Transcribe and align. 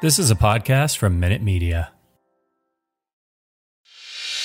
This 0.00 0.18
is 0.18 0.30
a 0.30 0.34
podcast 0.36 0.96
from 0.96 1.18
Minute 1.18 1.42
Media. 1.42 1.90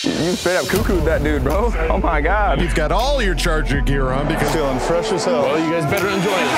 You 0.03 0.35
straight 0.35 0.57
up 0.57 0.65
cuckooed 0.65 1.05
that 1.05 1.23
dude, 1.23 1.43
bro. 1.43 1.71
Oh 1.89 1.97
my 1.97 2.19
God. 2.19 2.59
You've 2.59 2.75
got 2.75 2.91
all 2.91 3.21
your 3.21 3.35
Charger 3.35 3.79
gear 3.81 4.09
on 4.09 4.27
because 4.27 4.51
feeling 4.51 4.79
fresh 4.79 5.11
as 5.11 5.25
hell. 5.25 5.43
Well, 5.43 5.59
you 5.63 5.71
guys 5.71 5.85
better 5.89 6.09
enjoy 6.09 6.31
it. 6.31 6.49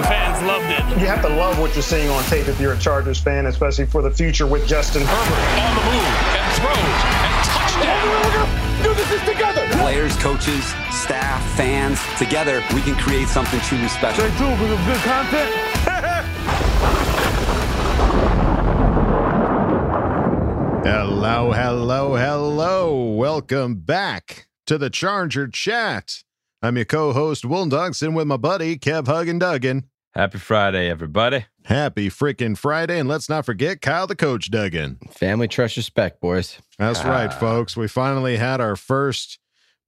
The 0.00 0.08
fans 0.08 0.42
loved 0.48 0.66
it. 0.66 1.00
You 1.00 1.06
have 1.06 1.22
to 1.22 1.28
love 1.28 1.58
what 1.60 1.74
you're 1.74 1.82
seeing 1.82 2.08
on 2.08 2.24
tape 2.24 2.48
if 2.48 2.58
you're 2.58 2.72
a 2.72 2.78
Chargers 2.78 3.20
fan, 3.20 3.46
especially 3.46 3.86
for 3.86 4.02
the 4.02 4.10
future 4.10 4.46
with 4.46 4.66
Justin 4.66 5.02
Herbert 5.04 5.60
on 5.60 5.74
the 5.76 5.82
move 5.92 6.14
and 6.32 6.52
throws 6.56 7.04
and 7.12 7.44
touchdown. 7.52 8.82
Do 8.82 8.94
this 8.94 9.22
together. 9.28 9.61
Players, 9.82 10.14
coaches, 10.18 10.64
staff, 10.92 11.42
fans, 11.56 11.98
together 12.16 12.62
we 12.72 12.80
can 12.82 12.94
create 12.94 13.26
something 13.26 13.58
truly 13.62 13.88
special. 13.88 14.24
Stay 14.26 14.38
tuned 14.38 14.56
for 14.56 14.68
some 14.68 14.84
good 14.86 15.00
content. 15.00 15.52
hello, 20.86 21.50
hello, 21.50 22.14
hello. 22.14 23.12
Welcome 23.16 23.80
back 23.80 24.46
to 24.66 24.78
the 24.78 24.88
Charger 24.88 25.48
Chat. 25.48 26.22
I'm 26.62 26.76
your 26.76 26.84
co-host 26.84 27.44
Will 27.44 27.66
Dugson 27.66 28.14
with 28.14 28.28
my 28.28 28.36
buddy 28.36 28.78
Kev 28.78 29.06
Huggin 29.06 29.40
Duggan. 29.40 29.88
Happy 30.14 30.38
Friday, 30.38 30.90
everybody. 30.90 31.46
Happy 31.64 32.08
freaking 32.08 32.56
Friday, 32.56 33.00
and 33.00 33.08
let's 33.08 33.28
not 33.28 33.44
forget 33.44 33.80
Kyle 33.80 34.06
the 34.06 34.14
Coach 34.14 34.48
Duggan. 34.48 35.00
Family 35.10 35.48
trust 35.48 35.76
respect, 35.76 36.20
boys. 36.20 36.60
That's 36.78 37.02
right, 37.02 37.34
folks. 37.34 37.76
We 37.76 37.88
finally 37.88 38.36
had 38.36 38.60
our 38.60 38.76
first 38.76 39.40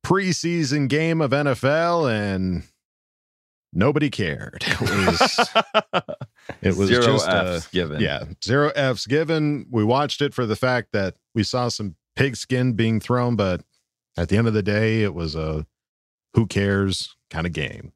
preseason 0.05 0.89
game 0.89 1.21
of 1.21 1.31
NFL, 1.33 2.13
and 2.13 2.63
nobody 3.73 4.11
cared. 4.11 4.65
It 4.67 4.81
was, 4.81 5.51
it 6.63 6.77
was 6.77 6.89
Zero 6.89 7.03
just 7.03 7.29
F's 7.29 7.29
uh, 7.29 7.61
given. 7.73 8.01
Yeah, 8.01 8.25
zero 8.43 8.71
F's 8.75 9.07
given. 9.07 9.67
We 9.71 9.83
watched 9.83 10.21
it 10.21 10.35
for 10.35 10.47
the 10.47 10.57
fact 10.57 10.93
that 10.93 11.17
we 11.35 11.43
saw 11.43 11.69
some 11.69 11.97
pigskin 12.17 12.75
being 12.75 13.01
thrown, 13.01 13.35
but 13.35 13.63
at 14.17 14.29
the 14.29 14.37
end 14.37 14.47
of 14.47 14.55
the 14.55 14.63
day, 14.63 15.03
it 15.03 15.15
was 15.15 15.35
a 15.35 15.67
who 16.35 16.47
cares 16.47 17.17
kind 17.31 17.47
of 17.47 17.53
game. 17.53 17.93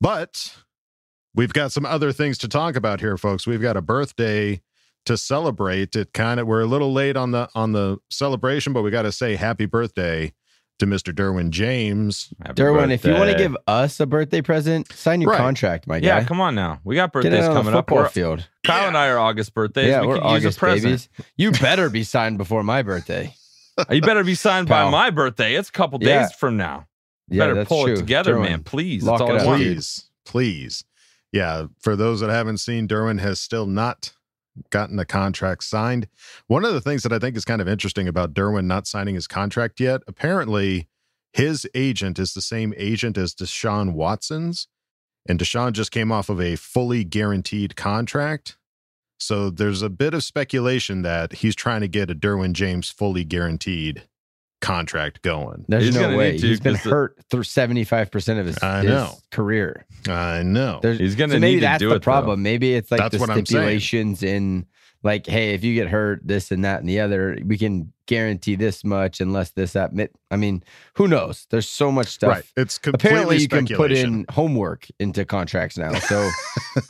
But 0.00 0.56
we've 1.34 1.52
got 1.52 1.72
some 1.72 1.86
other 1.86 2.12
things 2.12 2.38
to 2.38 2.48
talk 2.48 2.76
about 2.76 3.00
here, 3.00 3.16
folks. 3.16 3.46
We've 3.46 3.62
got 3.62 3.76
a 3.76 3.82
birthday 3.82 4.62
to 5.06 5.16
celebrate. 5.16 5.94
It 5.94 6.12
kind 6.12 6.40
of 6.40 6.46
we're 6.46 6.62
a 6.62 6.66
little 6.66 6.92
late 6.92 7.16
on 7.16 7.30
the 7.30 7.48
on 7.54 7.72
the 7.72 7.98
celebration, 8.10 8.72
but 8.72 8.82
we 8.82 8.90
got 8.90 9.02
to 9.02 9.12
say 9.12 9.36
happy 9.36 9.66
birthday 9.66 10.32
to 10.80 10.86
Mr. 10.86 11.14
Derwin 11.14 11.50
James. 11.50 12.32
Happy 12.44 12.60
Derwin, 12.60 12.90
if 12.90 13.04
you 13.04 13.12
want 13.14 13.30
to 13.30 13.36
give 13.38 13.56
us 13.66 14.00
a 14.00 14.06
birthday 14.06 14.42
present, 14.42 14.92
sign 14.92 15.20
your 15.20 15.30
Right. 15.30 15.38
contract, 15.38 15.86
my 15.86 16.00
guy. 16.00 16.06
Yeah, 16.08 16.24
come 16.24 16.40
on 16.40 16.54
now. 16.54 16.80
We 16.84 16.96
got 16.96 17.06
Get 17.06 17.12
birthdays 17.12 17.44
it 17.44 17.48
on 17.48 17.54
coming 17.54 17.72
the 17.72 17.78
up. 17.78 17.84
football 17.86 17.98
We're- 17.98 18.10
field. 18.10 18.48
Kyle 18.64 18.88
and 18.88 18.96
I 18.96 19.08
are 19.08 19.18
August 19.18 19.54
birthdays. 19.54 19.88
Yeah, 19.88 20.00
we 20.02 20.08
we're 20.08 20.14
could 20.14 20.22
August 20.24 20.44
use 20.44 20.56
a 20.56 20.58
present. 20.60 20.84
babies. 20.84 21.08
You 21.36 21.52
better 21.52 21.88
be 21.88 22.02
signed 22.04 22.36
before 22.38 22.62
my 22.62 22.82
birthday. 22.82 23.34
You 23.90 24.02
better 24.02 24.24
be 24.24 24.34
signed 24.34 24.68
by 24.68 24.90
my 24.90 25.08
birthday. 25.08 25.54
It's 25.54 25.70
a 25.70 25.72
couple 25.72 25.98
days 26.00 26.08
Yeah. 26.08 26.28
from 26.38 26.58
now. 26.58 26.86
Yeah, 27.30 27.38
better 27.44 27.54
that's 27.54 27.68
pull 27.68 27.84
true. 27.84 27.94
it 27.94 27.96
together, 27.96 28.34
Derwin, 28.34 28.42
man. 28.42 28.62
Please. 28.62 29.02
lock 29.04 29.20
That's 29.20 29.30
all 29.30 29.36
it 29.36 29.38
I 29.38 29.42
up. 29.42 29.46
want. 29.46 29.62
Please, 29.62 30.04
please. 30.26 30.84
Yeah, 31.32 31.66
for 31.80 31.96
those 31.96 32.20
that 32.20 32.28
haven't 32.28 32.58
seen, 32.58 32.86
Derwin 32.88 33.20
has 33.20 33.40
still 33.40 33.64
not 33.66 34.12
gotten 34.70 34.96
the 34.96 35.04
contract 35.04 35.64
signed. 35.64 36.08
One 36.46 36.64
of 36.64 36.72
the 36.72 36.80
things 36.80 37.02
that 37.02 37.12
I 37.12 37.18
think 37.18 37.36
is 37.36 37.44
kind 37.44 37.60
of 37.60 37.68
interesting 37.68 38.08
about 38.08 38.34
Derwin 38.34 38.66
not 38.66 38.86
signing 38.86 39.14
his 39.14 39.26
contract 39.26 39.80
yet, 39.80 40.02
apparently 40.06 40.88
his 41.32 41.68
agent 41.74 42.18
is 42.18 42.34
the 42.34 42.40
same 42.40 42.74
agent 42.76 43.16
as 43.16 43.34
Deshaun 43.34 43.92
Watson's. 43.92 44.68
And 45.28 45.38
Deshaun 45.38 45.72
just 45.72 45.90
came 45.92 46.10
off 46.10 46.28
of 46.28 46.40
a 46.40 46.56
fully 46.56 47.04
guaranteed 47.04 47.76
contract. 47.76 48.56
So 49.18 49.50
there's 49.50 49.82
a 49.82 49.90
bit 49.90 50.14
of 50.14 50.24
speculation 50.24 51.02
that 51.02 51.34
he's 51.34 51.54
trying 51.54 51.82
to 51.82 51.88
get 51.88 52.10
a 52.10 52.14
Derwin 52.14 52.52
James 52.54 52.88
fully 52.88 53.22
guaranteed 53.22 54.08
contract 54.60 55.22
going. 55.22 55.64
There's 55.68 55.86
He's 55.86 55.94
no 55.96 56.16
way. 56.16 56.38
to, 56.38 56.46
He's 56.46 56.60
been 56.60 56.74
'cause 56.74 56.84
the- 56.84 56.90
hurt 56.90 57.16
through 57.30 57.42
75% 57.44 58.38
of 58.40 58.46
his, 58.46 58.58
I 58.58 58.82
his 58.82 59.22
career. 59.30 59.86
I 60.08 60.42
know. 60.42 60.80
There's, 60.82 60.98
He's 60.98 61.14
gonna 61.16 61.34
so 61.34 61.38
maybe 61.38 61.54
need 61.56 61.60
to 61.60 61.66
that's 61.66 61.78
do 61.80 61.88
the 61.88 61.94
it, 61.94 61.98
though. 61.98 62.04
problem. 62.04 62.42
Maybe 62.42 62.74
it's 62.74 62.90
like 62.90 62.98
That's 63.00 63.14
the 63.14 63.20
what 63.20 63.30
I'm 63.30 63.44
stipulations 63.44 64.22
in 64.22 64.66
like, 65.02 65.26
hey, 65.26 65.54
if 65.54 65.64
you 65.64 65.74
get 65.74 65.88
hurt, 65.88 66.20
this 66.26 66.50
and 66.50 66.62
that 66.64 66.80
and 66.80 66.88
the 66.88 67.00
other, 67.00 67.38
we 67.46 67.56
can 67.56 67.90
guarantee 68.06 68.54
this 68.54 68.84
much 68.84 69.20
unless 69.22 69.50
this 69.52 69.72
that. 69.72 69.92
I 70.30 70.36
mean, 70.36 70.62
who 70.94 71.08
knows? 71.08 71.46
There's 71.48 71.68
so 71.68 71.90
much 71.90 72.08
stuff. 72.08 72.28
Right. 72.30 72.44
It's 72.56 72.76
completely 72.76 73.08
Apparently, 73.08 73.36
you 73.38 73.48
can 73.48 73.66
put 73.66 73.92
in 73.92 74.26
homework 74.30 74.86
into 74.98 75.24
contracts 75.24 75.78
now. 75.78 75.94
So 76.00 76.28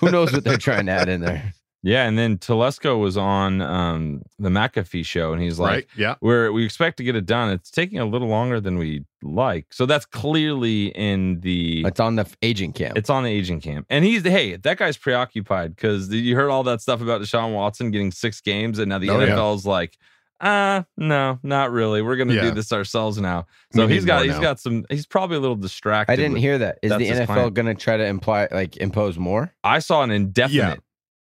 who 0.00 0.10
knows 0.10 0.32
what 0.32 0.42
they're 0.42 0.56
trying 0.56 0.87
to 0.87 0.92
add 0.92 1.08
in 1.08 1.20
there? 1.20 1.54
Yeah, 1.83 2.07
and 2.07 2.19
then 2.19 2.37
Telesco 2.37 3.01
was 3.01 3.17
on 3.17 3.63
um, 3.63 4.23
the 4.39 4.51
McAfee 4.51 5.05
show, 5.07 5.33
and 5.33 5.41
he's 5.43 5.59
like, 5.59 5.71
right. 5.73 5.87
Yeah. 5.97 6.17
"We're 6.21 6.53
we 6.53 6.65
expect 6.65 6.99
to 6.99 7.05
get 7.05 7.17
it 7.17 7.25
done. 7.25 7.51
It's 7.51 7.71
taking 7.71 7.99
a 7.99 8.05
little 8.05 8.29
longer 8.29 8.61
than 8.61 8.77
we 8.77 9.05
like." 9.23 9.67
So 9.71 9.87
that's 9.87 10.05
clearly 10.05 10.89
in 10.89 11.41
the 11.41 11.83
It's 11.87 11.99
on 11.99 12.17
the 12.17 12.23
f- 12.23 12.37
agent 12.43 12.75
camp. 12.75 12.99
It's 12.99 13.09
on 13.09 13.25
the 13.25 13.31
agent 13.31 13.63
camp. 13.63 13.87
And 13.89 14.05
he's 14.05 14.23
hey, 14.25 14.57
that 14.57 14.77
guy's 14.77 14.99
preoccupied 14.99 15.75
because 15.75 16.13
you 16.13 16.37
heard 16.37 16.51
all 16.51 16.63
that 16.65 16.83
stuff 16.83 17.01
about 17.01 17.23
Deshaun 17.23 17.55
Watson 17.55 17.91
getting 17.91 18.11
six 18.12 18.43
games, 18.43 18.79
and 18.79 18.91
now 18.91 18.99
the 18.99 19.09
Oh, 19.09 19.19
yeah. 19.19 19.29
NFL's 19.29 19.65
like, 19.65 19.97
uh, 20.43 20.83
no, 20.99 21.39
not 21.43 21.71
really. 21.71 22.03
We're 22.03 22.17
gonna 22.17 22.35
Yeah. 22.35 22.43
do 22.43 22.51
this 22.51 22.73
ourselves 22.75 23.17
now. 23.19 23.47
So 23.75 23.87
he's 23.87 24.05
got 24.05 24.17
more 24.17 24.25
he's 24.25 24.35
now. 24.35 24.41
got 24.43 24.61
some 24.61 24.85
he's 24.91 25.07
probably 25.07 25.37
a 25.37 25.41
little 25.41 25.57
distracted. 25.57 26.12
I 26.12 26.17
didn't 26.17 26.35
with- 26.35 26.43
hear 26.43 26.59
that. 26.59 26.79
Is 26.83 26.91
the 26.91 27.09
NFL 27.09 27.55
going 27.55 27.67
to 27.67 27.75
try 27.75 27.97
to 27.97 28.05
imply 28.05 28.49
like 28.51 28.77
impose 28.77 29.17
more? 29.19 29.55
I 29.65 29.79
saw 29.79 30.03
an 30.03 30.11
indefinite. 30.11 30.81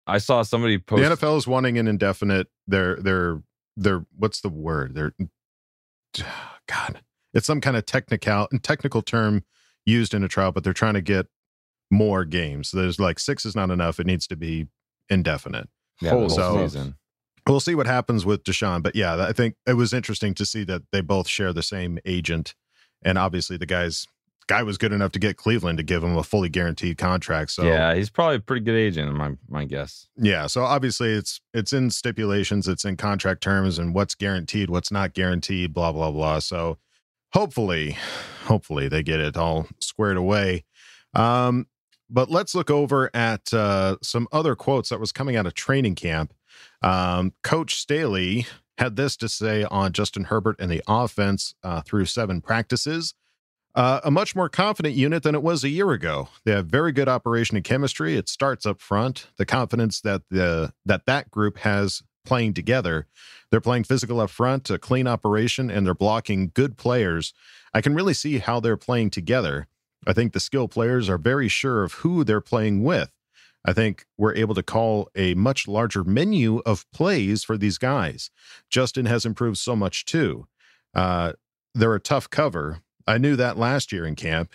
I 0.06 0.18
saw 0.18 0.42
somebody 0.42 0.78
post 0.78 1.02
The 1.02 1.16
NFL 1.16 1.36
is 1.38 1.46
wanting 1.46 1.78
an 1.78 1.88
indefinite. 1.88 2.48
They're 2.66 2.96
they're 2.96 3.42
they're 3.76 4.06
what's 4.16 4.40
the 4.40 4.48
word? 4.48 4.94
They're 4.94 5.12
God. 6.68 7.00
It's 7.34 7.46
some 7.46 7.60
kind 7.60 7.76
of 7.76 7.84
technical 7.86 8.48
and 8.50 8.62
technical 8.62 9.02
term 9.02 9.44
used 9.84 10.14
in 10.14 10.24
a 10.24 10.28
trial, 10.28 10.52
but 10.52 10.64
they're 10.64 10.72
trying 10.72 10.94
to 10.94 11.02
get 11.02 11.26
more 11.90 12.24
games. 12.24 12.70
There's 12.70 12.98
like 12.98 13.18
six 13.18 13.44
is 13.44 13.54
not 13.54 13.70
enough. 13.70 14.00
It 14.00 14.06
needs 14.06 14.26
to 14.28 14.36
be 14.36 14.66
indefinite. 15.08 15.68
yeah, 16.00 16.14
the 16.14 16.28
So- 16.28 16.42
whole 16.56 16.68
season. 16.68 16.96
We'll 17.48 17.60
see 17.60 17.76
what 17.76 17.86
happens 17.86 18.26
with 18.26 18.42
Deshaun, 18.42 18.82
but 18.82 18.96
yeah, 18.96 19.24
I 19.24 19.32
think 19.32 19.54
it 19.68 19.74
was 19.74 19.92
interesting 19.92 20.34
to 20.34 20.44
see 20.44 20.64
that 20.64 20.82
they 20.90 21.00
both 21.00 21.28
share 21.28 21.52
the 21.52 21.62
same 21.62 21.96
agent, 22.04 22.56
and 23.02 23.16
obviously 23.16 23.56
the 23.56 23.66
guy's 23.66 24.04
guy 24.46 24.62
was 24.62 24.78
good 24.78 24.92
enough 24.92 25.12
to 25.12 25.18
get 25.18 25.36
Cleveland 25.36 25.78
to 25.78 25.84
give 25.84 26.02
him 26.02 26.16
a 26.16 26.22
fully 26.22 26.48
guaranteed 26.48 26.98
contract. 26.98 27.50
So 27.50 27.64
yeah, 27.64 27.94
he's 27.94 28.10
probably 28.10 28.36
a 28.36 28.40
pretty 28.40 28.64
good 28.64 28.76
agent, 28.76 29.12
my 29.14 29.32
my 29.48 29.64
guess. 29.64 30.06
Yeah, 30.16 30.46
so 30.46 30.62
obviously 30.62 31.12
it's 31.12 31.40
it's 31.52 31.72
in 31.72 31.90
stipulations, 31.90 32.68
it's 32.68 32.84
in 32.84 32.96
contract 32.96 33.42
terms 33.42 33.78
and 33.78 33.94
what's 33.94 34.14
guaranteed, 34.14 34.70
what's 34.70 34.90
not 34.92 35.14
guaranteed, 35.14 35.72
blah 35.74 35.92
blah 35.92 36.10
blah. 36.10 36.38
So 36.38 36.78
hopefully, 37.32 37.96
hopefully 38.44 38.88
they 38.88 39.02
get 39.02 39.20
it 39.20 39.36
all 39.36 39.66
squared 39.80 40.16
away. 40.16 40.64
Um 41.14 41.66
but 42.08 42.30
let's 42.30 42.54
look 42.54 42.70
over 42.70 43.10
at 43.14 43.52
uh 43.52 43.96
some 44.02 44.28
other 44.32 44.54
quotes 44.54 44.90
that 44.90 45.00
was 45.00 45.12
coming 45.12 45.36
out 45.36 45.46
of 45.46 45.54
training 45.54 45.96
camp. 45.96 46.32
Um 46.82 47.32
coach 47.42 47.74
Staley 47.76 48.46
had 48.78 48.96
this 48.96 49.16
to 49.16 49.28
say 49.28 49.64
on 49.64 49.92
Justin 49.92 50.24
Herbert 50.24 50.56
and 50.60 50.70
the 50.70 50.82
offense 50.86 51.54
uh 51.64 51.82
through 51.82 52.04
seven 52.04 52.40
practices. 52.40 53.14
Uh, 53.76 54.00
a 54.04 54.10
much 54.10 54.34
more 54.34 54.48
confident 54.48 54.94
unit 54.94 55.22
than 55.22 55.34
it 55.34 55.42
was 55.42 55.62
a 55.62 55.68
year 55.68 55.92
ago. 55.92 56.30
They 56.46 56.52
have 56.52 56.66
very 56.66 56.92
good 56.92 57.10
operation 57.10 57.56
and 57.56 57.64
chemistry. 57.64 58.16
It 58.16 58.26
starts 58.26 58.64
up 58.64 58.80
front. 58.80 59.28
The 59.36 59.44
confidence 59.44 60.00
that 60.00 60.22
the 60.30 60.72
that 60.86 61.04
that 61.04 61.30
group 61.30 61.58
has 61.58 62.02
playing 62.24 62.54
together. 62.54 63.06
They're 63.50 63.60
playing 63.60 63.84
physical 63.84 64.20
up 64.20 64.30
front, 64.30 64.68
a 64.70 64.78
clean 64.78 65.06
operation, 65.06 65.70
and 65.70 65.86
they're 65.86 65.94
blocking 65.94 66.50
good 66.54 66.76
players. 66.76 67.34
I 67.72 67.80
can 67.82 67.94
really 67.94 68.14
see 68.14 68.38
how 68.38 68.60
they're 68.60 68.76
playing 68.76 69.10
together. 69.10 69.68
I 70.06 70.14
think 70.14 70.32
the 70.32 70.40
skill 70.40 70.68
players 70.68 71.08
are 71.08 71.18
very 71.18 71.48
sure 71.48 71.84
of 71.84 71.94
who 71.94 72.24
they're 72.24 72.40
playing 72.40 72.82
with. 72.82 73.10
I 73.64 73.72
think 73.72 74.06
we're 74.16 74.34
able 74.34 74.54
to 74.54 74.62
call 74.62 75.10
a 75.14 75.34
much 75.34 75.66
larger 75.66 76.04
menu 76.04 76.58
of 76.64 76.90
plays 76.92 77.44
for 77.44 77.56
these 77.56 77.78
guys. 77.78 78.30
Justin 78.70 79.06
has 79.06 79.24
improved 79.24 79.58
so 79.58 79.76
much 79.76 80.04
too. 80.04 80.46
Uh, 80.94 81.32
they're 81.74 81.94
a 81.94 82.00
tough 82.00 82.30
cover. 82.30 82.80
I 83.06 83.18
knew 83.18 83.36
that 83.36 83.58
last 83.58 83.92
year 83.92 84.06
in 84.06 84.14
camp. 84.16 84.54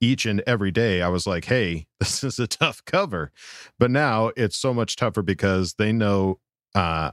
Each 0.00 0.26
and 0.26 0.42
every 0.48 0.72
day, 0.72 1.00
I 1.00 1.08
was 1.08 1.26
like, 1.28 1.44
hey, 1.44 1.86
this 2.00 2.24
is 2.24 2.38
a 2.38 2.46
tough 2.46 2.84
cover. 2.84 3.30
But 3.78 3.90
now 3.90 4.32
it's 4.36 4.56
so 4.56 4.74
much 4.74 4.96
tougher 4.96 5.22
because 5.22 5.74
they 5.74 5.92
know 5.92 6.40
uh, 6.74 7.12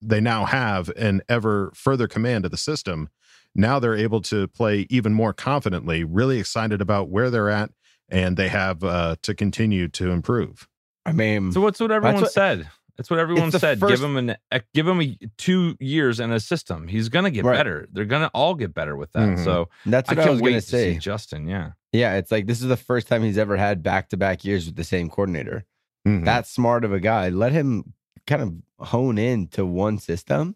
they 0.00 0.20
now 0.20 0.44
have 0.46 0.88
an 0.96 1.20
ever 1.28 1.70
further 1.74 2.08
command 2.08 2.44
of 2.44 2.50
the 2.50 2.56
system. 2.56 3.10
Now 3.54 3.78
they're 3.78 3.94
able 3.94 4.20
to 4.22 4.48
play 4.48 4.86
even 4.90 5.12
more 5.14 5.32
confidently, 5.32 6.02
really 6.02 6.40
excited 6.40 6.80
about 6.80 7.08
where 7.10 7.30
they're 7.30 7.50
at, 7.50 7.70
and 8.08 8.36
they 8.36 8.48
have 8.48 8.82
uh, 8.82 9.16
to 9.22 9.34
continue 9.34 9.86
to 9.88 10.10
improve. 10.10 10.66
I 11.06 11.12
mean, 11.12 11.52
So 11.52 11.60
what's 11.60 11.78
what 11.78 11.90
everyone 11.92 12.22
what- 12.22 12.32
said? 12.32 12.68
That's 12.96 13.10
what 13.10 13.18
everyone 13.18 13.50
the 13.50 13.58
said. 13.58 13.80
first- 13.80 13.90
give 13.94 14.02
him 14.08 14.16
an 14.16 14.36
eh, 14.52 14.60
give 14.72 14.86
him 14.86 15.00
a, 15.00 15.16
two 15.36 15.76
years 15.80 16.20
and 16.20 16.32
a 16.32 16.38
system. 16.40 16.86
He's 16.88 17.08
gonna 17.08 17.30
get 17.30 17.44
Right. 17.44 17.56
better. 17.56 17.88
They're 17.92 18.04
gonna 18.04 18.30
all 18.34 18.54
get 18.54 18.72
better 18.74 18.96
with 18.96 19.10
that. 19.12 19.30
Mhm. 19.30 19.44
So 19.44 19.68
that's 19.84 20.08
what 20.08 20.18
I, 20.18 20.22
can't 20.22 20.32
was 20.32 20.40
gonna 20.40 20.52
to 20.54 20.60
say. 20.62 20.92
see 20.94 20.98
Justin. 21.00 21.48
Yeah, 21.48 21.72
Yeah, 21.92 22.14
it's 22.16 22.30
like 22.30 22.46
this 22.46 22.60
is 22.60 22.68
the 22.68 22.76
first 22.76 23.08
time 23.08 23.22
he's 23.22 23.38
ever 23.38 23.56
had 23.56 23.82
back 23.82 24.08
to 24.10 24.16
back 24.16 24.44
years 24.44 24.66
with 24.66 24.76
the 24.76 24.84
same 24.84 25.08
coordinator. 25.10 25.64
Mhm. 26.06 26.24
That 26.24 26.46
smart 26.46 26.84
of 26.84 26.92
a 26.92 27.00
guy. 27.00 27.30
Let 27.30 27.52
him 27.52 27.94
kind 28.26 28.42
of 28.42 28.86
hone 28.88 29.18
in 29.18 29.48
to 29.48 29.66
one 29.66 29.98
system. 29.98 30.54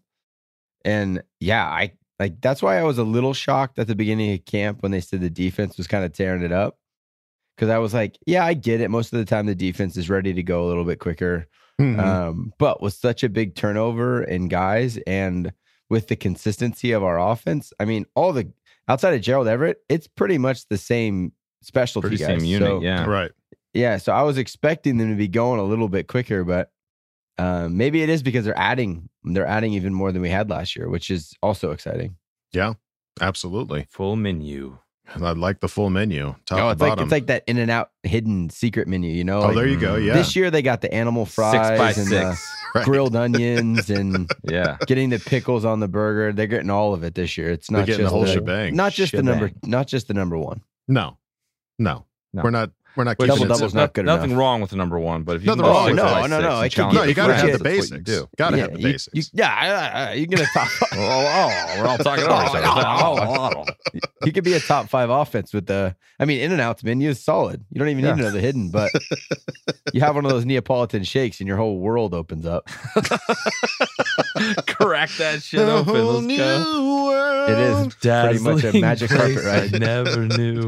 And 0.84 1.22
yeah, 1.40 1.66
I 1.66 1.92
like 2.20 2.40
that's 2.40 2.62
why 2.62 2.78
I 2.78 2.82
was 2.84 2.98
a 2.98 3.04
little 3.04 3.34
shocked 3.34 3.78
at 3.78 3.86
the 3.88 3.94
beginning 3.96 4.32
of 4.34 4.44
camp 4.44 4.82
when 4.82 4.92
they 4.92 5.00
said 5.00 5.20
the 5.20 5.30
defense 5.30 5.76
was 5.76 5.86
kind 5.86 6.04
of 6.04 6.12
tearing 6.12 6.42
it 6.42 6.52
up. 6.52 6.78
Cause 7.58 7.68
I 7.68 7.78
was 7.78 7.92
like, 7.92 8.16
yeah, 8.24 8.44
I 8.44 8.54
get 8.54 8.80
it. 8.80 8.88
Most 8.88 9.12
of 9.12 9.18
the 9.18 9.24
time 9.24 9.46
the 9.46 9.54
defense 9.54 9.96
is 9.96 10.08
ready 10.08 10.32
to 10.32 10.42
go 10.42 10.64
a 10.64 10.68
little 10.68 10.84
bit 10.84 11.00
quicker. 11.00 11.46
Mhm. 11.80 11.98
Um, 11.98 12.52
but 12.58 12.80
with 12.80 12.94
such 12.94 13.22
a 13.22 13.28
big 13.28 13.54
turnover 13.54 14.22
in 14.22 14.48
guys 14.48 14.96
and 15.06 15.52
with 15.90 16.08
the 16.08 16.16
consistency 16.16 16.92
of 16.92 17.02
our 17.02 17.18
offense, 17.18 17.72
I 17.80 17.84
mean, 17.84 18.06
all 18.14 18.32
the 18.32 18.52
outside 18.88 19.14
of 19.14 19.20
Gerald 19.20 19.48
Everett, 19.48 19.78
it's 19.88 20.06
pretty 20.06 20.38
much 20.38 20.68
the 20.68 20.78
same 20.78 21.32
specialty 21.62 22.08
pretty 22.08 22.24
guys. 22.24 22.40
same 22.40 22.44
unit. 22.44 22.68
So, 22.68 22.80
yeah, 22.80 23.04
right. 23.04 23.30
yeah. 23.74 23.96
So 23.98 24.12
I 24.12 24.22
was 24.22 24.38
expecting 24.38 24.96
them 24.98 25.10
to 25.10 25.16
be 25.16 25.28
going 25.28 25.60
a 25.60 25.64
little 25.64 25.88
bit 25.88 26.08
quicker, 26.08 26.44
but 26.44 26.70
um, 27.38 27.76
maybe 27.76 28.02
it 28.02 28.08
is 28.08 28.22
because 28.22 28.44
they're 28.44 28.58
adding 28.58 29.08
they're 29.24 29.46
adding 29.46 29.72
even 29.74 29.94
more 29.94 30.10
than 30.12 30.22
we 30.22 30.30
had 30.30 30.50
last 30.50 30.74
year, 30.76 30.88
which 30.88 31.10
is 31.10 31.32
also 31.42 31.70
exciting. 31.70 32.16
Yeah, 32.52 32.74
absolutely. 33.20 33.86
full 33.90 34.16
menu. 34.16 34.78
I 35.14 35.32
like 35.32 35.60
the 35.60 35.68
full 35.68 35.90
menu, 35.90 36.34
top 36.46 36.58
oh, 36.60 36.68
it's 36.70 36.80
like 36.80 36.90
bottom. 36.90 37.04
it's 37.04 37.12
like 37.12 37.26
that 37.26 37.44
in 37.46 37.56
and 37.58 37.70
out 37.70 37.90
hidden 38.02 38.50
secret 38.50 38.86
menu, 38.88 39.10
you 39.10 39.24
know? 39.24 39.38
oh, 39.40 39.46
Like, 39.46 39.54
there 39.56 39.66
you 39.66 39.78
go. 39.80 39.94
mm, 39.94 40.06
Yeah. 40.06 40.12
This 40.14 40.36
year 40.36 40.50
they 40.50 40.62
got 40.62 40.80
the 40.82 40.92
animal 40.92 41.24
fries 41.26 41.66
Six 41.68 41.78
by 41.78 41.86
and 42.00 42.08
six. 42.08 42.10
the 42.10 42.58
Right. 42.74 42.84
grilled 42.84 43.16
onions 43.16 43.88
and 43.98 44.30
Yeah, 44.44 44.76
getting 44.86 45.08
the 45.08 45.18
pickles 45.18 45.64
on 45.64 45.80
the 45.80 45.88
burger. 45.88 46.32
They're 46.34 46.46
getting 46.46 46.68
all 46.70 46.92
of 46.92 47.02
it 47.04 47.14
this 47.14 47.38
year. 47.38 47.50
It's 47.50 47.70
not 47.70 47.86
getting 47.86 48.00
just 48.02 48.10
the 48.12 48.14
whole 48.14 48.26
the, 48.26 48.32
shebang. 48.34 48.76
Not 48.76 48.92
just 48.92 49.12
the 49.12 49.22
number, 49.22 49.50
not 49.64 49.86
just 49.88 50.08
the 50.08 50.14
number 50.14 50.36
one. 50.36 50.60
No, 50.86 51.16
no, 51.78 52.04
No. 52.34 52.42
we're 52.42 52.50
not. 52.50 52.70
We're 52.98 53.04
not 53.04 53.16
Which 53.16 53.30
keeping 53.30 53.42
Double 53.44 53.54
it 53.54 53.58
double's 53.58 53.74
not 53.74 53.94
good 53.94 54.00
enough. 54.06 54.20
Nothing 54.22 54.36
wrong 54.36 54.60
with 54.60 54.70
the 54.70 54.76
number 54.76 54.98
one, 54.98 55.22
but 55.22 55.36
if 55.36 55.42
you 55.42 55.46
Nothing 55.46 55.62
can 55.62 55.70
wrong 55.70 55.86
six 55.86 55.94
with. 56.02 56.04
No, 56.04 56.26
no, 56.26 56.40
no, 56.40 56.62
six 56.62 56.76
and 56.78 56.86
it 56.86 56.88
could 56.90 56.94
No, 56.96 57.02
you 57.04 57.14
got 57.14 57.26
to 57.28 57.32
Yeah, 57.34 57.38
have 57.38 57.46
the 57.46 57.58
defense, 57.58 57.90
you 57.92 57.98
basics. 57.98 58.10
do. 58.20 58.28
Got 58.36 58.50
to 58.50 58.56
yeah, 58.56 58.62
have 58.64 58.72
the 58.72 58.78
you- 58.80 58.92
basics. 58.92 59.14
you- 59.14 59.22
yeah, 59.38 59.54
I- 59.54 60.10
I- 60.10 60.12
you 60.14 60.26
can 60.26 60.36
get 60.36 60.46
a 60.48 60.50
top. 60.52 60.68
Oh, 60.92 60.98
oh, 60.98 61.48
oh, 61.52 61.80
we're 61.80 61.86
all 61.86 61.98
talking 61.98 62.24
over 62.24 62.42
each 62.58 62.64
other. 62.64 63.72
he 64.24 64.32
could 64.32 64.42
be 64.42 64.54
a 64.54 64.58
top 64.60 64.88
five 64.88 65.10
offense 65.10 65.54
with 65.54 65.66
the. 65.66 65.94
I 66.18 66.24
mean, 66.24 66.40
in 66.40 66.50
and 66.50 66.60
outs 66.60 66.82
menu 66.82 67.08
is 67.10 67.22
solid. 67.22 67.64
You 67.70 67.78
don't 67.78 67.86
even 67.88 68.02
need 68.02 68.08
Yeah. 68.08 68.14
another 68.24 68.40
hidden, 68.40 68.70
but 68.72 68.90
you 69.92 70.00
have 70.00 70.16
one 70.16 70.24
of 70.24 70.32
those 70.32 70.44
Neapolitan 70.44 71.04
shakes, 71.04 71.38
and 71.38 71.46
your 71.46 71.56
whole 71.56 71.78
world 71.78 72.14
opens 72.14 72.46
up. 72.46 72.66
Crack 74.66 75.10
that 75.18 75.42
shit 75.42 75.60
A 75.60 75.70
open. 75.72 75.94
whole 75.94 76.12
Let's 76.14 76.26
new 76.26 76.36
go. 76.38 77.04
world. 77.06 77.50
It 77.50 77.58
is 77.58 77.94
pretty 77.94 78.38
much 78.40 78.64
a 78.64 78.80
magic 78.80 79.10
carpet 79.10 79.34
place 79.34 79.44
ride. 79.46 79.74
I 79.74 79.78
never 79.78 80.26
knew. 80.26 80.66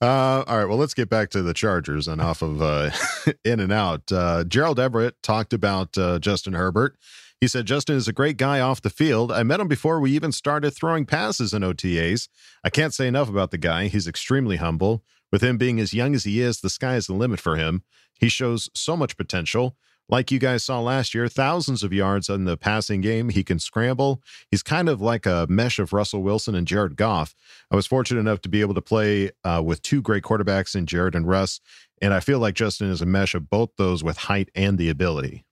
Uh, 0.00 0.44
all 0.46 0.58
right, 0.58 0.66
well, 0.66 0.78
let's 0.78 0.94
get 0.94 1.08
back 1.08 1.28
to 1.30 1.42
the 1.42 1.54
Chargers 1.54 2.06
and 2.06 2.20
off 2.20 2.40
of 2.40 2.62
uh, 2.62 2.90
in 3.44 3.58
and 3.58 3.72
out. 3.72 4.10
Uh, 4.12 4.44
Gerald 4.44 4.78
Everett 4.78 5.20
talked 5.22 5.52
about 5.52 5.98
uh, 5.98 6.18
Justin 6.20 6.52
Herbert. 6.52 6.96
He 7.40 7.48
said, 7.48 7.66
Justin 7.66 7.96
is 7.96 8.08
a 8.08 8.12
great 8.12 8.36
guy 8.36 8.60
off 8.60 8.82
the 8.82 8.90
field. 8.90 9.30
I 9.30 9.42
met 9.42 9.60
him 9.60 9.68
before 9.68 10.00
we 10.00 10.12
even 10.12 10.32
started 10.32 10.72
throwing 10.72 11.06
passes 11.06 11.52
in 11.52 11.62
OTAs. 11.62 12.28
I 12.64 12.70
can't 12.70 12.94
say 12.94 13.06
enough 13.06 13.28
about 13.28 13.50
the 13.50 13.58
guy. 13.58 13.86
He's 13.86 14.08
extremely 14.08 14.56
humble. 14.56 15.04
With 15.30 15.42
him 15.42 15.56
being 15.58 15.78
as 15.78 15.92
young 15.92 16.14
as 16.14 16.24
he 16.24 16.40
is, 16.40 16.60
the 16.60 16.70
sky 16.70 16.96
is 16.96 17.06
the 17.06 17.14
limit 17.14 17.38
for 17.38 17.56
him. 17.56 17.82
He 18.18 18.28
shows 18.28 18.68
so 18.74 18.96
much 18.96 19.16
potential. 19.16 19.76
Like 20.10 20.30
you 20.30 20.38
guys 20.38 20.64
saw 20.64 20.80
last 20.80 21.14
year, 21.14 21.28
thousands 21.28 21.82
of 21.82 21.92
yards 21.92 22.30
in 22.30 22.44
the 22.44 22.56
passing 22.56 23.02
game. 23.02 23.28
He 23.28 23.44
can 23.44 23.58
scramble. 23.58 24.22
He's 24.50 24.62
kind 24.62 24.88
of 24.88 25.02
like 25.02 25.26
a 25.26 25.46
mesh 25.50 25.78
of 25.78 25.92
Russell 25.92 26.22
Wilson 26.22 26.54
and 26.54 26.66
Jared 26.66 26.96
Goff. 26.96 27.34
I 27.70 27.76
was 27.76 27.86
fortunate 27.86 28.20
enough 28.20 28.40
to 28.42 28.48
be 28.48 28.62
able 28.62 28.74
to 28.74 28.80
play 28.80 29.30
uh, 29.44 29.62
with 29.64 29.82
two 29.82 30.00
great 30.00 30.22
quarterbacks 30.22 30.74
in 30.74 30.86
Jared 30.86 31.14
and 31.14 31.28
Russ, 31.28 31.60
and 32.00 32.14
I 32.14 32.20
feel 32.20 32.38
like 32.38 32.54
Justin 32.54 32.90
is 32.90 33.02
a 33.02 33.06
mesh 33.06 33.34
of 33.34 33.50
both 33.50 33.70
those 33.76 34.02
with 34.02 34.16
height 34.16 34.48
and 34.54 34.78
the 34.78 34.88
ability. 34.88 35.44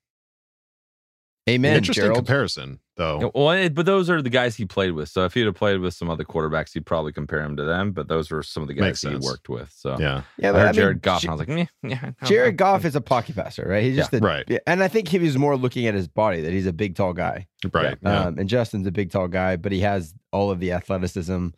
Amen, 1.48 1.76
Interesting 1.76 2.04
Gerald. 2.04 2.18
comparison, 2.18 2.80
though. 2.96 3.30
Well, 3.34 3.68
but 3.70 3.86
those 3.86 4.08
are 4.10 4.20
the 4.22 4.30
guys 4.30 4.56
he 4.56 4.64
played 4.64 4.92
with. 4.92 5.08
So 5.08 5.24
if 5.24 5.34
he'd 5.34 5.46
have 5.46 5.54
played 5.54 5.80
with 5.80 5.94
some 5.94 6.10
other 6.10 6.24
quarterbacks, 6.24 6.72
he'd 6.72 6.86
probably 6.86 7.12
compare 7.12 7.40
him 7.42 7.56
to 7.56 7.64
them. 7.64 7.92
But 7.92 8.08
those 8.08 8.30
were 8.30 8.42
some 8.42 8.62
of 8.62 8.68
the 8.68 8.74
guys 8.74 8.82
Makes 8.82 9.02
he 9.02 9.08
sense. 9.10 9.24
worked 9.24 9.48
with. 9.48 9.70
So 9.74 9.96
Yeah, 9.98 10.22
yeah, 10.38 10.50
I 10.50 10.52
heard 10.52 10.60
I 10.60 10.64
mean, 10.66 10.74
Jared 10.74 11.02
Goff, 11.02 11.22
J- 11.22 11.28
and 11.28 11.30
I 11.30 11.34
was 11.34 11.38
like, 11.40 11.48
Meh, 11.48 11.66
yeah, 11.82 12.10
Jared 12.24 12.54
no." 12.54 12.56
Goff 12.56 12.84
is 12.84 12.96
a 12.96 13.00
pocket 13.00 13.36
passer, 13.36 13.66
right? 13.68 13.82
He's 13.84 13.96
just 13.96 14.12
a, 14.14 14.18
right. 14.18 14.44
yeah, 14.48 14.58
and 14.66 14.82
I 14.82 14.88
think 14.88 15.08
he 15.08 15.18
was 15.18 15.36
more 15.38 15.56
looking 15.56 15.86
at 15.86 15.94
his 15.94 16.08
body 16.08 16.40
that 16.40 16.52
he's 16.52 16.66
a 16.66 16.72
big, 16.72 16.96
tall 16.96 17.12
guy. 17.12 17.46
right. 17.72 17.96
Yeah. 18.02 18.20
Um, 18.24 18.38
and 18.38 18.48
Justin's 18.48 18.86
a 18.86 18.92
big, 18.92 19.10
tall 19.10 19.28
guy, 19.28 19.56
but 19.56 19.72
he 19.72 19.80
has 19.80 20.14
all 20.32 20.50
of 20.50 20.60
the 20.60 20.72
athleticism 20.72 21.48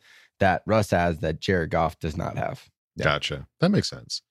that 0.40 0.62
Russ 0.66 0.90
has 0.90 1.18
that 1.18 1.40
Jared 1.40 1.70
Goff 1.70 1.98
does 1.98 2.16
not 2.16 2.36
have. 2.36 2.64
Gotcha. 3.00 3.46
That 3.60 3.70
makes 3.70 3.88
sense. 3.88 4.22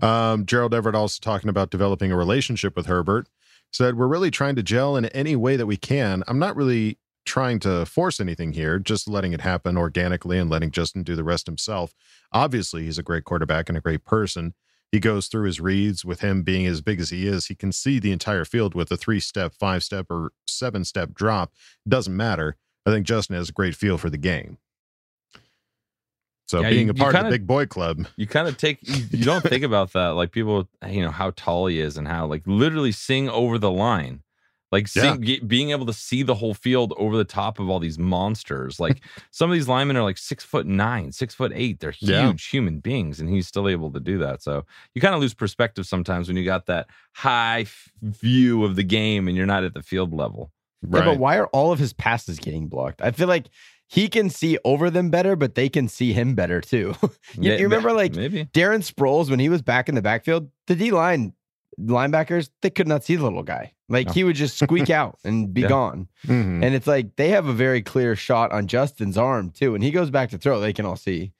Um, 0.00 0.46
Gerald 0.46 0.74
Everett 0.74 0.94
also 0.96 1.18
talking 1.20 1.48
about 1.48 1.70
developing 1.70 2.10
a 2.12 2.16
relationship 2.16 2.76
with 2.76 2.86
Herbert 2.86 3.28
said, 3.74 3.96
We're 3.96 4.06
really 4.06 4.30
trying 4.30 4.56
to 4.56 4.62
gel 4.62 4.96
in 4.96 5.06
any 5.06 5.36
way 5.36 5.56
that 5.56 5.66
we 5.66 5.76
can. 5.76 6.22
I'm 6.26 6.38
not 6.38 6.56
really 6.56 6.98
trying 7.24 7.58
to 7.58 7.86
force 7.86 8.20
anything 8.20 8.52
here, 8.52 8.78
just 8.78 9.08
letting 9.08 9.32
it 9.32 9.40
happen 9.40 9.76
organically 9.76 10.38
and 10.38 10.50
letting 10.50 10.70
Justin 10.70 11.02
do 11.02 11.16
the 11.16 11.24
rest 11.24 11.46
himself. 11.46 11.94
Obviously, 12.32 12.84
he's 12.84 12.98
a 12.98 13.02
great 13.02 13.24
quarterback 13.24 13.68
and 13.68 13.78
a 13.78 13.80
great 13.80 14.04
person. 14.04 14.54
He 14.92 15.00
goes 15.00 15.26
through 15.26 15.46
his 15.46 15.60
reads 15.60 16.04
with 16.04 16.20
him 16.20 16.42
being 16.42 16.66
as 16.66 16.80
big 16.80 17.00
as 17.00 17.10
he 17.10 17.26
is. 17.26 17.46
He 17.46 17.54
can 17.54 17.72
see 17.72 17.98
the 17.98 18.12
entire 18.12 18.44
field 18.44 18.74
with 18.74 18.92
a 18.92 18.96
three 18.96 19.20
step, 19.20 19.54
five 19.54 19.82
step, 19.82 20.06
or 20.10 20.30
seven 20.46 20.84
step 20.84 21.14
drop. 21.14 21.52
Doesn't 21.88 22.16
matter. 22.16 22.56
I 22.86 22.90
think 22.90 23.06
Justin 23.06 23.34
has 23.36 23.48
a 23.48 23.52
great 23.52 23.74
feel 23.74 23.98
for 23.98 24.10
the 24.10 24.18
game. 24.18 24.58
So 26.46 26.60
Yeah, 26.60 26.70
being 26.70 26.86
you- 26.86 26.90
a 26.92 26.94
part 26.94 27.14
of 27.14 27.20
kinda- 27.20 27.30
the 27.30 27.38
big 27.38 27.46
boy 27.46 27.66
club, 27.66 28.06
You 28.16 28.26
kind 28.26 28.48
of 28.48 28.56
take 28.58 28.78
you, 28.82 29.04
you 29.10 29.24
don't 29.24 29.42
think 29.42 29.64
about 29.70 29.92
that 29.94 30.08
like 30.10 30.30
people 30.32 30.68
you 30.88 31.02
know 31.02 31.10
how 31.10 31.30
tall 31.36 31.66
he 31.66 31.80
is 31.80 31.96
and 31.96 32.06
how 32.06 32.26
like 32.26 32.42
literally 32.46 32.92
sing 32.92 33.28
over 33.28 33.58
the 33.58 33.70
line. 33.70 34.20
Like 34.72 34.88
sing, 34.88 35.22
ge- 35.22 35.46
being 35.46 35.70
able 35.70 35.86
to 35.86 35.92
see 35.92 36.24
the 36.24 36.34
whole 36.34 36.52
field 36.52 36.94
over 36.96 37.16
the 37.16 37.22
top 37.24 37.60
of 37.60 37.68
all 37.70 37.78
these 37.78 37.96
monsters. 37.96 38.80
Like 38.80 39.02
some 39.30 39.48
of 39.48 39.54
these 39.54 39.68
linemen 39.68 39.96
are 39.96 40.02
like 40.02 40.18
six 40.18 40.42
foot 40.42 40.66
nine, 40.66 41.12
six 41.12 41.32
foot 41.32 41.52
eight. 41.54 41.78
They're 41.78 41.92
huge 41.92 42.08
Yeah. 42.10 42.32
human 42.50 42.80
beings, 42.80 43.20
and 43.20 43.28
he's 43.30 43.46
still 43.46 43.68
able 43.68 43.92
to 43.92 44.00
do 44.00 44.18
that. 44.18 44.42
So 44.42 44.64
you 44.92 45.00
kind 45.00 45.14
of 45.14 45.20
lose 45.20 45.32
perspective 45.32 45.86
sometimes 45.86 46.26
when 46.26 46.36
you 46.36 46.44
got 46.44 46.66
that 46.66 46.88
high 47.12 47.60
f- 47.60 47.88
view 48.02 48.64
of 48.64 48.74
the 48.74 48.82
game 48.82 49.28
and 49.28 49.36
you're 49.36 49.46
not 49.46 49.62
at 49.62 49.74
the 49.74 49.82
field 49.82 50.12
level. 50.12 50.50
Yeah, 50.82 51.04
but 51.04 51.18
why 51.18 51.38
are 51.38 51.46
all 51.48 51.70
of 51.70 51.78
his 51.78 51.92
passes 51.92 52.40
getting 52.40 52.66
blocked? 52.66 53.00
I 53.00 53.12
feel 53.12 53.28
like 53.28 53.46
he 53.94 54.08
can 54.08 54.28
see 54.28 54.58
over 54.64 54.90
them 54.90 55.10
better, 55.10 55.36
but 55.36 55.54
they 55.54 55.68
can 55.68 55.88
see 55.88 56.12
him 56.12 56.34
better 56.34 56.60
too. 56.60 56.94
you, 57.38 57.52
you 57.54 57.62
remember 57.64 57.92
like 57.92 58.14
maybe 58.14 58.44
Darren 58.46 58.80
Sproles 58.82 59.30
when 59.30 59.38
he 59.38 59.48
was 59.48 59.62
back 59.62 59.88
in 59.88 59.94
the 59.94 60.02
backfield, 60.02 60.50
the 60.66 60.74
D 60.74 60.90
line 60.90 61.32
linebackers, 61.80 62.50
they 62.62 62.70
could 62.70 62.86
not 62.88 63.04
see 63.04 63.16
the 63.16 63.22
little 63.24 63.42
guy. 63.42 63.72
Like 63.88 64.06
No. 64.08 64.12
he 64.12 64.24
would 64.24 64.36
just 64.36 64.58
squeak 64.58 64.90
out 65.00 65.18
and 65.24 65.52
be 65.52 65.62
Yeah. 65.62 65.68
gone. 65.68 66.08
Mhm. 66.26 66.64
And 66.64 66.74
it's 66.74 66.86
like 66.86 67.16
they 67.16 67.28
have 67.30 67.46
a 67.46 67.52
very 67.52 67.82
clear 67.82 68.16
shot 68.16 68.52
on 68.52 68.66
Justin's 68.66 69.18
arm 69.18 69.50
too. 69.50 69.74
And 69.74 69.82
he 69.84 69.90
goes 69.90 70.10
back 70.10 70.30
to 70.30 70.38
throw, 70.38 70.60
they 70.60 70.72
can 70.72 70.86
all 70.86 70.96
see. 70.96 71.32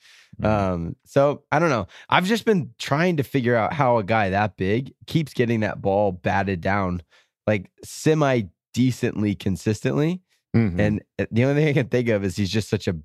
Mhm. 0.43 0.47
Um, 0.47 0.97
so 1.05 1.43
I 1.53 1.59
don't 1.61 1.71
know. 1.71 1.87
I've 2.09 2.25
just 2.27 2.45
been 2.45 2.71
trying 2.79 3.17
to 3.19 3.23
figure 3.23 3.55
out 3.57 3.73
how 3.73 3.99
a 3.99 4.05
guy 4.05 4.31
that 4.31 4.57
big 4.57 4.93
keeps 5.07 5.33
getting 5.35 5.61
that 5.61 5.81
ball 5.81 6.11
batted 6.13 6.61
down 6.61 7.03
like 7.47 7.71
semi 7.85 8.43
decently 8.73 9.35
consistently. 9.37 10.21
Mhm. 10.55 10.79
And 10.81 11.03
uh, 11.19 11.27
the 11.31 11.45
only 11.45 11.61
thing 11.61 11.69
I 11.69 11.73
can 11.73 11.89
think 11.89 12.09
of 12.09 12.25
is 12.25 12.37
he's 12.37 12.51
just 12.51 12.69
such 12.69 12.87
a 12.89 12.97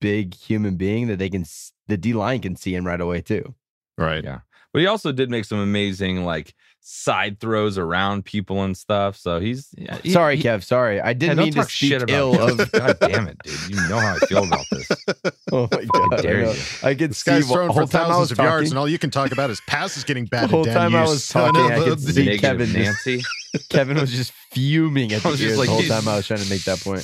big 0.00 0.34
human 0.34 0.76
being 0.76 1.06
that 1.08 1.18
they 1.18 1.30
can 1.30 1.44
the 1.88 1.96
D 1.96 2.12
line 2.12 2.40
can 2.40 2.56
see 2.56 2.74
him 2.74 2.86
right 2.86 3.00
away 3.00 3.20
too. 3.22 3.54
Right. 3.98 4.24
Yeah. 4.24 4.40
But 4.76 4.80
he 4.80 4.88
also 4.88 5.10
did 5.10 5.30
make 5.30 5.46
some 5.46 5.58
amazing 5.58 6.26
like 6.26 6.52
side 6.80 7.40
throws 7.40 7.78
around 7.78 8.26
people 8.26 8.62
and 8.62 8.76
stuff. 8.76 9.16
So 9.16 9.40
he's 9.40 9.70
yeah, 9.74 9.96
he- 10.02 10.10
sorry, 10.10 10.36
he- 10.36 10.42
Kev. 10.42 10.62
Sorry, 10.62 11.00
I 11.00 11.14
didn't 11.14 11.38
don't 11.38 11.44
mean 11.46 11.52
to 11.54 11.60
talk 11.60 11.70
speak 11.70 11.92
shit 11.92 12.02
about 12.02 12.14
ill 12.14 12.32
me. 12.34 12.62
of. 12.62 12.72
God 12.72 12.98
damn 13.00 13.26
it, 13.26 13.38
dude! 13.42 13.70
You 13.70 13.76
know 13.88 13.98
how 13.98 14.16
I 14.16 14.18
feel 14.26 14.44
about 14.44 14.66
this. 14.70 14.86
oh 15.52 15.66
my 15.72 15.82
god! 15.84 16.14
I, 16.18 16.20
dare 16.20 16.42
know. 16.42 16.50
you. 16.52 16.58
I 16.82 16.94
could 16.94 17.10
This 17.12 17.18
see 17.20 17.30
guy's 17.30 17.46
wh- 17.48 17.52
for 17.54 17.68
time 17.72 17.86
thousands 17.88 18.18
was 18.18 18.32
of 18.32 18.38
yards, 18.38 18.70
and 18.70 18.78
all 18.78 18.86
you 18.86 18.98
can 18.98 19.08
talk 19.10 19.32
about 19.32 19.48
is 19.48 19.62
passes 19.66 20.04
getting 20.04 20.24
The 20.24 20.30
batted 20.30 20.50
whole 20.50 20.64
down. 20.64 20.74
time 20.74 20.92
you 20.92 20.98
I 20.98 21.02
was 21.04 21.26
talking, 21.26 21.58
of 21.64 21.70
I 21.70 21.74
a 21.76 21.84
could 21.84 22.00
see 22.00 22.26
Negative 22.26 22.40
Kevin 22.42 22.66
just- 22.66 23.06
Nancy. 23.06 23.22
Kevin 23.70 23.96
was 23.98 24.12
just 24.12 24.32
fuming 24.52 25.12
at 25.14 25.20
I 25.20 25.22
the 25.22 25.28
was 25.30 25.40
just 25.40 25.48
ears 25.52 25.58
like, 25.58 25.68
the 25.68 25.72
whole 25.72 25.82
time 25.84 26.06
I 26.06 26.16
was 26.16 26.26
trying 26.26 26.40
to 26.40 26.50
make 26.50 26.64
that 26.64 26.80
point. 26.80 27.02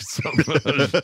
So 0.00 0.30
good. 0.36 0.94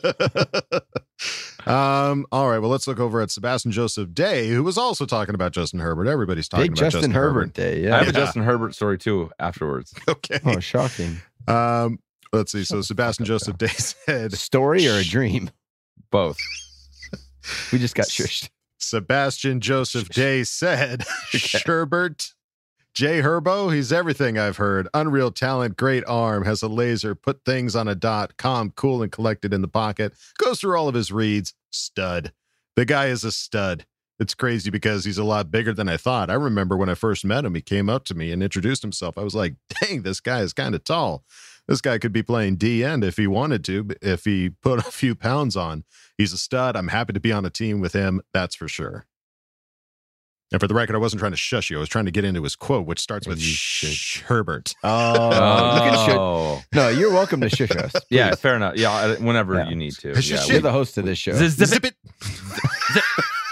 um, 1.67 2.25
all 2.31 2.49
right. 2.49 2.59
Well, 2.59 2.69
let's 2.69 2.87
look 2.87 2.99
over 2.99 3.21
at 3.21 3.31
Sebastian 3.31 3.71
Joseph 3.71 4.13
Day, 4.13 4.49
who 4.49 4.63
was 4.63 4.77
also 4.77 5.05
talking 5.05 5.35
about 5.35 5.51
Justin 5.51 5.79
Herbert. 5.79 6.07
Everybody's 6.07 6.47
talking 6.49 6.71
Big 6.71 6.79
about 6.79 6.91
Justin, 6.91 7.11
Herbert, 7.11 7.53
day. 7.53 7.81
Yeah. 7.81 7.89
I 7.89 7.91
Yeah. 7.91 7.99
have 7.99 8.07
a 8.09 8.11
Justin 8.13 8.43
Herbert 8.43 8.75
story 8.75 8.97
too 8.97 9.31
afterwards. 9.39 9.93
Okay. 10.09 10.39
Oh, 10.45 10.59
shocking. 10.59 11.17
Um, 11.47 11.99
let's 12.31 12.51
see. 12.51 12.63
So 12.63 12.81
Sebastian 12.81 13.25
Joseph 13.25 13.57
Day 13.57 13.67
said 13.67 14.33
Story 14.33 14.87
or 14.87 14.95
a 14.97 15.03
dream? 15.03 15.49
Both. 16.11 16.37
We 17.71 17.79
just 17.79 17.95
got 17.95 18.07
shushed. 18.07 18.49
Sebastian 18.79 19.59
Joseph 19.61 20.09
Day 20.09 20.43
said 20.43 21.01
Sherbert. 21.31 22.33
Jay 22.93 23.23
Herbo, 23.23 23.73
he's 23.73 23.91
everything 23.91 24.37
I've 24.37 24.57
heard. 24.57 24.87
Unreal 24.93 25.31
talent, 25.31 25.77
great 25.77 26.03
arm, 26.05 26.45
has 26.45 26.61
a 26.61 26.67
laser, 26.67 27.15
put 27.15 27.43
things 27.43 27.75
on 27.75 27.87
a 27.87 27.95
dot, 27.95 28.37
calm, 28.37 28.71
cool, 28.75 29.01
and 29.01 29.11
collected 29.11 29.51
in 29.51 29.63
the 29.63 29.67
pocket. 29.67 30.13
Goes 30.37 30.59
through 30.59 30.77
all 30.77 30.87
of 30.87 30.93
his 30.93 31.11
reads. 31.11 31.55
Stud. 31.71 32.33
The 32.75 32.85
guy 32.85 33.07
is 33.07 33.23
a 33.23 33.31
stud. 33.31 33.87
It's 34.19 34.35
crazy 34.35 34.69
because 34.69 35.05
he's 35.05 35.17
a 35.17 35.23
lot 35.23 35.49
bigger 35.49 35.73
than 35.73 35.89
I 35.89 35.97
thought. 35.97 36.29
I 36.29 36.35
remember 36.35 36.77
when 36.77 36.87
I 36.87 36.93
first 36.93 37.25
met 37.25 37.45
him, 37.45 37.55
he 37.55 37.61
came 37.61 37.89
up 37.89 38.05
to 38.05 38.13
me 38.13 38.31
and 38.31 38.43
introduced 38.43 38.83
himself. 38.83 39.17
I 39.17 39.23
was 39.23 39.33
like, 39.33 39.55
dang, 39.81 40.03
this 40.03 40.19
guy 40.19 40.41
is 40.41 40.53
kind 40.53 40.75
of 40.75 40.83
tall. 40.83 41.23
This 41.67 41.81
guy 41.81 41.97
could 41.97 42.13
be 42.13 42.21
playing 42.21 42.57
D 42.57 42.83
end 42.83 43.03
if 43.03 43.17
he 43.17 43.25
wanted 43.25 43.63
to, 43.65 43.89
if 44.03 44.25
he 44.25 44.51
put 44.51 44.79
a 44.87 44.91
few 44.91 45.15
pounds 45.15 45.57
on. 45.57 45.83
He's 46.15 46.31
a 46.31 46.37
stud. 46.37 46.75
I'm 46.75 46.89
happy 46.89 47.13
to 47.13 47.19
be 47.19 47.31
on 47.31 47.43
a 47.43 47.49
team 47.49 47.81
with 47.81 47.93
him. 47.93 48.21
That's 48.33 48.53
for 48.53 48.67
sure. 48.67 49.07
And 50.53 50.59
for 50.61 50.67
the 50.67 50.73
record, 50.75 50.95
I 50.95 50.99
wasn't 50.99 51.19
trying 51.19 51.31
to 51.31 51.37
shush 51.37 51.71
you. 51.71 51.77
I 51.77 51.79
was 51.79 51.89
trying 51.89 52.05
to 52.05 52.11
get 52.11 52.23
into 52.23 52.43
his 52.43 52.55
quote, 52.55 52.85
which 52.85 52.99
starts 52.99 53.27
with 53.27 53.39
You 53.39 53.45
Sh- 53.47 54.21
Herbert. 54.21 54.75
Oh, 54.83 55.13
you 55.75 55.81
can 55.91 55.93
shush. 56.05 56.15
Oh. 56.15 56.61
No, 56.73 56.89
you're 56.89 57.11
welcome 57.11 57.41
to 57.41 57.49
shush 57.49 57.71
us. 57.71 57.91
Yeah, 58.11 58.35
fair 58.35 58.55
enough. 58.55 58.75
Yeah, 58.77 59.15
whenever 59.15 59.55
Yeah. 59.55 59.69
you 59.69 59.75
need 59.75 59.93
to. 59.95 60.11
It's 60.11 60.29
Yeah, 60.29 60.37
just 60.37 60.49
You're 60.49 60.61
the 60.61 60.71
host 60.71 60.97
of 60.99 61.05
this 61.05 61.17
show. 61.17 61.33
Zip, 61.33 61.49
zip 61.49 61.67
Zip 61.69 61.85
it. 61.85 61.95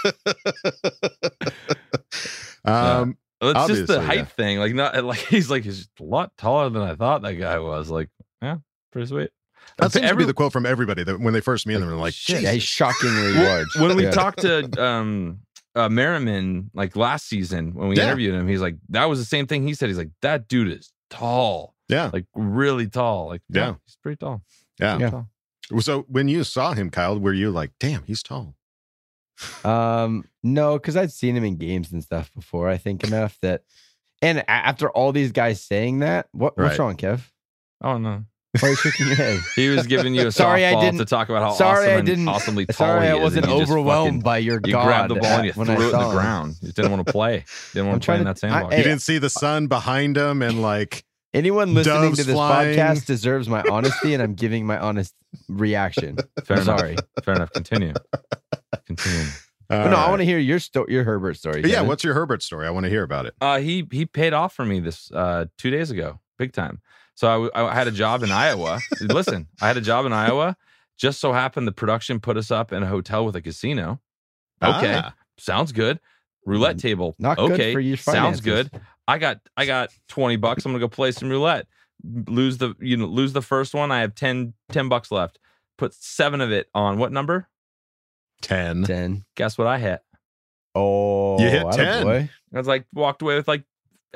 it. 0.04 1.52
um, 2.64 3.16
Well, 3.40 3.50
it's 3.50 3.66
just 3.66 3.86
the 3.88 3.96
Obviously, 3.98 3.98
height 4.06 4.18
yeah. 4.18 4.24
thing. 4.26 4.58
Like 4.58 4.74
not 4.74 5.04
like 5.04 5.18
he's 5.28 5.50
like 5.50 5.64
he's 5.64 5.88
a 5.98 6.04
lot 6.04 6.30
taller 6.38 6.70
than 6.70 6.82
I 6.82 6.94
thought 6.94 7.22
that 7.22 7.34
guy 7.34 7.58
was. 7.58 7.90
Like, 7.90 8.08
yeah, 8.40 8.58
pretty 8.92 9.08
sweet. 9.08 9.30
that 9.78 9.90
seems 9.92 10.08
to 10.08 10.14
be 10.16 10.24
the 10.24 10.34
quote 10.34 10.52
from 10.52 10.66
everybody 10.66 11.02
that 11.04 11.18
when 11.20 11.34
they 11.34 11.40
first 11.40 11.66
meet 11.66 11.74
him, 11.74 11.80
they're 11.82 11.96
like, 11.96 12.14
Shit. 12.14 12.42
yeah, 12.42 12.52
he's 12.52 12.62
Jesus. 12.62 12.68
shockingly 12.76 13.32
large. 13.32 13.66
When 13.78 13.96
we 13.96 14.04
Yeah. 14.04 14.10
talked 14.12 14.40
to 14.42 14.80
um 14.82 15.40
uh 15.74 15.88
Merriman 15.88 16.70
like 16.74 16.96
last 16.96 17.28
season 17.28 17.74
when 17.74 17.88
we 17.88 17.96
Yeah. 17.96 18.04
interviewed 18.04 18.34
him, 18.34 18.46
he's 18.48 18.60
like, 18.60 18.76
that 18.90 19.06
was 19.06 19.18
the 19.18 19.24
same 19.24 19.46
thing 19.46 19.66
he 19.66 19.74
said. 19.74 19.88
He's 19.88 19.98
like, 19.98 20.10
that 20.22 20.48
dude 20.48 20.68
is 20.78 20.92
tall, 21.10 21.74
Yeah. 21.88 22.10
like 22.12 22.26
really 22.34 22.86
tall. 22.88 23.28
Like, 23.28 23.42
yeah, 23.48 23.68
Yeah. 23.68 23.74
he's 23.86 23.96
pretty 24.02 24.16
tall. 24.16 24.42
Yeah. 24.80 24.98
Yeah. 24.98 25.10
Tall. 25.10 25.28
So 25.80 26.02
when 26.08 26.28
you 26.28 26.44
saw 26.44 26.72
him, 26.74 26.90
Kyle, 26.90 27.18
were 27.18 27.32
you 27.32 27.50
like, 27.50 27.70
damn, 27.80 28.02
he's 28.04 28.22
tall? 28.22 28.54
Um, 29.64 30.24
no, 30.42 30.74
because 30.74 30.96
I'd 30.96 31.12
seen 31.12 31.36
him 31.36 31.44
in 31.44 31.56
games 31.56 31.90
and 31.92 32.02
stuff 32.02 32.32
before. 32.34 32.68
I 32.68 32.76
think 32.76 33.02
enough 33.04 33.38
that, 33.42 33.62
and 34.20 34.44
after 34.48 34.90
all 34.90 35.12
these 35.12 35.32
guys 35.32 35.62
saying 35.62 36.00
that, 36.00 36.28
what 36.32 36.56
what's 36.56 36.70
Right. 36.70 36.78
wrong, 36.78 36.96
Kev? 36.96 37.22
Oh 37.80 37.98
no. 37.98 38.24
Why 38.60 38.68
are 38.68 38.70
you 38.72 38.76
shaking 38.76 39.06
your 39.06 39.16
head? 39.16 39.40
He 39.56 39.68
was 39.70 39.86
giving 39.86 40.14
you 40.14 40.26
a 40.26 40.32
Sorry, 40.32 40.66
I 40.66 40.78
didn't- 40.80 40.98
to 40.98 41.04
talk 41.06 41.30
about 41.30 41.42
how 41.42 41.52
sorry, 41.52 41.86
awesome 41.86 41.98
I 41.98 42.00
didn't- 42.02 42.28
awesomely 42.28 42.66
tall 42.66 42.74
Sorry, 42.76 43.06
he 43.06 43.12
I 43.12 43.14
wasn't 43.14 43.44
and 43.46 43.52
you 43.54 43.60
just 43.60 43.72
overwhelmed 43.72 44.08
fucking- 44.08 44.20
by 44.20 44.38
your 44.38 44.60
You 44.64 44.72
god. 44.72 44.84
grabbed 44.84 45.10
the 45.10 45.14
ball 45.16 45.30
and 45.30 45.46
you 45.46 45.52
when 45.54 45.66
threw 45.68 45.76
I 45.76 45.78
it 45.78 45.84
in 45.84 45.98
the 45.98 46.04
him. 46.06 46.10
ground. 46.12 46.54
You 46.60 46.66
just 46.68 46.76
didn't 46.76 46.90
want 46.92 47.06
to 47.06 47.12
play. 47.12 47.44
Didn't 47.72 47.88
want 47.88 48.02
to 48.02 48.06
play 48.06 48.18
in 48.18 48.24
that 48.24 48.36
to- 48.36 48.46
I- 48.46 48.50
sandbox. 48.50 48.76
You 48.76 48.82
didn't 48.82 49.00
see 49.02 49.18
the 49.18 49.30
sun 49.30 49.68
behind 49.68 50.16
him 50.16 50.42
and 50.42 50.60
like, 50.60 51.04
Anyone 51.34 51.72
listening 51.72 52.14
to 52.14 52.24
this 52.24 52.34
flying. 52.34 52.76
podcast 52.78 53.06
deserves 53.06 53.48
my 53.48 53.62
honesty, 53.70 54.12
and 54.12 54.22
I'm 54.22 54.34
giving 54.34 54.66
my 54.66 54.78
honest 54.78 55.14
reaction. 55.48 56.18
Fair 56.44 56.58
enough. 56.60 56.78
sorry. 56.78 56.96
Fair 57.24 57.34
enough. 57.36 57.50
Continue. 57.52 57.94
Continue. 58.86 59.28
all 59.70 59.88
no, 59.88 59.96
I 59.96 60.10
want 60.10 60.20
to 60.20 60.26
hear 60.26 60.38
your 60.38 60.58
sto- 60.58 60.84
your 60.88 61.04
Herbert 61.04 61.38
story. 61.38 61.62
But 61.62 61.70
yeah, 61.70 61.80
what's 61.80 62.04
your 62.04 62.12
Herbert 62.12 62.42
story? 62.42 62.66
I 62.66 62.70
want 62.70 62.84
to 62.84 62.90
hear 62.90 63.02
about 63.02 63.24
it. 63.24 63.34
Uh, 63.40 63.60
he 63.60 63.88
he 63.90 64.04
paid 64.04 64.34
off 64.34 64.52
for 64.54 64.66
me 64.66 64.78
this 64.80 65.10
uh 65.12 65.46
two 65.56 65.70
days 65.70 65.90
ago, 65.90 66.20
big 66.38 66.52
time. 66.52 66.82
So 67.22 67.50
I 67.54 67.72
had 67.72 67.86
a 67.86 67.92
job 67.92 68.24
in 68.24 68.32
Iowa. 68.32 68.80
Listen, 69.00 69.46
I 69.60 69.68
had 69.68 69.76
a 69.76 69.80
job 69.80 70.06
in 70.06 70.12
Iowa. 70.12 70.56
Just 70.98 71.20
so 71.20 71.32
happened 71.32 71.68
the 71.68 71.72
production 71.72 72.18
put 72.18 72.36
us 72.36 72.50
up 72.50 72.72
in 72.72 72.82
a 72.82 72.86
hotel 72.86 73.24
with 73.24 73.36
a 73.36 73.40
casino. 73.40 74.00
Okay, 74.60 74.94
Ah. 75.04 75.14
sounds 75.38 75.70
good. 75.70 76.00
Roulette 76.44 76.80
table. 76.80 77.14
Not 77.20 77.36
good 77.38 77.52
okay, 77.52 77.72
for 77.74 77.78
your 77.78 77.96
sounds 77.96 78.40
good. 78.40 78.72
I 79.06 79.18
got 79.18 79.38
I 79.56 79.66
got 79.66 79.90
twenty 80.08 80.34
bucks. 80.34 80.64
I'm 80.66 80.72
gonna 80.72 80.80
go 80.80 80.88
play 80.88 81.12
some 81.12 81.28
roulette. 81.30 81.68
Lose 82.02 82.58
the 82.58 82.74
you 82.80 82.96
know 82.96 83.06
lose 83.06 83.32
the 83.32 83.40
first 83.40 83.72
one. 83.72 83.92
I 83.92 84.00
have 84.00 84.16
10, 84.16 84.54
10 84.72 84.88
bucks 84.88 85.12
left. 85.12 85.38
Put 85.78 85.94
seven 85.94 86.40
of 86.40 86.50
it 86.50 86.68
on 86.74 86.98
what 86.98 87.12
number? 87.12 87.46
10. 88.40 88.82
ten. 88.82 89.24
Guess 89.36 89.56
what 89.58 89.68
I 89.68 89.78
hit? 89.78 90.00
Oh, 90.74 91.38
You 91.40 91.48
hit 91.50 91.70
10. 91.70 92.02
boy. 92.02 92.28
I 92.52 92.58
was 92.58 92.66
like 92.66 92.84
walked 92.92 93.22
away 93.22 93.36
with 93.36 93.46
like 93.46 93.62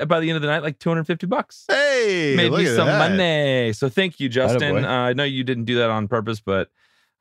by 0.07 0.19
the 0.19 0.29
end 0.29 0.35
of 0.35 0.41
the 0.41 0.47
night 0.47 0.63
like 0.63 0.79
250 0.79 1.27
bucks. 1.27 1.65
Hey, 1.67 2.33
made 2.35 2.51
look 2.51 2.61
me 2.61 2.67
at 2.67 2.75
some 2.75 2.87
that. 2.87 3.11
money. 3.11 3.73
So 3.73 3.89
thank 3.89 4.19
you, 4.19 4.29
Justin. 4.29 4.85
Uh, 4.85 4.89
I 4.89 5.13
know 5.13 5.23
you 5.23 5.43
didn't 5.43 5.65
do 5.65 5.75
that 5.77 5.89
on 5.89 6.07
purpose, 6.07 6.39
but 6.39 6.69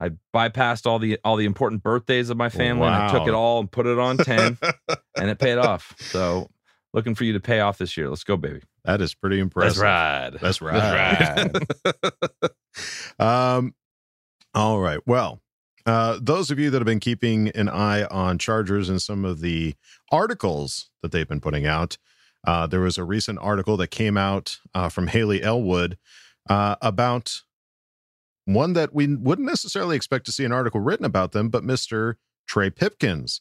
I 0.00 0.10
bypassed 0.34 0.86
all 0.86 0.98
the 0.98 1.18
all 1.24 1.36
the 1.36 1.46
important 1.46 1.82
birthdays 1.82 2.28
of 2.30 2.36
my 2.36 2.48
family 2.48 2.86
and 2.86 2.94
I 2.94 3.10
took 3.10 3.26
it 3.26 3.34
all 3.34 3.60
and 3.60 3.70
put 3.70 3.86
it 3.86 3.98
on 3.98 4.18
10 4.18 4.58
and 5.16 5.30
it 5.30 5.38
paid 5.38 5.58
off. 5.58 5.94
So 5.98 6.48
looking 6.92 7.14
for 7.14 7.24
you 7.24 7.32
to 7.32 7.40
pay 7.40 7.60
off 7.60 7.78
this 7.78 7.96
year. 7.96 8.08
Let's 8.08 8.24
go, 8.24 8.36
baby. 8.36 8.60
That 8.84 9.00
is 9.00 9.14
pretty 9.14 9.40
impressive. 9.40 9.80
That's 9.80 9.82
right. 9.82 10.30
That's 10.40 10.60
right. 10.62 12.52
um, 13.18 13.74
all 14.54 14.80
right. 14.80 15.00
Well, 15.06 15.40
uh, 15.86 16.18
those 16.20 16.50
of 16.50 16.58
you 16.58 16.70
that 16.70 16.78
have 16.78 16.86
been 16.86 17.00
keeping 17.00 17.48
an 17.50 17.68
eye 17.68 18.04
on 18.04 18.38
Chargers 18.38 18.88
and 18.88 19.00
some 19.00 19.24
of 19.24 19.40
the 19.40 19.74
articles 20.10 20.90
that 21.02 21.12
they've 21.12 21.28
been 21.28 21.40
putting 21.40 21.66
out, 21.66 21.96
uh, 22.46 22.66
there 22.66 22.80
was 22.80 22.96
a 22.96 23.04
recent 23.04 23.38
article 23.40 23.76
that 23.76 23.88
came 23.88 24.16
out 24.16 24.58
uh, 24.74 24.88
from 24.88 25.08
Hayley 25.08 25.42
Elwood 25.42 25.98
uh, 26.48 26.76
about 26.80 27.42
one 28.44 28.74
that 28.74 28.94
we 28.94 29.14
wouldn't 29.14 29.46
necessarily 29.46 29.96
expect 29.96 30.24
to 30.26 30.32
see 30.32 30.44
an 30.44 30.52
article 30.52 30.80
written 30.80 31.04
about 31.04 31.32
them, 31.32 31.48
but 31.48 31.64
Mr. 31.64 32.14
Trey 32.46 32.70
Pipkins. 32.70 33.40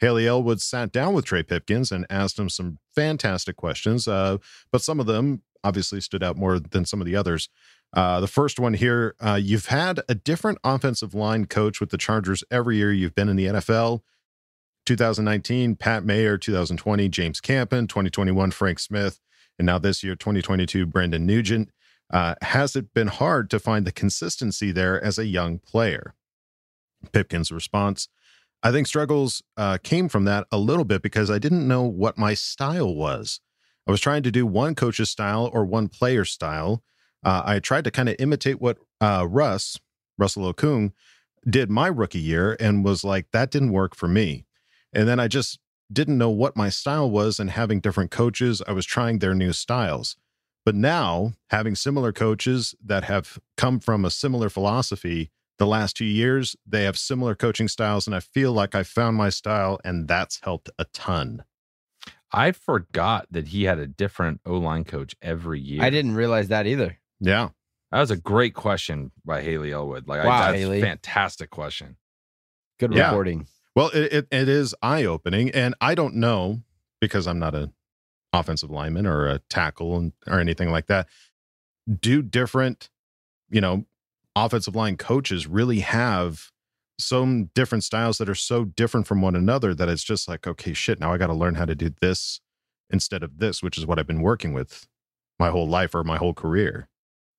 Hayley 0.00 0.26
Elwood 0.26 0.60
sat 0.60 0.92
down 0.92 1.14
with 1.14 1.24
Trey 1.24 1.42
Pipkins 1.42 1.92
and 1.92 2.04
asked 2.10 2.38
him 2.38 2.48
some 2.48 2.78
fantastic 2.94 3.56
questions, 3.56 4.06
uh, 4.06 4.38
but 4.70 4.82
some 4.82 5.00
of 5.00 5.06
them 5.06 5.42
obviously 5.64 6.00
stood 6.00 6.22
out 6.22 6.36
more 6.36 6.58
than 6.58 6.84
some 6.84 7.00
of 7.00 7.06
the 7.06 7.16
others. 7.16 7.48
Uh, 7.94 8.20
the 8.20 8.26
first 8.26 8.58
one 8.58 8.74
here 8.74 9.14
uh, 9.20 9.38
you've 9.40 9.66
had 9.66 10.00
a 10.08 10.14
different 10.14 10.58
offensive 10.64 11.14
line 11.14 11.46
coach 11.46 11.80
with 11.80 11.90
the 11.90 11.98
Chargers 11.98 12.42
every 12.50 12.76
year 12.76 12.92
you've 12.92 13.14
been 13.14 13.28
in 13.28 13.36
the 13.36 13.46
NFL. 13.46 14.00
2019, 14.86 15.76
Pat 15.76 16.04
Meyer, 16.04 16.36
2020, 16.38 17.08
James 17.08 17.40
Campen, 17.40 17.86
2021, 17.86 18.50
Frank 18.50 18.78
Smith, 18.78 19.20
and 19.58 19.66
now 19.66 19.78
this 19.78 20.02
year, 20.02 20.14
2022, 20.16 20.86
Brendan 20.86 21.26
Nugent. 21.26 21.70
Uh, 22.12 22.34
has 22.42 22.76
it 22.76 22.92
been 22.92 23.06
hard 23.06 23.48
to 23.50 23.58
find 23.58 23.86
the 23.86 23.92
consistency 23.92 24.70
there 24.70 25.02
as 25.02 25.18
a 25.18 25.26
young 25.26 25.58
player? 25.58 26.14
Pipkins' 27.12 27.50
response 27.50 28.08
I 28.62 28.70
think 28.70 28.86
struggles 28.86 29.42
uh, 29.56 29.78
came 29.82 30.08
from 30.08 30.24
that 30.24 30.46
a 30.52 30.58
little 30.58 30.84
bit 30.84 31.02
because 31.02 31.30
I 31.30 31.38
didn't 31.38 31.66
know 31.66 31.82
what 31.82 32.16
my 32.16 32.34
style 32.34 32.94
was. 32.94 33.40
I 33.88 33.90
was 33.90 34.00
trying 34.00 34.22
to 34.22 34.30
do 34.30 34.46
one 34.46 34.76
coach's 34.76 35.10
style 35.10 35.50
or 35.52 35.64
one 35.64 35.88
player's 35.88 36.30
style. 36.30 36.82
Uh, 37.24 37.42
I 37.44 37.58
tried 37.58 37.84
to 37.84 37.90
kind 37.90 38.08
of 38.08 38.16
imitate 38.20 38.60
what 38.60 38.78
uh, 39.00 39.26
Russ, 39.28 39.80
Russell 40.16 40.52
Okung, 40.52 40.92
did 41.48 41.70
my 41.70 41.88
rookie 41.88 42.20
year 42.20 42.56
and 42.60 42.84
was 42.84 43.02
like, 43.02 43.26
that 43.32 43.50
didn't 43.50 43.72
work 43.72 43.96
for 43.96 44.06
me. 44.06 44.46
And 44.92 45.08
then 45.08 45.18
I 45.20 45.28
just 45.28 45.58
didn't 45.92 46.18
know 46.18 46.30
what 46.30 46.56
my 46.56 46.68
style 46.68 47.10
was. 47.10 47.38
And 47.38 47.50
having 47.50 47.80
different 47.80 48.10
coaches, 48.10 48.62
I 48.66 48.72
was 48.72 48.86
trying 48.86 49.18
their 49.18 49.34
new 49.34 49.52
styles. 49.52 50.16
But 50.64 50.74
now, 50.74 51.32
having 51.50 51.74
similar 51.74 52.12
coaches 52.12 52.74
that 52.84 53.04
have 53.04 53.38
come 53.56 53.80
from 53.80 54.04
a 54.04 54.10
similar 54.10 54.48
philosophy 54.48 55.30
the 55.58 55.66
last 55.66 55.96
two 55.96 56.04
years, 56.04 56.56
they 56.66 56.84
have 56.84 56.96
similar 56.98 57.34
coaching 57.34 57.68
styles. 57.68 58.06
And 58.06 58.14
I 58.14 58.20
feel 58.20 58.52
like 58.52 58.74
I 58.74 58.82
found 58.84 59.16
my 59.16 59.28
style, 59.28 59.80
and 59.84 60.06
that's 60.08 60.40
helped 60.42 60.70
a 60.78 60.84
ton. 60.92 61.44
I 62.32 62.52
forgot 62.52 63.26
that 63.30 63.48
he 63.48 63.64
had 63.64 63.78
a 63.78 63.86
different 63.86 64.40
O 64.46 64.54
line 64.56 64.84
coach 64.84 65.14
every 65.20 65.60
year. 65.60 65.82
I 65.82 65.90
didn't 65.90 66.14
realize 66.14 66.48
that 66.48 66.66
either. 66.66 66.98
Yeah. 67.20 67.50
That 67.90 68.00
was 68.00 68.10
a 68.10 68.16
great 68.16 68.54
question 68.54 69.10
by 69.24 69.42
Hayley 69.42 69.72
Elwood. 69.72 70.08
Like, 70.08 70.24
Wow, 70.24 70.30
I, 70.30 70.40
that's 70.52 70.58
Hayley. 70.58 70.78
a 70.80 70.84
fantastic 70.84 71.50
question. 71.50 71.96
Good 72.80 72.94
Yeah. 72.94 73.08
reporting. 73.08 73.46
Well, 73.74 73.88
it, 73.88 74.12
it, 74.12 74.28
it 74.30 74.48
is 74.48 74.74
eye 74.82 75.04
opening. 75.04 75.50
And 75.50 75.74
I 75.80 75.94
don't 75.94 76.16
know 76.16 76.62
because 77.00 77.26
I'm 77.26 77.38
not 77.38 77.54
an 77.54 77.72
offensive 78.32 78.70
lineman 78.70 79.06
or 79.06 79.26
a 79.26 79.38
tackle 79.50 80.12
or 80.26 80.40
anything 80.40 80.70
like 80.70 80.86
that. 80.86 81.08
Do 82.00 82.22
different, 82.22 82.90
you 83.50 83.60
know, 83.60 83.84
offensive 84.36 84.76
line 84.76 84.96
coaches 84.96 85.46
really 85.46 85.80
have 85.80 86.50
some 86.98 87.50
different 87.54 87.84
styles 87.84 88.18
that 88.18 88.28
are 88.28 88.34
so 88.34 88.64
different 88.64 89.06
from 89.06 89.20
one 89.20 89.34
another 89.34 89.74
that 89.74 89.88
it's 89.88 90.04
just 90.04 90.28
like, 90.28 90.46
okay, 90.46 90.72
shit, 90.72 91.00
now 91.00 91.12
I 91.12 91.18
got 91.18 91.26
to 91.28 91.34
learn 91.34 91.56
how 91.56 91.64
to 91.64 91.74
do 91.74 91.90
this 92.00 92.40
instead 92.90 93.22
of 93.22 93.38
this, 93.38 93.62
which 93.62 93.76
is 93.76 93.86
what 93.86 93.98
I've 93.98 94.06
been 94.06 94.22
working 94.22 94.52
with 94.52 94.86
my 95.38 95.48
whole 95.48 95.68
life 95.68 95.94
or 95.94 96.04
my 96.04 96.18
whole 96.18 96.34
career. 96.34 96.88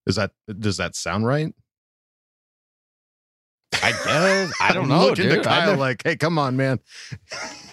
Is 0.05 0.15
that, 0.15 0.31
does 0.59 0.77
that 0.77 0.95
sound 0.95 1.25
right? 1.25 1.53
I 3.81 3.91
guess. 3.91 4.53
I 4.61 4.73
don't 4.73 4.83
I'm 4.83 4.89
know, 4.89 5.05
Looking 5.07 5.29
dude. 5.29 5.43
to 5.43 5.49
Kyle 5.49 5.77
like, 5.77 6.01
hey, 6.03 6.15
come 6.15 6.37
on, 6.37 6.55
man. 6.57 6.79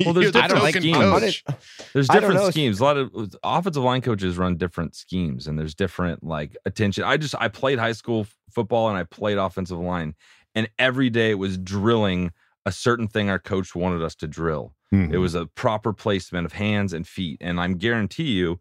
Well, 0.05 0.15
there's 0.15 0.25
You're 0.35 0.49
the 0.49 0.55
like 0.63 0.75
schemes. 0.77 0.97
Coach. 0.97 1.45
There's 1.93 2.09
different 2.09 2.53
schemes. 2.53 2.81
A 2.81 2.85
lot 2.85 2.97
of 2.97 3.35
offensive 3.43 3.83
line 3.83 4.01
coaches 4.01 4.39
run 4.39 4.57
different 4.57 4.95
schemes, 4.95 5.47
and 5.47 5.59
there's 5.59 5.75
different 5.75 6.25
like 6.25 6.57
attention. 6.65 7.05
I 7.05 7.17
just 7.17 7.35
I 7.39 7.49
played 7.49 7.79
high 7.79 7.93
school 7.93 8.27
football 8.51 8.89
and 8.89 8.97
I 8.97 9.05
played 9.05 9.39
offensive 9.39 9.79
line, 9.79 10.15
and 10.55 10.69
every 10.79 11.11
day 11.11 11.31
it 11.33 11.39
was 11.39 11.59
drilling 11.59 12.33
a 12.67 12.73
certain 12.73 13.09
thing 13.09 13.31
our 13.31 13.39
coach 13.39 13.75
wanted 13.75 14.03
us 14.03 14.15
to 14.17 14.29
drill. 14.29 14.75
Mhm. 14.93 15.13
It 15.13 15.19
was 15.19 15.35
a 15.35 15.47
proper 15.47 15.93
placement 15.93 16.47
of 16.47 16.53
hands 16.53 16.93
and 16.93 17.07
feet, 17.07 17.39
and 17.41 17.61
I'm 17.61 17.77
guarantee 17.79 18.33
you, 18.33 18.61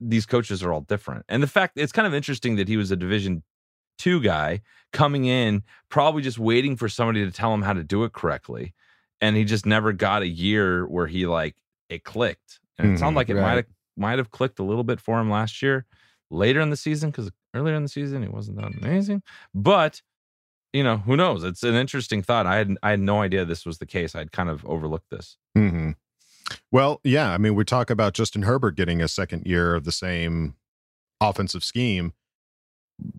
these 0.00 0.26
coaches 0.26 0.62
are 0.62 0.72
all 0.72 0.80
different. 0.82 1.24
And 1.28 1.42
the 1.42 1.46
fact 1.46 1.74
it's 1.76 1.92
kind 1.92 2.06
of 2.06 2.14
interesting 2.14 2.56
that 2.56 2.68
he 2.68 2.76
was 2.76 2.90
a 2.90 2.96
Division 2.96 3.42
two 3.98 4.20
guy 4.20 4.60
coming 4.92 5.24
in, 5.24 5.62
probably 5.88 6.22
just 6.22 6.38
waiting 6.38 6.76
for 6.76 6.88
somebody 6.88 7.24
to 7.24 7.30
tell 7.32 7.52
him 7.54 7.62
how 7.62 7.72
to 7.72 7.82
do 7.84 8.04
it 8.04 8.12
correctly, 8.12 8.74
and 9.20 9.36
he 9.36 9.44
just 9.44 9.66
never 9.66 9.92
got 9.92 10.22
a 10.22 10.28
year 10.28 10.86
where 10.86 11.06
he 11.06 11.26
like 11.26 11.56
it 11.88 12.04
clicked. 12.04 12.60
And 12.78 12.88
it 12.88 12.90
Mhm. 12.94 12.98
sounded 12.98 13.16
like 13.16 13.28
it 13.28 13.34
Right. 13.34 13.42
might 13.42 13.54
have 13.56 13.66
might 13.96 14.18
have 14.18 14.30
clicked 14.30 14.58
a 14.58 14.62
little 14.62 14.84
bit 14.84 15.00
for 15.00 15.20
him 15.20 15.28
last 15.30 15.60
year, 15.60 15.84
later 16.30 16.60
in 16.60 16.70
the 16.70 16.76
season, 16.76 17.10
because 17.10 17.30
earlier 17.54 17.74
in 17.74 17.82
the 17.82 17.88
season 17.90 18.22
it 18.24 18.32
wasn't 18.32 18.56
that 18.56 18.72
amazing. 18.82 19.22
But 19.54 20.00
you 20.72 20.82
know, 20.82 20.96
who 20.96 21.16
knows? 21.18 21.44
It's 21.44 21.62
an 21.62 21.74
interesting 21.74 22.22
thought. 22.22 22.46
I 22.46 22.56
had 22.56 22.76
I 22.82 22.90
had 22.90 23.00
no 23.00 23.20
idea 23.20 23.44
this 23.44 23.66
was 23.66 23.76
the 23.78 23.84
case. 23.86 24.14
I'd 24.14 24.32
kind 24.32 24.48
of 24.48 24.64
overlooked 24.64 25.10
this. 25.10 25.36
hmm 25.54 25.90
Well, 26.70 27.00
yeah. 27.04 27.30
I 27.32 27.38
mean, 27.38 27.54
we 27.54 27.64
talk 27.64 27.90
about 27.90 28.14
Justin 28.14 28.42
Herbert 28.42 28.74
getting 28.76 29.02
a 29.02 29.08
second 29.08 29.46
year 29.46 29.74
of 29.74 29.84
the 29.84 29.92
same 29.92 30.54
offensive 31.20 31.62
scheme. 31.62 32.14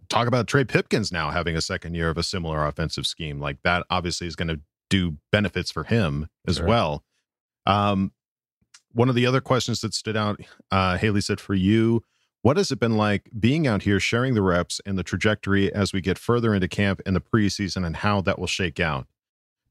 Talk 0.10 0.28
about 0.28 0.48
Trey 0.48 0.64
Pipkins 0.64 1.12
now 1.12 1.32
having 1.32 1.56
a 1.56 1.62
second 1.62 1.96
year 1.96 2.10
of 2.10 2.18
a 2.18 2.24
similar 2.24 2.66
offensive 2.66 3.06
scheme. 3.08 3.40
Like 3.40 3.58
that 3.64 3.86
obviously 3.90 4.28
is 4.28 4.36
going 4.36 4.48
to 4.50 4.60
do 4.90 5.18
benefits 5.32 5.72
for 5.72 5.84
him 5.84 6.28
as 6.48 6.58
Sure. 6.58 6.68
well. 6.68 7.04
Um, 7.66 8.12
one 8.92 9.10
of 9.10 9.16
the 9.16 9.26
other 9.26 9.42
questions 9.42 9.82
that 9.82 9.94
stood 9.94 10.16
out, 10.18 10.40
uh, 10.70 10.98
Hayley 10.98 11.22
said, 11.22 11.40
for 11.40 11.56
you, 11.56 12.04
what 12.42 12.58
has 12.58 12.72
it 12.72 12.80
been 12.80 12.98
like 12.98 13.30
being 13.40 13.66
out 13.66 13.84
here, 13.84 14.00
sharing 14.00 14.34
the 14.34 14.42
reps 14.42 14.82
and 14.86 14.98
the 14.98 15.04
trajectory 15.04 15.74
as 15.74 15.94
we 15.94 16.02
get 16.02 16.18
further 16.20 16.54
into 16.54 16.68
camp 16.68 17.02
and 17.06 17.16
the 17.16 17.22
preseason 17.22 17.86
and 17.86 17.98
how 17.98 18.22
that 18.22 18.38
will 18.38 18.48
shake 18.48 18.80
out? 18.80 19.08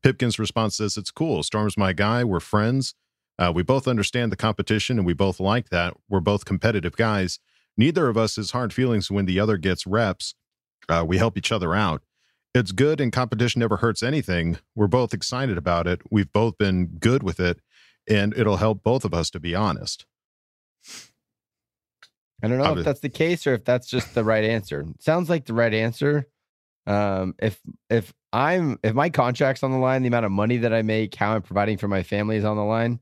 Pipkins' 0.03 0.39
response 0.39 0.77
says, 0.77 0.97
It's 0.97 1.11
cool. 1.13 1.43
Storm's 1.43 1.77
my 1.77 1.93
guy. 1.93 2.25
We're 2.25 2.41
friends. 2.41 2.95
Uh, 3.39 3.53
we 3.55 3.63
both 3.63 3.87
understand 3.87 4.33
the 4.33 4.37
competition 4.37 4.99
and 4.99 5.07
we 5.07 5.13
both 5.13 5.39
like 5.39 5.69
that. 5.69 5.95
We're 6.09 6.21
both 6.21 6.45
competitive 6.45 6.97
guys. 6.97 7.39
Neither 7.77 8.09
of 8.09 8.17
us 8.17 8.37
has 8.37 8.51
hard 8.51 8.73
feelings 8.73 9.11
when 9.11 9.27
the 9.27 9.41
other 9.41 9.57
gets 9.57 9.87
reps. 9.87 10.35
Uh, 10.89 11.05
we 11.07 11.19
help 11.19 11.39
each 11.39 11.53
other 11.53 11.75
out. 11.75 12.03
It's 12.55 12.73
good 12.73 13.01
and 13.01 13.13
competition 13.13 13.61
never 13.61 13.79
hurts 13.79 14.03
anything. 14.03 14.59
We're 14.75 14.87
both 14.87 15.15
excited 15.15 15.57
about 15.57 15.87
it. 15.87 16.03
We've 16.11 16.31
both 16.31 16.59
been 16.59 16.99
good 16.99 17.23
with 17.23 17.41
it, 17.41 17.61
and 18.09 18.35
it'll 18.37 18.59
help 18.59 18.83
both 18.83 19.05
of 19.05 19.15
us 19.15 19.31
to 19.31 19.41
be 19.41 19.55
honest. 19.55 20.05
I 22.43 22.49
don't 22.49 22.59
know 22.59 22.65
Obvi- 22.65 22.79
if 22.81 22.85
that's 22.85 23.01
the 23.01 23.09
case 23.09 23.47
or 23.47 23.55
if 23.55 23.65
that's 23.65 23.87
just 23.87 24.15
the 24.15 24.25
right 24.25 24.45
answer. 24.45 24.85
Sounds 24.99 25.31
like 25.31 25.47
the 25.47 25.55
right 25.55 25.73
answer. 25.73 26.27
Um, 26.87 27.37
if 27.39 27.61
if 27.89 28.13
I'm 28.33 28.79
if 28.83 28.95
my 28.95 29.09
contract's 29.09 29.63
on 29.63 29.71
the 29.71 29.79
line, 29.79 30.03
the 30.03 30.09
amount 30.09 30.27
of 30.27 30.33
money 30.33 30.59
that 30.59 30.75
I 30.75 30.83
make, 30.83 31.15
how 31.15 31.35
I'm 31.35 31.43
providing 31.43 31.79
for 31.79 31.87
my 31.87 32.03
family 32.03 32.37
is 32.37 32.45
on 32.45 32.57
the 32.57 32.65
line. 32.65 32.99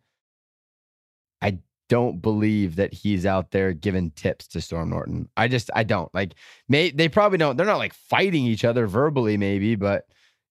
I 1.40 1.58
don't 1.90 2.22
believe 2.22 2.76
that 2.76 2.94
he's 2.94 3.26
out 3.26 3.50
there 3.50 3.72
giving 3.72 4.12
tips 4.12 4.46
to 4.46 4.60
Storm 4.60 4.90
Norton. 4.90 5.28
I 5.36 5.48
just 5.48 5.70
I 5.74 5.82
don't 5.82 6.12
like. 6.14 6.34
May 6.68 6.92
they 6.92 7.08
probably 7.08 7.36
don't. 7.36 7.56
They're 7.56 7.66
not 7.66 7.78
like 7.78 7.92
fighting 7.92 8.46
each 8.46 8.64
other 8.64 8.86
verbally, 8.86 9.36
maybe, 9.36 9.74
but 9.74 10.04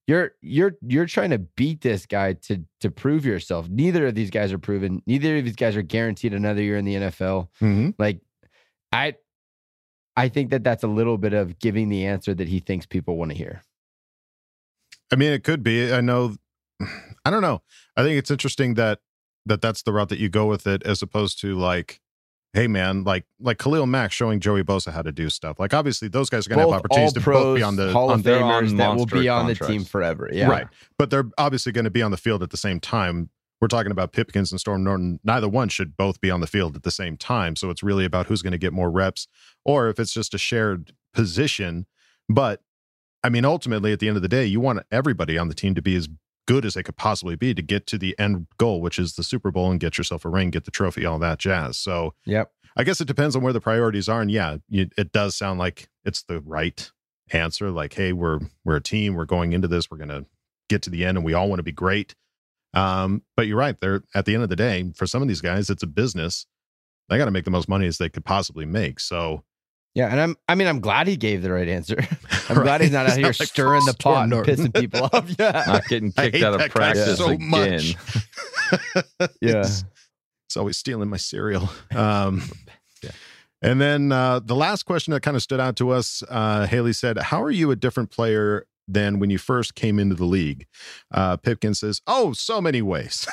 you're 0.06 0.34
you're 0.42 0.74
you're 0.82 1.06
trying 1.06 1.30
to 1.30 1.40
beat 1.40 1.80
this 1.80 2.06
guy 2.06 2.34
to 2.34 2.66
to 2.82 2.92
prove 2.92 3.26
yourself. 3.26 3.70
Neither 3.70 4.08
of 4.08 4.16
these 4.16 4.30
guys 4.30 4.52
are 4.52 4.60
proven. 4.60 5.02
Neither 5.08 5.38
of 5.38 5.46
these 5.46 5.56
guys 5.56 5.78
are 5.78 5.82
guaranteed 5.82 6.34
another 6.34 6.62
year 6.62 6.76
in 6.76 6.84
the 6.84 6.96
NFL. 6.96 7.48
Mm-hmm. 7.62 7.92
Like, 7.98 8.20
I, 8.92 9.16
I 10.18 10.28
think 10.28 10.50
that 10.50 10.64
that's 10.64 10.84
a 10.84 10.88
little 10.88 11.18
bit 11.18 11.34
of 11.34 11.58
giving 11.60 11.88
the 11.88 12.06
answer 12.06 12.34
that 12.34 12.50
he 12.50 12.60
thinks 12.60 12.86
people 12.86 13.16
want 13.16 13.32
to 13.32 13.38
hear. 13.38 13.62
I 15.10 15.16
mean, 15.16 15.32
it 15.32 15.46
could 15.46 15.64
be. 15.64 15.94
I 15.94 16.02
know. 16.02 16.36
I 17.26 17.30
don't 17.30 17.42
know. 17.42 17.62
I 17.96 18.04
think 18.04 18.18
it's 18.18 18.32
interesting 18.32 18.74
that 18.74 19.00
that 19.46 19.62
that's 19.62 19.82
the 19.84 19.94
route 19.94 20.10
that 20.10 20.20
you 20.20 20.30
go 20.30 20.46
with 20.46 20.68
it, 20.68 20.84
as 20.84 21.02
opposed 21.02 21.40
to 21.42 21.58
like, 21.58 22.00
hey 22.54 22.68
man, 22.68 23.04
like 23.04 23.26
like 23.40 23.58
Khalil 23.58 23.86
Mack 23.86 24.12
showing 24.12 24.40
Joey 24.40 24.64
Bosa 24.64 24.92
how 24.92 25.02
to 25.02 25.12
do 25.12 25.30
stuff. 25.30 25.60
Like 25.60 25.74
obviously 25.74 26.08
those 26.08 26.30
guys 26.30 26.48
are 26.48 26.50
going 26.50 26.66
to 26.66 26.72
have 26.72 26.80
opportunities 26.80 27.14
to 27.14 27.22
both 27.22 27.58
be 27.58 27.64
on 27.64 27.76
the 27.76 27.92
Hall 27.92 28.12
on 28.12 28.20
of 28.20 28.26
Famers 28.26 28.76
that 28.78 28.96
will 28.96 29.06
be 29.06 29.30
on 29.30 29.48
the 29.48 29.56
team 29.56 29.84
forever. 29.84 30.30
Yeah, 30.32 30.48
right, 30.48 30.68
but 30.98 31.10
they're 31.10 31.30
obviously 31.38 31.72
going 31.72 31.86
to 31.86 31.92
be 31.92 32.02
on 32.02 32.12
the 32.12 32.18
field 32.18 32.44
at 32.44 32.50
the 32.50 32.58
same 32.58 32.80
time. 32.80 33.30
We're 33.62 33.68
talking 33.68 33.92
about 33.92 34.14
Pipkins 34.14 34.52
and 34.52 34.60
Storm 34.60 34.86
Norton. 34.86 35.20
Neither 35.24 35.50
one 35.50 35.68
should 35.68 35.98
both 35.98 36.22
be 36.22 36.32
on 36.32 36.40
the 36.40 36.48
field 36.48 36.78
at 36.78 36.84
the 36.84 36.92
same 36.92 37.18
time. 37.18 37.58
So 37.58 37.70
it's 37.70 37.84
really 37.84 38.06
about 38.06 38.28
who's 38.28 38.42
going 38.42 38.54
to 38.54 38.58
get 38.58 38.72
more 38.72 38.90
reps, 38.90 39.28
or 39.66 39.90
if 39.90 40.00
it's 40.00 40.14
just 40.14 40.34
a 40.34 40.38
shared 40.38 40.94
position. 41.14 41.86
But 42.30 42.62
I 43.24 43.30
mean, 43.30 43.44
ultimately, 43.44 43.92
at 43.92 44.00
the 44.00 44.08
end 44.08 44.16
of 44.16 44.24
the 44.24 44.30
day, 44.30 44.46
you 44.46 44.60
want 44.60 44.80
everybody 44.92 45.38
on 45.38 45.50
the 45.50 45.54
team 45.54 45.76
to 45.76 45.82
be 45.82 45.96
as 45.96 46.08
good 46.48 46.66
as 46.66 46.74
they 46.74 46.84
could 46.84 46.98
possibly 46.98 47.36
be 47.36 47.54
to 47.54 47.62
get 47.62 47.86
to 47.88 47.98
the 47.98 48.18
end 48.18 48.48
goal, 48.58 48.82
which 48.82 48.98
is 48.98 49.14
the 49.14 49.24
Super 49.24 49.52
Bowl 49.52 49.70
and 49.72 49.80
get 49.80 49.98
yourself 49.98 50.26
a 50.26 50.30
ring, 50.30 50.50
get 50.50 50.66
the 50.66 50.72
trophy, 50.72 51.06
all 51.06 51.20
that 51.20 51.40
jazz. 51.40 51.78
So 51.78 52.14
Yep. 52.26 52.52
I 52.78 52.84
guess 52.84 53.02
it 53.02 53.08
depends 53.08 53.36
on 53.36 53.42
where 53.42 53.54
the 53.54 53.60
priorities 53.62 54.08
are. 54.08 54.22
And 54.22 54.32
yeah, 54.32 54.58
you, 54.70 54.90
it 54.98 55.12
does 55.12 55.36
sound 55.36 55.60
like 55.60 55.90
it's 56.06 56.24
the 56.24 56.40
right 56.40 56.90
answer. 57.32 57.72
Like, 57.72 57.94
hey, 57.94 58.14
we're 58.14 58.40
we're 58.64 58.78
a 58.78 58.82
team. 58.82 59.16
We're 59.16 59.26
going 59.26 59.54
into 59.54 59.68
this. 59.68 59.92
We're 59.92 59.98
gonna 59.98 60.26
get 60.70 60.82
to 60.84 60.90
the 60.90 61.04
end, 61.04 61.18
and 61.18 61.26
we 61.26 61.34
all 61.34 61.50
want 61.50 61.60
to 61.60 61.64
be 61.64 61.72
great. 61.72 62.16
Um, 62.74 63.24
but 63.36 63.48
you're 63.48 63.58
right. 63.58 63.78
They're 63.80 64.04
at 64.14 64.26
the 64.26 64.34
end 64.36 64.44
of 64.44 64.50
the 64.50 64.56
day, 64.56 64.92
for 64.96 65.08
some 65.08 65.22
of 65.22 65.28
these 65.28 65.42
guys, 65.42 65.70
it's 65.70 65.84
a 65.84 65.88
business. 65.88 66.46
They 67.10 67.18
got 67.18 67.26
to 67.26 67.32
make 67.32 67.46
the 67.46 67.52
most 67.52 67.68
money 67.68 67.88
as 67.88 67.98
they 67.98 68.10
could 68.10 68.24
possibly 68.24 68.66
make. 68.66 69.00
So 69.00 69.44
Yeah, 69.96 70.08
and 70.10 70.20
I'm. 70.20 70.36
I 70.48 70.56
mean, 70.56 70.68
I'm 70.68 70.80
glad 70.80 71.08
he 71.08 71.18
gave 71.18 71.42
the 71.42 71.52
right 71.52 71.68
answer. 71.68 71.98
I'm 72.50 72.58
Right. 72.58 72.64
glad 72.64 72.82
he's 72.82 72.92
not 72.92 73.06
out 73.06 73.10
It's 73.10 73.18
here 73.18 73.26
like 73.28 73.36
stirring 73.50 73.86
the 73.86 73.94
pot 73.96 74.24
and 74.24 74.34
pissing 74.46 74.74
people 74.74 75.04
off. 75.14 75.30
Yeah, 75.40 75.64
Not 75.68 75.88
getting 75.88 76.12
kicked 76.12 76.42
out 76.44 76.60
of 76.62 76.70
practice 76.72 77.18
so 77.18 77.30
again. 77.32 77.50
much. 77.50 77.96
Yeah. 79.42 79.58
He's, 79.64 79.84
he's 80.48 80.58
always 80.58 80.78
stealing 80.78 81.10
my 81.10 81.18
cereal. 81.18 81.70
Um, 81.96 82.44
And 83.62 83.82
then 83.82 84.12
uh, 84.14 84.40
the 84.40 84.56
last 84.56 84.84
question 84.84 85.12
that 85.12 85.20
kind 85.22 85.36
of 85.36 85.44
stood 85.44 85.60
out 85.60 85.76
to 85.78 85.90
us, 85.90 86.24
uh, 86.30 86.66
Hayley 86.66 86.94
said, 86.94 87.18
"How 87.18 87.44
are 87.44 87.52
you 87.52 87.72
a 87.72 87.76
different 87.76 88.10
player 88.10 88.66
than 88.88 89.20
when 89.20 89.30
you 89.30 89.38
first 89.38 89.76
came 89.76 90.00
into 90.00 90.16
the 90.16 90.24
league?" 90.24 90.66
Uh, 91.12 91.36
Pipkin 91.36 91.74
says, 91.74 92.00
"Oh, 92.08 92.32
so 92.32 92.62
many 92.62 92.82
ways." 92.82 93.28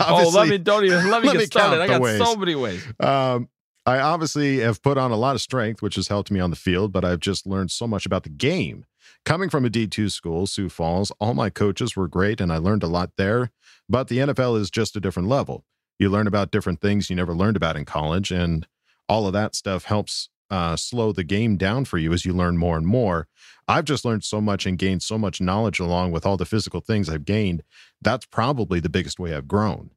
Oh, 0.00 0.30
let 0.34 0.48
me 0.48 0.58
don't 0.58 0.84
even 0.84 1.10
let 1.10 1.22
me 1.22 1.28
let 1.28 1.32
get 1.34 1.38
me 1.40 1.46
started. 1.46 1.80
I 1.80 1.86
got 1.88 2.00
ways. 2.00 2.18
so 2.22 2.36
many 2.36 2.54
ways. 2.54 2.84
Um, 3.00 3.48
I 3.88 4.00
obviously 4.00 4.58
have 4.58 4.82
put 4.82 4.98
on 4.98 5.12
a 5.12 5.16
lot 5.16 5.34
of 5.34 5.40
strength, 5.40 5.80
which 5.80 5.94
has 5.94 6.08
helped 6.08 6.30
me 6.30 6.40
on 6.40 6.50
the 6.50 6.56
field, 6.56 6.92
but 6.92 7.06
I've 7.06 7.20
just 7.20 7.46
learned 7.46 7.70
so 7.70 7.86
much 7.86 8.04
about 8.04 8.22
the 8.22 8.28
game. 8.28 8.84
Coming 9.24 9.48
from 9.48 9.64
a 9.64 9.70
D2 9.70 10.10
school, 10.10 10.46
Sioux 10.46 10.68
Falls, 10.68 11.10
all 11.18 11.32
my 11.32 11.48
coaches 11.48 11.96
were 11.96 12.06
great 12.06 12.38
and 12.38 12.52
I 12.52 12.58
learned 12.58 12.82
a 12.82 12.86
lot 12.86 13.12
there, 13.16 13.50
but 13.88 14.08
the 14.08 14.18
NFL 14.18 14.60
is 14.60 14.70
just 14.70 14.94
a 14.94 15.00
different 15.00 15.30
level. 15.30 15.64
You 15.98 16.10
learn 16.10 16.26
about 16.26 16.50
different 16.50 16.82
things 16.82 17.08
you 17.08 17.16
never 17.16 17.34
learned 17.34 17.56
about 17.56 17.78
in 17.78 17.86
college, 17.86 18.30
and 18.30 18.66
all 19.08 19.26
of 19.26 19.32
that 19.32 19.54
stuff 19.54 19.84
helps 19.84 20.28
uh, 20.50 20.76
slow 20.76 21.12
the 21.12 21.24
game 21.24 21.56
down 21.56 21.86
for 21.86 21.96
you 21.96 22.12
as 22.12 22.26
you 22.26 22.34
learn 22.34 22.58
more 22.58 22.76
and 22.76 22.86
more. 22.86 23.26
I've 23.66 23.86
just 23.86 24.04
learned 24.04 24.22
so 24.22 24.42
much 24.42 24.66
and 24.66 24.76
gained 24.76 25.02
so 25.02 25.16
much 25.16 25.40
knowledge 25.40 25.80
along 25.80 26.12
with 26.12 26.26
all 26.26 26.36
the 26.36 26.44
physical 26.44 26.82
things 26.82 27.08
I've 27.08 27.24
gained. 27.24 27.62
That's 28.02 28.26
probably 28.26 28.80
the 28.80 28.90
biggest 28.90 29.18
way 29.18 29.34
I've 29.34 29.48
grown. 29.48 29.92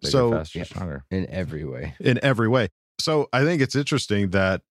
Bigger, 0.00 0.10
so, 0.10 0.30
faster, 0.30 0.64
stronger. 0.64 1.04
in 1.10 1.28
every 1.30 1.64
way. 1.64 1.94
in 2.00 2.18
every 2.22 2.48
way. 2.48 2.68
So 3.00 3.28
I 3.32 3.44
think 3.44 3.62
it's 3.62 3.76
interesting 3.76 4.30
that 4.30 4.62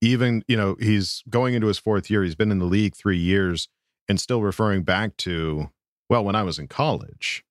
even, 0.00 0.42
you 0.48 0.56
know, 0.56 0.76
he's 0.78 1.22
going 1.28 1.54
into 1.54 1.66
his 1.66 1.78
fourth 1.78 2.10
year, 2.10 2.22
he's 2.22 2.34
been 2.34 2.50
in 2.50 2.58
the 2.58 2.66
league 2.66 2.94
three 2.96 3.18
years 3.18 3.68
and 4.08 4.20
still 4.20 4.42
referring 4.42 4.82
back 4.82 5.16
to, 5.18 5.70
well, 6.08 6.24
when 6.24 6.36
I 6.36 6.42
was 6.42 6.58
in 6.58 6.68
college, 6.68 7.44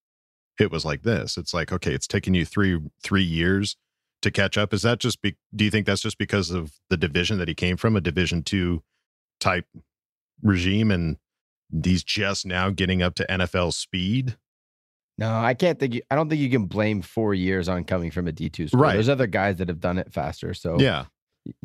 it 0.59 0.71
was 0.71 0.85
like 0.85 1.03
this. 1.03 1.37
It's 1.37 1.53
like, 1.53 1.71
okay, 1.71 1.93
it's 1.93 2.07
taken 2.07 2.33
you 2.33 2.45
three 2.45 2.79
three 3.03 3.23
years 3.23 3.75
to 4.21 4.31
catch 4.31 4.57
up. 4.57 4.73
Is 4.73 4.81
that 4.83 4.99
just 4.99 5.21
be, 5.21 5.35
do 5.55 5.65
you 5.65 5.71
think 5.71 5.85
that's 5.85 6.01
just 6.01 6.17
because 6.17 6.51
of 6.51 6.73
the 6.89 6.97
division 6.97 7.37
that 7.39 7.47
he 7.47 7.53
came 7.53 7.77
from, 7.77 7.95
a 7.95 8.01
division 8.01 8.43
two 8.43 8.83
type 9.39 9.65
regime 10.41 10.91
and 10.91 11.17
he's 11.83 12.03
just 12.03 12.45
now 12.45 12.69
getting 12.69 13.01
up 13.01 13.15
to 13.15 13.25
NFL 13.29 13.73
speed? 13.73 14.37
No, 15.17 15.33
I 15.33 15.53
can't 15.53 15.79
think. 15.79 16.01
I 16.11 16.15
don't 16.15 16.29
think 16.29 16.41
you 16.41 16.49
can 16.49 16.65
blame 16.65 17.01
four 17.01 17.33
years 17.33 17.69
on 17.69 17.83
coming 17.85 18.11
from 18.11 18.27
a 18.27 18.31
D 18.31 18.49
two 18.49 18.67
school. 18.67 18.81
Right. 18.81 18.93
There's 18.93 19.09
other 19.09 19.27
guys 19.27 19.57
that 19.57 19.69
have 19.69 19.79
done 19.79 19.97
it 19.97 20.11
faster. 20.11 20.53
So 20.53 20.77
Yeah. 20.79 21.05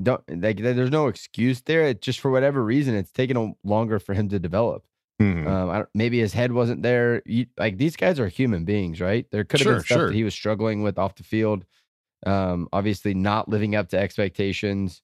don't 0.02 0.22
like. 0.42 0.58
There's 0.58 0.90
no 0.90 1.08
excuse 1.08 1.60
there. 1.62 1.82
It 1.88 2.00
just 2.02 2.20
for 2.20 2.30
whatever 2.30 2.62
reason, 2.64 2.94
it's 2.94 3.10
taken 3.10 3.36
a- 3.36 3.52
longer 3.64 3.98
for 3.98 4.14
him 4.14 4.28
to 4.28 4.38
develop. 4.38 4.84
Mhm. 5.20 5.46
Um, 5.46 5.68
I 5.70 5.76
don't, 5.78 5.88
maybe 5.94 6.18
his 6.20 6.32
head 6.32 6.52
wasn't 6.52 6.82
there. 6.82 7.22
You, 7.26 7.46
like 7.58 7.76
these 7.76 7.96
guys 7.96 8.18
are 8.20 8.28
human 8.28 8.64
beings, 8.64 9.00
right? 9.00 9.26
There 9.32 9.44
could 9.44 9.60
have 9.60 9.64
Sure, 9.64 9.74
been 9.74 9.84
stuff 9.84 9.98
sure. 9.98 10.06
that 10.08 10.14
he 10.14 10.24
was 10.24 10.32
struggling 10.32 10.82
with 10.82 10.98
off 10.98 11.16
the 11.16 11.24
field. 11.24 11.64
Um, 12.26 12.68
obviously 12.72 13.14
not 13.14 13.48
living 13.48 13.74
up 13.74 13.88
to 13.90 13.98
expectations. 13.98 15.02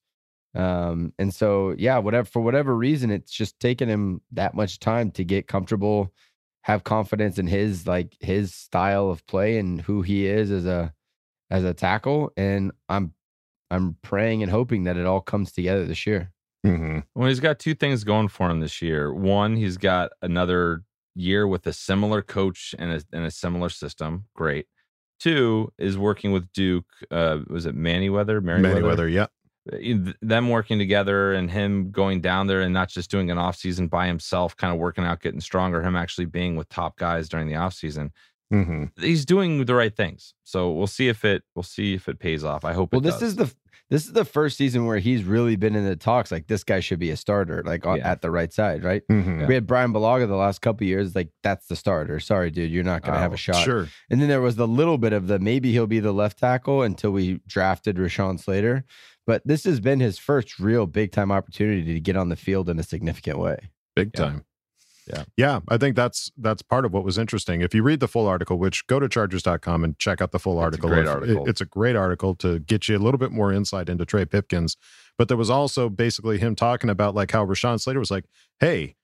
Um, 0.55 1.13
and 1.19 1.33
so 1.33 1.75
yeah, 1.77 1.97
whatever 1.99 2.25
for 2.25 2.41
whatever 2.41 2.75
reason, 2.75 3.11
it's 3.11 3.31
just 3.31 3.59
taken 3.59 3.89
him 3.89 4.21
that 4.31 4.55
much 4.55 4.79
time 4.79 5.11
to 5.11 5.23
get 5.23 5.47
comfortable, 5.47 6.13
have 6.67 6.83
confidence 6.83 7.39
in 7.39 7.47
his 7.47 7.87
like 7.87 8.13
his 8.19 8.53
style 8.53 9.09
of 9.09 9.25
play 9.25 9.57
and 9.57 9.79
who 9.79 10.01
he 10.01 10.27
is 10.27 10.51
as 10.51 10.65
a 10.65 10.93
as 11.49 11.63
a 11.63 11.73
tackle. 11.73 12.31
And 12.35 12.73
I'm 12.89 13.13
I'm 13.71 13.95
praying 14.01 14.43
and 14.43 14.51
hoping 14.51 14.83
that 14.83 14.97
it 14.97 15.05
all 15.05 15.21
comes 15.21 15.53
together 15.53 15.85
this 15.85 16.05
year. 16.05 16.33
Mhm. 16.65 17.05
Well, 17.15 17.29
he's 17.29 17.39
got 17.39 17.59
two 17.59 17.73
things 17.73 18.03
going 18.03 18.27
for 18.27 18.49
him 18.49 18.59
this 18.59 18.81
year. 18.81 19.13
One, 19.13 19.55
he's 19.55 19.77
got 19.77 20.11
another 20.21 20.83
year 21.15 21.47
with 21.47 21.65
a 21.67 21.73
similar 21.73 22.21
coach 22.21 22.75
and 22.77 22.91
a, 22.91 23.01
and 23.13 23.25
a 23.25 23.31
similar 23.31 23.69
system. 23.69 24.25
Great. 24.35 24.67
Two 25.21 25.71
is 25.77 25.97
working 25.97 26.33
with 26.33 26.51
Duke. 26.51 26.85
Uh, 27.09 27.39
was 27.47 27.65
it 27.65 27.75
Mannyweather? 27.75 28.41
Manyweather, 28.41 29.11
yeah. 29.11 29.27
Them 30.21 30.49
working 30.49 30.79
together 30.79 31.33
and 31.33 31.49
him 31.51 31.91
going 31.91 32.21
down 32.21 32.47
there 32.47 32.61
and 32.61 32.73
not 32.73 32.89
just 32.89 33.11
doing 33.11 33.31
an 33.31 33.37
off 33.37 33.55
season 33.55 33.87
by 33.87 34.07
himself, 34.07 34.55
kind 34.55 34.73
of 34.73 34.79
working 34.79 35.03
out, 35.03 35.21
getting 35.21 35.41
stronger. 35.41 35.81
Him 35.81 35.95
actually 35.95 36.25
being 36.25 36.55
with 36.55 36.69
top 36.69 36.97
guys 36.97 37.29
during 37.29 37.47
the 37.47 37.55
off 37.55 37.73
season. 37.73 38.11
hmm 38.49 38.85
He's 38.97 39.25
doing 39.25 39.65
the 39.65 39.75
right 39.75 39.95
things. 39.95 40.33
So 40.43 40.71
we'll 40.71 40.87
see 40.87 41.07
if 41.09 41.25
it 41.25 41.43
we'll 41.55 41.63
see 41.63 41.93
if 41.93 42.07
it 42.07 42.19
pays 42.19 42.43
off. 42.43 42.63
I 42.65 42.73
hope. 42.73 42.91
Well, 42.93 43.01
it 43.01 43.03
this 43.03 43.19
does. 43.19 43.29
is 43.29 43.35
the 43.35 43.53
this 43.89 44.05
is 44.05 44.13
the 44.13 44.25
first 44.25 44.57
season 44.57 44.85
where 44.85 44.99
he's 44.99 45.23
really 45.23 45.55
been 45.55 45.75
in 45.75 45.85
the 45.85 45.95
talks. 45.95 46.31
Like 46.31 46.47
this 46.47 46.63
guy 46.63 46.79
should 46.81 46.99
be 46.99 47.09
a 47.11 47.17
starter, 47.17 47.63
like 47.65 47.85
on, 47.85 47.97
Yeah. 47.97 48.11
at 48.11 48.21
the 48.21 48.29
right 48.31 48.51
side, 48.51 48.83
right? 48.83 49.01
hmm 49.09 49.45
We 49.45 49.53
had 49.53 49.65
Bryan 49.67 49.93
Bulaga 49.93 50.27
the 50.27 50.35
last 50.35 50.61
couple 50.61 50.83
of 50.85 50.89
years. 50.89 51.15
Like 51.15 51.29
that's 51.43 51.67
the 51.67 51.75
starter. 51.75 52.19
Sorry, 52.19 52.51
dude, 52.51 52.71
you're 52.71 52.83
not 52.83 53.01
going 53.03 53.13
to 53.13 53.19
have 53.19 53.31
Oh, 53.31 53.35
a 53.35 53.37
shot. 53.37 53.63
Sure. 53.63 53.87
And 54.09 54.21
then 54.21 54.27
there 54.27 54.41
was 54.41 54.55
the 54.57 54.67
little 54.67 54.97
bit 54.97 55.13
of 55.13 55.27
the 55.27 55.39
maybe 55.39 55.71
he'll 55.71 55.87
be 55.87 55.99
the 55.99 56.11
left 56.11 56.39
tackle 56.39 56.81
until 56.81 57.11
we 57.11 57.39
drafted 57.47 57.95
Rashawn 57.97 58.39
Slater. 58.39 58.83
But 59.25 59.41
this 59.45 59.63
has 59.65 59.79
been 59.79 59.99
his 59.99 60.17
first 60.17 60.57
real 60.59 60.85
big 60.85 61.11
time 61.11 61.31
opportunity 61.31 61.93
to 61.93 61.99
get 61.99 62.15
on 62.17 62.29
the 62.29 62.35
field 62.35 62.69
in 62.69 62.79
a 62.79 62.83
significant 62.83 63.39
way. 63.39 63.69
big 63.95 64.11
Yeah. 64.15 64.23
time. 64.25 64.43
Yeah. 65.07 65.23
Yeah. 65.37 65.59
I 65.69 65.77
think 65.77 65.95
that's 65.95 66.31
that's 66.37 66.61
part 66.61 66.85
of 66.85 66.93
what 66.93 67.03
was 67.03 67.17
interesting. 67.17 67.61
If 67.61 67.73
you 67.73 67.81
read 67.83 67.99
the 67.99 68.07
full 68.07 68.27
article, 68.27 68.57
which 68.57 68.85
go 68.87 68.99
to 68.99 69.07
chargers.com 69.07 69.83
and 69.83 69.97
check 69.99 70.21
out 70.21 70.31
the 70.31 70.39
full 70.39 70.53
It's 70.55 70.61
a 70.61 70.63
article. 70.65 70.89
great 70.89 71.07
article. 71.07 71.45
it- 71.45 71.49
it's 71.49 71.61
a 71.61 71.65
great 71.65 71.95
article 71.95 72.35
to 72.35 72.59
get 72.59 72.87
you 72.89 72.97
a 72.97 72.99
little 72.99 73.17
bit 73.17 73.31
more 73.31 73.51
insight 73.53 73.89
into 73.89 74.05
Trey 74.05 74.25
Pipkins. 74.25 74.77
But 75.17 75.27
there 75.29 75.37
was 75.37 75.49
also 75.49 75.89
basically 75.89 76.37
him 76.39 76.55
talking 76.55 76.89
about 76.89 77.15
like 77.15 77.31
how 77.31 77.45
Rashawn 77.45 77.79
Slater 77.79 77.99
was 77.99 78.11
like, 78.11 78.25
hey, 78.59 78.95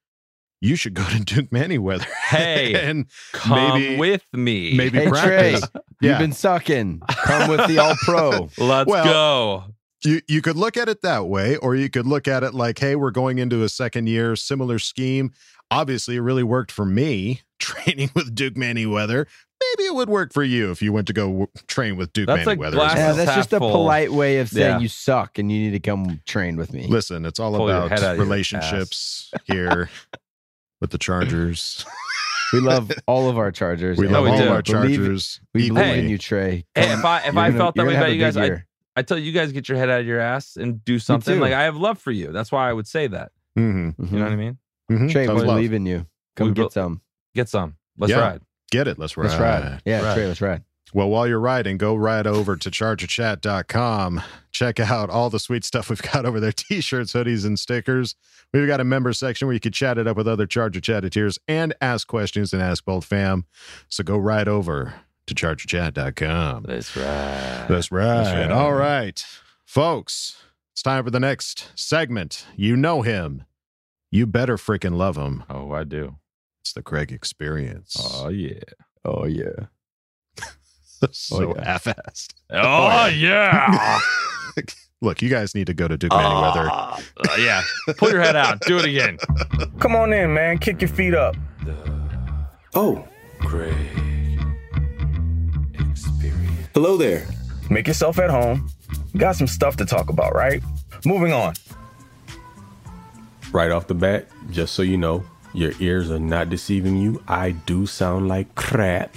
you 0.61 0.75
should 0.75 0.93
go 0.93 1.03
to 1.03 1.19
Duke 1.19 1.49
Manyweather. 1.49 2.05
Hey, 2.29 2.73
and 2.89 3.05
come 3.33 3.79
maybe- 3.81 3.97
with 3.97 4.23
me. 4.33 4.75
maybe 4.75 4.99
Hey 4.99 5.07
Trey, 5.07 5.51
practice. 5.59 5.69
you've 6.01 6.19
been 6.19 6.31
sucking. 6.33 7.01
Come 7.23 7.49
with 7.49 7.67
the 7.67 7.79
All 7.79 7.95
Pro. 8.03 8.49
Let's 8.57 8.89
Well, 8.89 9.03
go. 9.03 9.63
you 10.09 10.21
you 10.27 10.41
could 10.41 10.55
look 10.55 10.77
at 10.77 10.87
it 10.87 11.01
that 11.01 11.25
way, 11.27 11.57
or 11.57 11.75
you 11.75 11.89
could 11.89 12.05
look 12.07 12.27
at 12.29 12.43
it 12.43 12.53
like, 12.53 12.79
hey, 12.79 12.95
we're 12.95 13.11
going 13.11 13.39
into 13.39 13.63
a 13.63 13.69
second 13.69 14.07
year, 14.07 14.35
similar 14.37 14.79
scheme. 14.79 15.31
Obviously, 15.71 16.15
it 16.17 16.21
really 16.21 16.43
worked 16.43 16.71
for 16.71 16.86
me 16.86 17.41
training 17.60 18.10
with 18.15 18.34
Duke 18.36 18.54
Manyweather. 18.56 19.26
Maybe 19.78 19.88
it 19.88 19.95
would 19.95 20.10
work 20.10 20.34
for 20.34 20.43
you 20.43 20.71
if 20.71 20.82
you 20.82 20.91
went 20.91 21.08
to 21.08 21.13
go 21.13 21.28
w- 21.28 21.47
train 21.67 21.95
with 21.95 22.12
Duke 22.13 22.28
Manny 22.28 22.39
Weather. 22.45 22.45
That's 22.45 22.47
like 22.47 22.60
Manyweather. 22.60 22.73
glass- 22.73 22.95
Yeah, 22.97 23.06
Half 23.08 23.15
that's 23.15 23.36
just 23.36 23.54
a 23.54 23.60
full. 23.60 23.71
polite 23.71 24.12
way 24.12 24.39
of 24.39 24.49
saying 24.49 24.67
Yeah. 24.76 24.80
you 24.80 24.88
suck 24.89 25.39
and 25.39 25.52
you 25.52 25.60
need 25.60 25.71
to 25.71 25.80
come 25.80 26.19
train 26.26 26.58
with 26.58 26.73
me. 26.73 26.86
Listen, 26.88 27.26
it's 27.26 27.39
all 27.39 27.56
Pull 27.56 27.69
about 27.69 27.89
head 27.89 27.99
out 28.04 28.12
of 28.12 28.17
your 28.17 28.26
relationships 28.26 29.32
here 29.45 29.89
with 30.82 30.91
the 30.91 30.97
Chargers. 30.97 31.86
We 32.52 32.60
love 32.60 32.91
all 33.08 33.30
of 33.30 33.38
our 33.38 33.52
Chargers. 33.52 33.97
We 33.97 34.06
and 34.08 34.13
love 34.13 34.26
we 34.26 34.32
all 34.32 34.38
do. 34.38 34.43
of 34.43 34.52
our 34.52 34.62
believe- 34.62 34.97
Chargers. 34.97 35.39
We 35.54 35.69
believe 35.69 35.84
equally. 35.86 35.99
in 35.99 36.10
you, 36.10 36.17
Trey. 36.17 36.65
Hey, 36.76 36.91
if 36.93 37.06
I 37.06 37.19
if 37.21 37.38
I 37.38 37.47
gonna- 37.49 37.58
felt 37.58 37.76
that 37.76 37.86
way 37.88 37.95
about 37.95 38.12
you 38.13 38.19
guys, 38.19 38.38
I. 38.38 38.63
I 38.95 39.02
tell 39.02 39.17
you 39.17 39.32
guys 39.32 39.52
get 39.52 39.67
your 39.67 39.80
head 39.80 39.89
out 39.89 40.02
of 40.02 40.06
your 40.06 40.19
ass 40.19 40.56
and 40.56 40.86
do 40.86 40.99
something. 40.99 41.39
Like 41.39 41.52
I 41.54 41.63
have 41.63 41.76
love 41.78 41.97
for 41.97 42.12
you. 42.12 42.32
That's 42.32 42.52
why 42.52 42.69
I 42.69 42.73
would 42.73 42.86
say 42.86 43.08
that. 43.08 43.32
Mhm, 43.58 43.95
You 44.12 44.19
know 44.19 44.23
what 44.26 44.34
I 44.34 44.36
mean? 44.36 44.60
Mhm. 44.99 45.12
Trey, 45.12 45.25
Tough 45.25 45.36
we 45.36 45.41
love. 45.41 45.56
believe 45.58 45.73
in 45.73 45.86
you. 45.86 46.06
Come 46.36 46.47
We 46.49 46.53
get 46.53 46.69
be- 46.69 46.71
some. 46.71 47.01
Get 47.36 47.49
some. 47.49 47.75
Let's 47.97 48.12
Yeah. 48.12 48.19
ride. 48.19 48.41
Get 48.71 48.88
it. 48.88 48.97
Let's 48.97 49.15
ride. 49.17 49.27
Let's 49.29 49.39
ride. 49.39 49.82
Yeah, 49.86 50.01
Ride. 50.01 50.13
Trey, 50.15 50.27
let's 50.27 50.41
ride. 50.41 50.63
Well, 50.93 51.10
while 51.10 51.27
you're 51.27 51.39
riding, 51.39 51.77
go 51.77 51.95
right 51.95 52.25
over 52.27 52.56
to 52.56 52.69
chargerchat.com. 52.69 54.21
Check 54.51 54.79
out 54.79 55.10
all 55.10 55.29
the 55.29 55.39
sweet 55.39 55.63
stuff 55.63 55.89
we've 55.89 56.01
got 56.01 56.25
over 56.25 56.39
there 56.39 56.51
t 56.56 56.82
shirts, 56.82 57.13
hoodies, 57.13 57.45
and 57.45 57.58
stickers. 57.60 58.15
We've 58.53 58.67
got 58.67 58.79
a 58.79 58.84
member 58.84 59.13
section 59.13 59.47
where 59.47 59.53
you 59.53 59.60
can 59.60 59.71
chat 59.71 59.97
it 59.97 60.08
up 60.08 60.15
with 60.17 60.27
other 60.27 60.45
Charger 60.45 60.79
Chatteteers 60.82 61.39
and 61.47 61.73
ask 61.82 62.08
questions 62.08 62.53
and 62.53 62.62
ask 62.62 62.86
Bolt 62.86 63.03
Fam. 63.06 63.45
So 63.89 64.03
go 64.03 64.17
right 64.17 64.47
over 64.47 64.93
to 65.25 65.34
chargerchat.com. 65.34 66.65
Let's 66.67 66.95
ride. 66.95 67.65
That's 67.67 67.91
right. 67.91 68.32
right. 68.41 68.51
All 68.51 68.73
right. 68.73 69.23
Folks, 69.65 70.38
it's 70.71 70.84
time 70.84 71.03
for 71.03 71.10
the 71.12 71.19
next 71.19 71.71
segment. 71.75 72.45
You 72.56 72.75
know 72.75 73.01
him. 73.01 73.43
You 74.13 74.28
better 74.28 74.58
freaking 74.58 74.95
love 74.95 75.17
him. 75.17 75.43
Oh, 75.49 75.71
I 75.71 75.86
do. 75.86 76.17
It's 76.62 76.73
the 76.73 76.84
Craig 76.84 77.12
experience. 77.12 77.95
Oh 77.99 78.30
yeah. 78.30 78.60
Oh 79.04 79.26
yeah. 79.26 79.65
so 81.12 81.38
oh, 81.38 81.56
yeah. 81.58 81.65
half-assed. 81.65 82.36
Oh 82.52 83.08
yeah. 83.08 83.99
Look, 85.02 85.23
you 85.23 85.30
guys 85.30 85.56
need 85.56 85.65
to 85.65 85.73
go 85.73 85.88
to 85.88 85.97
Duke 85.97 86.12
Manyweather. 86.12 86.69
Uh, 86.69 87.36
yeah. 87.39 87.63
Pull 87.97 88.12
your 88.12 88.21
head 88.21 88.36
out. 88.36 88.62
Do 88.62 88.78
it 88.78 88.86
again. 88.86 89.17
Come 89.80 89.95
on 89.95 90.13
in, 90.13 90.32
man. 90.32 90.60
Kick 90.60 90.80
your 90.80 90.89
feet 90.89 91.15
up. 91.15 91.36
Oh, 92.76 93.08
Craig 93.39 93.73
experience. 95.73 96.69
hello 96.76 96.97
there. 96.97 97.28
Make 97.71 97.88
yourself 97.88 98.19
at 98.19 98.30
home. 98.30 98.69
Got 99.17 99.38
some 99.38 99.47
stuff 99.47 99.76
to 99.78 99.86
talk 99.86 100.12
about, 100.12 100.36
right? 100.36 100.62
Moving 101.04 101.34
on. 101.34 101.56
Right 103.53 103.69
off 103.69 103.85
the 103.85 103.93
bat, 103.93 104.27
just 104.49 104.73
so 104.73 104.81
you 104.81 104.97
know, 104.97 105.23
your 105.53 105.73
ears 105.79 106.09
are 106.09 106.17
not 106.17 106.49
deceiving 106.49 106.97
you. 106.97 107.23
I 107.27 107.51
do 107.51 107.85
sound 107.85 108.27
like 108.27 108.55
crap. 108.55 109.15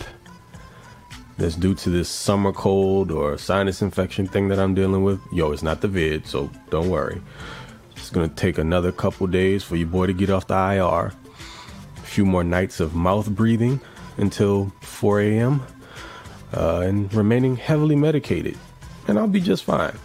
That's 1.38 1.56
due 1.56 1.74
to 1.76 1.88
this 1.88 2.10
summer 2.10 2.52
cold 2.52 3.10
or 3.10 3.38
sinus 3.38 3.80
infection 3.80 4.26
thing 4.26 4.48
that 4.48 4.58
I'm 4.58 4.74
dealing 4.74 5.04
with. 5.04 5.20
Yo, 5.32 5.52
it's 5.52 5.62
not 5.62 5.80
the 5.80 5.88
vid, 5.88 6.26
so 6.26 6.50
don't 6.68 6.90
worry. 6.90 7.22
It's 7.96 8.10
gonna 8.10 8.28
take 8.28 8.58
another 8.58 8.92
couple 8.92 9.26
days 9.26 9.64
for 9.64 9.76
your 9.76 9.88
boy 9.88 10.06
to 10.06 10.12
get 10.12 10.28
off 10.28 10.46
the 10.46 10.54
IR. 10.54 11.12
A 11.96 12.00
few 12.02 12.26
more 12.26 12.44
nights 12.44 12.78
of 12.78 12.94
mouth 12.94 13.30
breathing 13.30 13.80
until 14.18 14.70
4 14.82 15.20
a.m. 15.22 15.62
Uh, 16.54 16.80
and 16.80 17.12
remaining 17.14 17.56
heavily 17.56 17.96
medicated, 17.96 18.58
and 19.08 19.18
I'll 19.18 19.26
be 19.28 19.40
just 19.40 19.64
fine. 19.64 19.96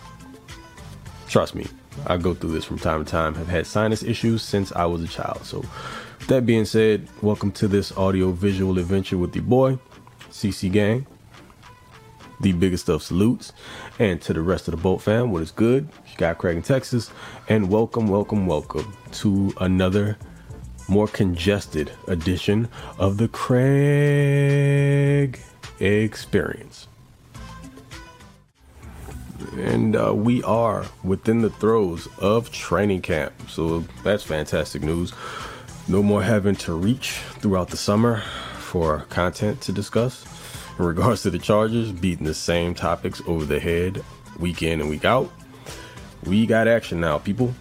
Trust 1.27 1.53
me, 1.53 1.67
I 2.07 2.17
go 2.17 2.33
through 2.33 2.51
this 2.51 2.65
from 2.65 2.79
time 2.79 3.03
to 3.03 3.09
time. 3.09 3.35
Have 3.35 3.47
had 3.47 3.67
sinus 3.67 4.03
issues 4.03 4.41
since 4.41 4.71
I 4.71 4.85
was 4.85 5.03
a 5.03 5.07
child. 5.07 5.43
So, 5.43 5.63
that 6.27 6.45
being 6.45 6.65
said, 6.65 7.07
welcome 7.21 7.51
to 7.53 7.67
this 7.67 7.91
audio 7.97 8.31
visual 8.31 8.79
adventure 8.79 9.17
with 9.17 9.33
the 9.33 9.39
boy, 9.41 9.77
CC 10.29 10.71
Gang. 10.71 11.05
The 12.39 12.53
biggest 12.53 12.89
of 12.89 13.03
salutes, 13.03 13.53
and 13.99 14.19
to 14.23 14.33
the 14.33 14.41
rest 14.41 14.67
of 14.67 14.71
the 14.71 14.77
Bolt 14.81 15.03
Fam, 15.03 15.31
what 15.31 15.43
is 15.43 15.51
good? 15.51 15.87
You 16.09 16.17
got 16.17 16.39
Craig 16.39 16.57
in 16.57 16.63
Texas, 16.63 17.11
and 17.49 17.69
welcome, 17.69 18.07
welcome, 18.07 18.47
welcome 18.47 18.97
to 19.11 19.53
another 19.59 20.17
more 20.87 21.07
congested 21.07 21.91
edition 22.07 22.67
of 22.97 23.17
the 23.17 23.27
Craig 23.27 24.39
Experience 25.79 26.87
and 29.57 29.95
uh, 29.95 30.13
we 30.13 30.43
are 30.43 30.85
within 31.03 31.41
the 31.41 31.49
throes 31.49 32.07
of 32.17 32.51
training 32.51 33.01
camp. 33.01 33.33
So 33.49 33.79
that's 34.03 34.23
fantastic 34.23 34.81
news. 34.81 35.13
No 35.87 36.03
more 36.03 36.21
having 36.23 36.55
to 36.57 36.73
reach 36.73 37.11
throughout 37.39 37.69
the 37.69 37.77
summer 37.77 38.21
for 38.59 39.01
content 39.09 39.61
to 39.61 39.71
discuss. 39.71 40.25
In 40.79 40.85
regards 40.85 41.23
to 41.23 41.29
the 41.29 41.39
Chargers, 41.39 41.91
beating 41.91 42.25
the 42.25 42.33
same 42.33 42.73
topics 42.73 43.21
over 43.27 43.45
the 43.45 43.59
head 43.59 44.03
week 44.39 44.63
in 44.63 44.81
and 44.81 44.89
week 44.89 45.05
out. 45.05 45.31
We 46.25 46.45
got 46.45 46.67
action 46.67 46.99
now, 46.99 47.17
people. 47.17 47.53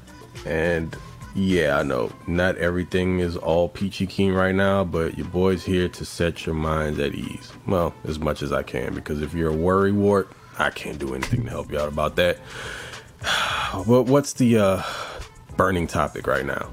And 0.47 0.97
yeah, 1.35 1.79
I 1.79 1.83
know 1.83 2.11
not 2.27 2.57
everything 2.57 3.21
is 3.21 3.37
all 3.37 3.69
peachy 3.69 4.07
keen 4.07 4.33
right 4.33 4.55
now, 4.55 4.85
but 4.85 5.17
your 5.17 5.27
boy's 5.29 5.65
here 5.65 5.89
to 5.89 6.05
set 6.05 6.47
your 6.47 6.55
minds 6.55 6.99
at 6.99 7.15
ease. 7.15 7.53
Well, 7.67 7.95
as 8.05 8.19
much 8.19 8.43
as 8.43 8.53
I 8.53 8.63
can, 8.63 8.95
because 8.95 9.23
if 9.23 9.35
you're 9.35 9.51
a 9.51 9.57
worry 9.57 9.93
wart, 9.93 10.33
I 10.61 10.69
can't 10.69 10.99
do 10.99 11.15
anything 11.15 11.45
to 11.45 11.51
help 11.51 11.73
you 11.73 11.79
out 11.79 11.89
about 11.89 12.17
that. 12.17 12.39
But 13.87 14.07
what's 14.07 14.33
the 14.33 14.59
uh, 14.59 14.83
burning 15.57 15.87
topic 15.87 16.27
right 16.27 16.45
now? 16.45 16.71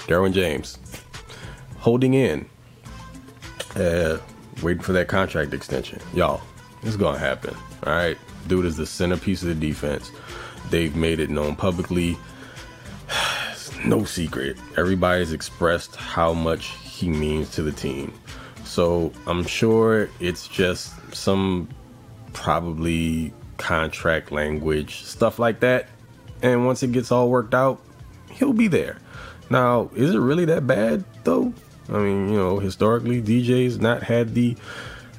Derwin 0.00 0.34
James 0.34 0.76
holding 1.78 2.12
in, 2.12 2.46
uh, 3.74 4.18
waiting 4.62 4.82
for 4.82 4.92
that 4.92 5.08
contract 5.08 5.54
extension. 5.54 5.98
Y'all, 6.12 6.42
it's 6.82 6.96
gonna 6.96 7.18
happen. 7.18 7.56
All 7.86 7.94
right, 7.94 8.18
dude 8.48 8.66
is 8.66 8.76
the 8.76 8.84
centerpiece 8.84 9.40
of 9.42 9.48
the 9.48 9.54
defense. 9.54 10.12
They've 10.68 10.94
made 10.94 11.20
it 11.20 11.30
known 11.30 11.56
publicly. 11.56 12.18
no 13.86 14.04
secret. 14.04 14.58
Everybody's 14.76 15.32
expressed 15.32 15.96
how 15.96 16.34
much 16.34 16.66
he 16.84 17.08
means 17.08 17.48
to 17.52 17.62
the 17.62 17.72
team. 17.72 18.12
So 18.64 19.10
I'm 19.26 19.44
sure 19.44 20.10
it's 20.20 20.46
just 20.46 20.92
some 21.14 21.68
probably 22.32 23.32
contract 23.56 24.32
language, 24.32 25.02
stuff 25.04 25.38
like 25.38 25.60
that. 25.60 25.88
And 26.42 26.66
once 26.66 26.82
it 26.82 26.92
gets 26.92 27.12
all 27.12 27.28
worked 27.28 27.54
out, 27.54 27.80
he'll 28.30 28.52
be 28.52 28.68
there. 28.68 28.98
Now, 29.50 29.90
is 29.94 30.14
it 30.14 30.18
really 30.18 30.44
that 30.46 30.66
bad 30.66 31.04
though? 31.24 31.52
I 31.88 31.98
mean, 31.98 32.30
you 32.30 32.38
know, 32.38 32.58
historically, 32.58 33.20
DJ's 33.20 33.78
not 33.78 34.02
had 34.02 34.34
the 34.34 34.56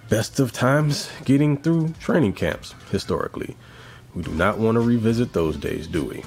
best 0.09 0.39
of 0.39 0.51
times 0.51 1.09
getting 1.25 1.57
through 1.57 1.93
training 1.99 2.33
camps 2.33 2.73
historically. 2.91 3.55
We 4.15 4.23
do 4.23 4.31
not 4.31 4.57
want 4.57 4.75
to 4.75 4.81
revisit 4.81 5.33
those 5.33 5.57
days, 5.57 5.87
do 5.87 6.03
we? 6.03 6.23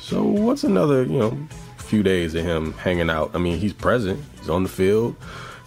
So, 0.00 0.24
what's 0.24 0.64
another, 0.64 1.04
you 1.04 1.18
know, 1.18 1.48
few 1.78 2.02
days 2.02 2.34
of 2.34 2.44
him 2.44 2.72
hanging 2.74 3.10
out? 3.10 3.30
I 3.34 3.38
mean, 3.38 3.58
he's 3.58 3.72
present, 3.72 4.22
he's 4.38 4.48
on 4.48 4.64
the 4.64 4.68
field, 4.68 5.16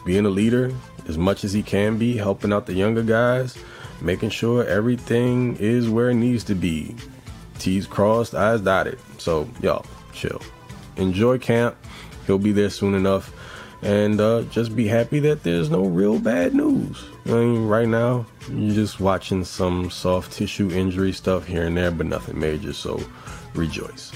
being 0.06 0.26
a 0.26 0.30
leader 0.30 0.74
as 1.08 1.18
much 1.18 1.44
as 1.44 1.54
he 1.54 1.64
can 1.64 1.98
be, 1.98 2.18
helping 2.18 2.54
out 2.54 2.66
the 2.66 2.74
younger 2.74 3.04
guys, 3.04 3.58
making 4.04 4.30
sure 4.30 4.66
everything 4.66 5.56
is 5.58 5.90
where 5.90 6.10
it 6.10 6.16
needs 6.16 6.44
to 6.46 6.56
be. 6.56 6.96
T's 7.58 7.88
crossed, 7.88 8.36
I's 8.36 8.62
dotted. 8.62 9.00
So, 9.18 9.50
y'all, 9.62 9.86
chill. 10.12 10.42
Enjoy 10.98 11.40
camp. 11.40 11.76
He'll 12.28 12.38
be 12.38 12.52
there 12.52 12.70
soon 12.70 12.94
enough. 12.94 13.34
And 13.82 14.22
uh, 14.22 14.44
just 14.44 14.76
be 14.76 14.88
happy 14.88 15.20
that 15.22 15.44
there's 15.44 15.70
no 15.70 15.86
real 15.86 16.20
bad 16.20 16.54
news. 16.54 17.04
I 17.26 17.32
mean, 17.32 17.68
right 17.68 17.88
now, 17.88 18.26
you're 18.50 18.76
just 18.76 19.00
watching 19.00 19.44
some 19.44 19.90
soft 19.90 20.32
tissue 20.32 20.72
injury 20.72 21.12
stuff 21.12 21.46
here 21.46 21.66
and 21.66 21.76
there, 21.76 21.92
but 21.92 22.06
nothing 22.06 22.40
major. 22.40 22.72
So, 22.74 23.02
rejoice. 23.54 24.14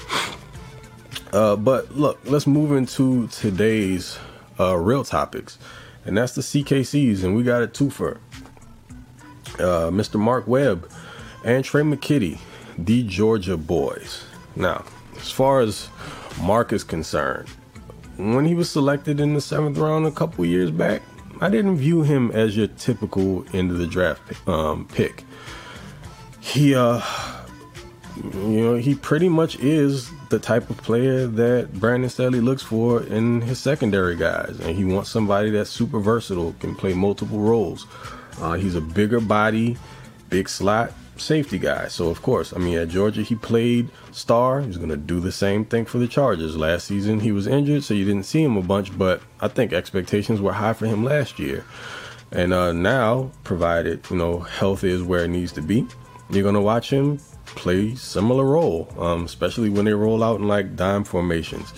Uh, 1.32 1.56
but 1.56 1.94
look, 1.94 2.18
let's 2.24 2.46
move 2.46 2.72
into 2.72 3.26
today's 3.28 4.18
uh, 4.58 4.76
real 4.76 5.04
topics, 5.04 5.58
and 6.06 6.16
that's 6.16 6.34
the 6.34 6.40
CKCs, 6.40 7.22
and 7.22 7.36
we 7.36 7.42
got 7.42 7.62
a 7.62 7.66
twofer. 7.66 8.18
Uh, 9.58 9.90
Mr. 9.90 10.18
Mark 10.20 10.46
Webb 10.46 10.90
and 11.44 11.64
Tre' 11.64 11.82
McKitty, 11.82 12.38
the 12.76 13.02
Georgia 13.02 13.56
boys. 13.56 14.24
Now, 14.54 14.84
as 15.16 15.30
far 15.30 15.60
as 15.60 15.88
Mark 16.40 16.72
is 16.72 16.84
concerned, 16.84 17.48
when 18.16 18.44
he 18.44 18.54
was 18.54 18.70
selected 18.70 19.20
in 19.20 19.34
the 19.34 19.40
seventh 19.40 19.78
round 19.78 20.06
a 20.06 20.10
couple 20.10 20.44
years 20.44 20.70
back, 20.70 21.02
I 21.40 21.48
didn't 21.48 21.76
view 21.76 22.02
him 22.02 22.30
as 22.32 22.56
your 22.56 22.66
typical 22.66 23.44
end 23.52 23.70
of 23.70 23.78
the 23.78 23.86
draft 23.86 24.48
um, 24.48 24.86
pick. 24.86 25.24
He, 26.40 26.74
uh, 26.74 27.00
you 28.16 28.60
know, 28.60 28.74
he 28.74 28.94
pretty 28.96 29.28
much 29.28 29.58
is 29.60 30.10
the 30.30 30.38
type 30.38 30.68
of 30.68 30.76
player 30.78 31.26
that 31.26 31.72
Brandon 31.74 32.10
Staley 32.10 32.40
looks 32.40 32.62
for 32.62 33.02
in 33.04 33.40
his 33.40 33.58
secondary 33.58 34.16
guys, 34.16 34.58
and 34.60 34.76
he 34.76 34.84
wants 34.84 35.10
somebody 35.10 35.50
that's 35.50 35.70
super 35.70 36.00
versatile, 36.00 36.54
can 36.58 36.74
play 36.74 36.92
multiple 36.92 37.38
roles. 37.38 37.86
Uh, 38.40 38.54
he's 38.54 38.74
a 38.74 38.80
bigger 38.80 39.20
body, 39.20 39.76
big 40.28 40.48
slot, 40.48 40.92
safety 41.16 41.58
guy. 41.58 41.88
So 41.88 42.08
of 42.08 42.22
course, 42.22 42.52
I 42.54 42.58
mean 42.58 42.78
at 42.78 42.88
Georgia 42.88 43.22
he 43.22 43.34
played 43.34 43.90
star. 44.12 44.60
He's 44.60 44.76
gonna 44.76 44.96
do 44.96 45.20
the 45.20 45.32
same 45.32 45.64
thing 45.64 45.84
for 45.84 45.98
the 45.98 46.08
Chargers. 46.08 46.56
Last 46.56 46.86
season 46.86 47.20
he 47.20 47.32
was 47.32 47.46
injured, 47.46 47.84
so 47.84 47.94
you 47.94 48.04
didn't 48.04 48.26
see 48.26 48.42
him 48.42 48.56
a 48.56 48.62
bunch. 48.62 48.96
But 48.96 49.22
I 49.40 49.48
think 49.48 49.72
expectations 49.72 50.40
were 50.40 50.52
high 50.52 50.72
for 50.72 50.86
him 50.86 51.04
last 51.04 51.38
year. 51.38 51.64
And 52.30 52.52
uh, 52.52 52.72
now, 52.72 53.30
provided 53.44 54.02
you 54.10 54.16
know 54.16 54.40
health 54.40 54.84
is 54.84 55.02
where 55.02 55.24
it 55.24 55.28
needs 55.28 55.52
to 55.52 55.62
be, 55.62 55.86
you're 56.30 56.44
gonna 56.44 56.60
watch 56.60 56.90
him 56.90 57.18
play 57.46 57.94
similar 57.94 58.44
role, 58.44 58.88
um, 58.98 59.24
especially 59.24 59.70
when 59.70 59.84
they 59.84 59.94
roll 59.94 60.22
out 60.22 60.40
in 60.40 60.46
like 60.46 60.76
dime 60.76 61.04
formations. 61.04 61.72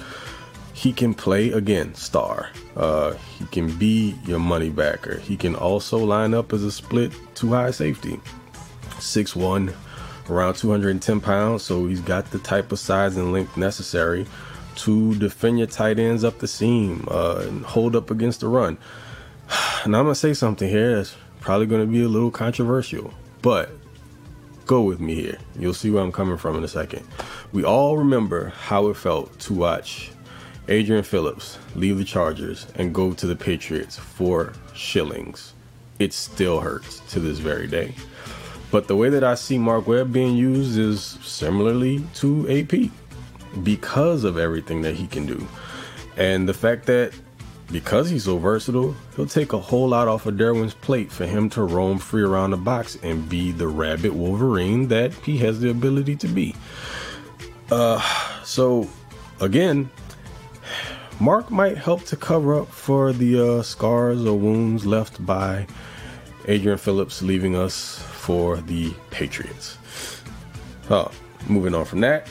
He 0.81 0.95
can 0.95 1.13
play 1.13 1.51
again, 1.51 1.95
star. 1.95 2.49
Uh, 2.75 3.13
he 3.39 3.45
can 3.45 3.77
be 3.77 4.15
your 4.25 4.39
money 4.39 4.71
backer. 4.71 5.19
He 5.19 5.37
can 5.37 5.55
also 5.55 5.99
line 5.99 6.33
up 6.33 6.55
as 6.55 6.65
a 6.65 6.73
split 6.73 7.13
two 7.35 7.51
high 7.51 7.71
safety. 7.71 8.19
6-1 8.93 9.75
around 10.31 10.55
210 10.55 11.21
pounds, 11.21 11.65
so 11.65 11.87
he's 11.87 12.01
got 12.01 12.31
the 12.31 12.39
type 12.39 12.73
of 12.73 12.79
size 12.79 13.19
and 13.19 13.31
length 13.31 13.59
necessary 13.59 14.27
to 14.77 15.15
defend 15.17 15.59
your 15.59 15.67
tight 15.67 15.99
ends 15.99 16.25
up 16.25 16.39
the 16.39 16.49
seam 16.49 17.07
uh, 17.11 17.45
and 17.47 17.63
hold 17.63 17.95
up 17.95 18.11
against 18.11 18.41
the 18.41 18.49
run. 18.49 18.79
now 19.87 19.99
I'm 19.99 20.05
gonna 20.07 20.15
say 20.15 20.33
something 20.33 20.67
here 20.67 20.97
that's 20.97 21.15
probably 21.41 21.67
gonna 21.67 21.85
be 21.85 22.05
a 22.05 22.09
little 22.09 22.31
controversial, 22.31 23.13
but 23.43 23.71
go 24.65 24.81
with 24.81 24.99
me 24.99 25.15
here. 25.15 25.39
You'll 25.59 25.75
see 25.75 25.91
where 25.91 26.03
I'm 26.03 26.11
coming 26.11 26.39
from 26.39 26.57
in 26.57 26.65
a 26.65 26.69
second. 26.69 27.07
We 27.53 27.65
all 27.65 27.99
remember 27.99 28.49
how 28.49 28.89
it 28.89 28.97
felt 28.97 29.39
to 29.41 29.53
watch 29.53 30.11
Adrian 30.69 31.03
Phillips 31.03 31.59
leave 31.75 31.99
the 31.99 32.05
Chargers 32.05 32.67
and 32.77 32.95
go 32.95 33.13
to 33.13 33.27
the 33.27 33.37
Patriots 33.37 33.97
for 33.97 34.53
shillings. 34.75 35.55
It 35.99 36.13
still 36.13 36.61
hurts 36.61 37.01
to 37.11 37.21
this 37.21 37.39
very 37.39 37.67
day. 37.67 37.95
But 38.71 38.87
the 38.87 38.97
way 38.97 39.09
that 39.11 39.25
I 39.25 39.35
see 39.35 39.59
Mark 39.59 39.87
Webb 39.87 40.13
being 40.13 40.37
used 40.37 40.79
is 40.79 41.19
similarly 41.23 42.05
to 42.17 42.49
AP 42.49 42.91
because 43.65 44.23
of 44.23 44.39
everything 44.39 44.83
that 44.83 44.95
he 44.95 45.07
can 45.07 45.27
do. 45.27 45.47
And 46.17 46.49
the 46.49 46.55
fact 46.55 46.87
that 46.87 47.13
because 47.73 48.11
he's 48.11 48.25
so 48.25 48.39
versatile, 48.39 48.95
he'll 49.15 49.27
take 49.27 49.53
a 49.53 49.59
whole 49.59 49.89
lot 49.89 50.09
off 50.09 50.27
of 50.27 50.35
Derwin's 50.35 50.75
plate 50.75 51.11
for 51.11 51.27
him 51.27 51.49
to 51.51 51.63
roam 51.63 51.99
free 51.99 52.23
around 52.23 52.51
the 52.51 52.57
box 52.57 52.99
and 53.03 53.29
be 53.29 53.53
the 53.53 53.69
rabbit 53.69 54.13
Wolverine 54.13 54.89
that 54.89 55.13
he 55.15 55.39
has 55.39 55.61
the 55.61 55.71
ability 55.71 56.17
to 56.17 56.29
be. 56.29 56.55
Uh, 57.71 58.01
so 58.45 58.89
again, 59.41 59.89
Mark 61.21 61.51
might 61.51 61.77
help 61.77 62.03
to 62.05 62.17
cover 62.17 62.59
up 62.59 62.69
for 62.69 63.13
the 63.13 63.59
uh, 63.59 63.63
scars 63.63 64.25
or 64.25 64.39
wounds 64.39 64.87
left 64.87 65.25
by 65.27 65.67
Adrian 66.47 66.79
Phillips 66.79 67.21
leaving 67.21 67.55
us 67.55 67.99
for 67.99 68.57
the 68.57 68.95
Patriots. 69.11 69.77
Oh, 70.89 71.11
moving 71.47 71.75
on 71.75 71.85
from 71.85 72.01
that, 72.01 72.27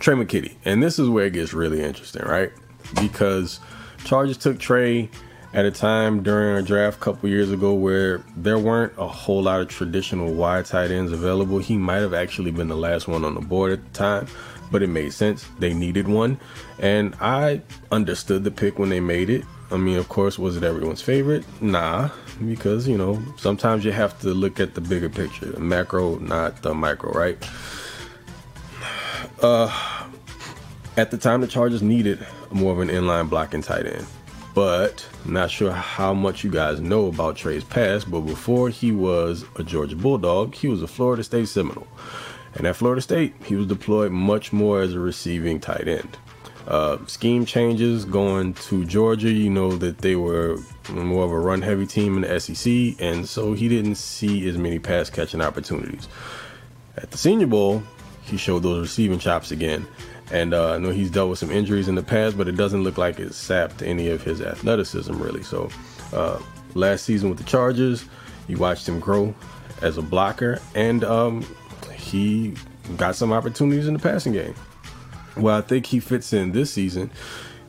Tre' 0.00 0.12
McKitty. 0.16 0.54
And 0.66 0.82
this 0.82 0.98
is 0.98 1.08
where 1.08 1.24
it 1.24 1.32
gets 1.32 1.54
really 1.54 1.82
interesting, 1.82 2.22
right? 2.22 2.52
Because 3.00 3.58
Chargers 4.04 4.36
took 4.36 4.58
Trey 4.58 5.08
at 5.54 5.64
a 5.64 5.70
time 5.70 6.22
during 6.22 6.58
a 6.58 6.62
draft 6.62 6.98
a 6.98 7.00
couple 7.00 7.28
years 7.30 7.52
ago 7.52 7.72
where 7.72 8.22
there 8.36 8.58
weren't 8.58 8.92
a 8.98 9.06
whole 9.06 9.42
lot 9.42 9.62
of 9.62 9.68
traditional 9.68 10.34
wide 10.34 10.66
tight 10.66 10.90
ends 10.90 11.10
available. 11.10 11.58
He 11.58 11.78
might 11.78 12.00
have 12.00 12.12
actually 12.12 12.50
been 12.50 12.68
the 12.68 12.76
last 12.76 13.08
one 13.08 13.24
on 13.24 13.34
the 13.34 13.40
board 13.40 13.72
at 13.72 13.84
the 13.84 13.90
time, 13.98 14.26
but 14.74 14.82
it 14.82 14.88
made 14.88 15.12
sense. 15.12 15.46
They 15.60 15.72
needed 15.72 16.08
one. 16.08 16.36
And 16.80 17.14
I 17.20 17.62
understood 17.92 18.42
the 18.42 18.50
pick 18.50 18.76
when 18.76 18.88
they 18.88 18.98
made 18.98 19.30
it. 19.30 19.44
I 19.70 19.76
mean, 19.76 19.98
of 19.98 20.08
course, 20.08 20.36
was 20.36 20.56
it 20.56 20.64
everyone's 20.64 21.00
favorite? 21.00 21.44
Nah, 21.62 22.10
because, 22.44 22.88
you 22.88 22.98
know, 22.98 23.22
sometimes 23.36 23.84
you 23.84 23.92
have 23.92 24.18
to 24.22 24.30
look 24.34 24.58
at 24.58 24.74
the 24.74 24.80
bigger 24.80 25.08
picture, 25.08 25.46
the 25.46 25.60
macro, 25.60 26.18
not 26.18 26.60
the 26.62 26.74
micro, 26.74 27.12
right? 27.12 27.38
Uh, 29.40 29.70
at 30.96 31.12
the 31.12 31.18
time, 31.18 31.40
the 31.40 31.46
Chargers 31.46 31.80
needed 31.80 32.26
more 32.50 32.72
of 32.72 32.80
an 32.80 32.88
inline 32.88 33.30
blocking 33.30 33.62
tight 33.62 33.86
end. 33.86 34.04
But 34.56 35.06
not 35.24 35.52
sure 35.52 35.70
how 35.70 36.14
much 36.14 36.42
you 36.42 36.50
guys 36.50 36.80
know 36.80 37.06
about 37.06 37.36
Trey's 37.36 37.62
past, 37.62 38.10
but 38.10 38.22
before 38.22 38.70
he 38.70 38.90
was 38.90 39.44
a 39.54 39.62
Georgia 39.62 39.94
Bulldog, 39.94 40.56
he 40.56 40.66
was 40.66 40.82
a 40.82 40.88
Florida 40.88 41.22
State 41.22 41.46
Seminole. 41.46 41.86
And 42.54 42.66
at 42.66 42.76
Florida 42.76 43.00
State, 43.02 43.34
he 43.44 43.56
was 43.56 43.66
deployed 43.66 44.12
much 44.12 44.52
more 44.52 44.80
as 44.80 44.94
a 44.94 45.00
receiving 45.00 45.60
tight 45.60 45.88
end. 45.88 46.16
Uh, 46.66 47.04
scheme 47.06 47.44
changes 47.44 48.04
going 48.04 48.54
to 48.54 48.84
Georgia, 48.86 49.30
you 49.30 49.50
know 49.50 49.76
that 49.76 49.98
they 49.98 50.16
were 50.16 50.56
more 50.90 51.24
of 51.24 51.32
a 51.32 51.38
run 51.38 51.60
heavy 51.60 51.86
team 51.86 52.16
in 52.16 52.22
the 52.22 52.40
SEC, 52.40 53.00
and 53.04 53.28
so 53.28 53.52
he 53.52 53.68
didn't 53.68 53.96
see 53.96 54.48
as 54.48 54.56
many 54.56 54.78
pass 54.78 55.10
catching 55.10 55.42
opportunities. 55.42 56.08
At 56.96 57.10
the 57.10 57.18
Senior 57.18 57.48
Bowl, 57.48 57.82
he 58.22 58.38
showed 58.38 58.62
those 58.62 58.80
receiving 58.80 59.18
chops 59.18 59.50
again. 59.50 59.86
And 60.32 60.54
uh, 60.54 60.72
I 60.72 60.78
know 60.78 60.90
he's 60.90 61.10
dealt 61.10 61.28
with 61.28 61.38
some 61.38 61.50
injuries 61.50 61.88
in 61.88 61.96
the 61.96 62.02
past, 62.02 62.38
but 62.38 62.48
it 62.48 62.56
doesn't 62.56 62.82
look 62.82 62.96
like 62.96 63.18
it 63.18 63.34
sapped 63.34 63.82
any 63.82 64.08
of 64.08 64.22
his 64.22 64.40
athleticism, 64.40 65.14
really. 65.20 65.42
So, 65.42 65.68
uh, 66.14 66.40
last 66.74 67.04
season 67.04 67.28
with 67.28 67.38
the 67.38 67.44
Chargers, 67.44 68.06
you 68.48 68.56
watched 68.56 68.88
him 68.88 69.00
grow 69.00 69.34
as 69.82 69.98
a 69.98 70.02
blocker, 70.02 70.60
and 70.74 71.04
um, 71.04 71.46
he 72.04 72.54
got 72.96 73.16
some 73.16 73.32
opportunities 73.32 73.88
in 73.88 73.94
the 73.94 74.00
passing 74.00 74.32
game. 74.32 74.54
Well, 75.36 75.56
I 75.56 75.62
think 75.62 75.86
he 75.86 76.00
fits 76.00 76.32
in 76.32 76.52
this 76.52 76.72
season 76.72 77.10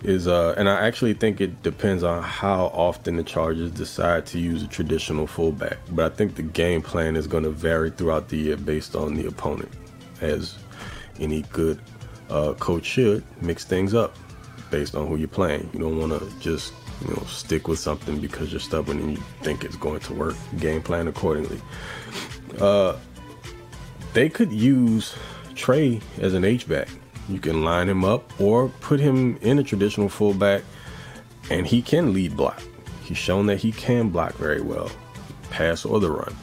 is, 0.03 0.27
uh, 0.27 0.53
and 0.57 0.69
I 0.69 0.85
actually 0.85 1.13
think 1.13 1.41
it 1.41 1.63
depends 1.63 2.03
on 2.03 2.21
how 2.21 2.65
often 2.67 3.17
the 3.17 3.23
Chargers 3.23 3.71
decide 3.71 4.25
to 4.27 4.39
use 4.39 4.61
a 4.61 4.67
traditional 4.67 5.25
fullback. 5.25 5.77
But 5.91 6.11
I 6.11 6.15
think 6.15 6.35
the 6.35 6.43
game 6.43 6.81
plan 6.81 7.15
is 7.15 7.27
going 7.27 7.43
to 7.43 7.49
vary 7.49 7.89
throughout 7.89 8.29
the 8.29 8.37
year 8.37 8.57
based 8.57 8.95
on 8.95 9.15
the 9.15 9.25
opponent, 9.27 9.71
as 10.21 10.57
any 11.19 11.41
good 11.53 11.79
uh, 12.29 12.53
coach 12.53 12.85
should 12.85 13.23
mix 13.41 13.65
things 13.65 13.93
up 13.93 14.15
based 14.69 14.95
on 14.95 15.07
who 15.07 15.15
you're 15.15 15.27
playing. 15.27 15.69
You 15.73 15.79
don't 15.79 15.97
want 15.97 16.11
to 16.19 16.39
just 16.39 16.73
you 17.01 17.13
know 17.13 17.23
stick 17.27 17.67
with 17.67 17.79
something 17.79 18.19
because 18.19 18.51
you're 18.51 18.59
stubborn 18.59 18.99
and 18.99 19.11
you 19.13 19.23
think 19.41 19.63
it's 19.63 19.77
going 19.77 20.01
to 20.01 20.13
work. 20.13 20.35
Game 20.59 20.81
plan 20.81 21.07
accordingly. 21.07 21.61
Uh, 22.59 22.95
they 24.15 24.29
could 24.29 24.51
use 24.51 25.13
Tre' 25.55 25.99
as 26.19 26.33
an 26.33 26.43
H 26.43 26.67
back. 26.67 26.87
You 27.27 27.39
can 27.39 27.63
line 27.63 27.89
him 27.89 28.05
up 28.05 28.39
or 28.39 28.69
put 28.79 28.99
him 28.99 29.37
in 29.41 29.59
a 29.59 29.63
traditional 29.63 30.09
fullback, 30.09 30.63
and 31.51 31.67
he 31.67 31.81
can 31.81 32.13
lead 32.13 32.35
block. 32.35 32.61
He's 33.03 33.17
shown 33.17 33.45
that 33.47 33.57
he 33.57 33.71
can 33.71 34.09
block 34.09 34.33
very 34.35 34.61
well, 34.61 34.89
pass 35.49 35.85
or 35.85 35.99
the 35.99 36.09
run. 36.09 36.35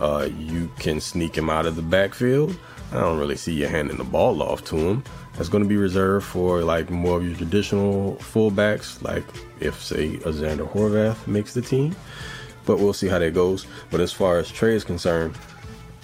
Uh, 0.00 0.28
you 0.38 0.70
can 0.78 0.98
sneak 0.98 1.36
him 1.36 1.50
out 1.50 1.66
of 1.66 1.76
the 1.76 1.82
backfield. 1.82 2.58
I 2.90 3.00
don't 3.00 3.18
really 3.18 3.36
see 3.36 3.52
you 3.52 3.66
handing 3.66 3.98
the 3.98 4.04
ball 4.04 4.42
off 4.42 4.64
to 4.64 4.76
him. 4.76 5.04
That's 5.34 5.48
going 5.48 5.62
to 5.62 5.68
be 5.68 5.76
reserved 5.76 6.26
for 6.26 6.62
like 6.62 6.90
more 6.90 7.18
of 7.18 7.26
your 7.26 7.36
traditional 7.36 8.16
fullbacks, 8.16 9.02
like 9.02 9.24
if 9.60 9.80
say 9.80 10.14
a 10.16 10.32
Zander 10.32 10.68
Horvath 10.68 11.26
makes 11.26 11.52
the 11.54 11.62
team. 11.62 11.94
But 12.66 12.78
we'll 12.78 12.92
see 12.92 13.08
how 13.08 13.18
that 13.18 13.34
goes. 13.34 13.66
But 13.90 14.00
as 14.00 14.12
far 14.12 14.38
as 14.38 14.50
Tre' 14.50 14.74
is 14.74 14.84
concerned, 14.84 15.36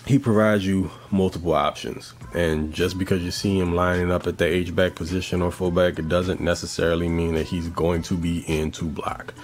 he 0.07 0.21
provides 0.21 0.65
you 0.65 0.91
multiple 1.11 1.53
options. 1.53 2.15
And 2.33 2.73
just 2.73 2.97
because 2.97 3.23
you 3.23 3.33
see 3.33 3.59
him 3.59 3.75
lining 3.75 4.11
up 4.11 4.27
at 4.27 4.39
the 4.39 4.47
H 4.47 4.75
back 4.75 4.95
position 4.95 5.43
or 5.43 5.51
fullback, 5.51 5.99
it 5.99 6.09
doesn't 6.09 6.41
necessarily 6.41 7.09
mean 7.09 7.35
that 7.35 7.47
he's 7.47 7.69
going 7.69 8.03
to 8.03 8.17
be 8.17 8.41
in 8.41 8.71
to 8.73 8.85
block. 8.85 9.35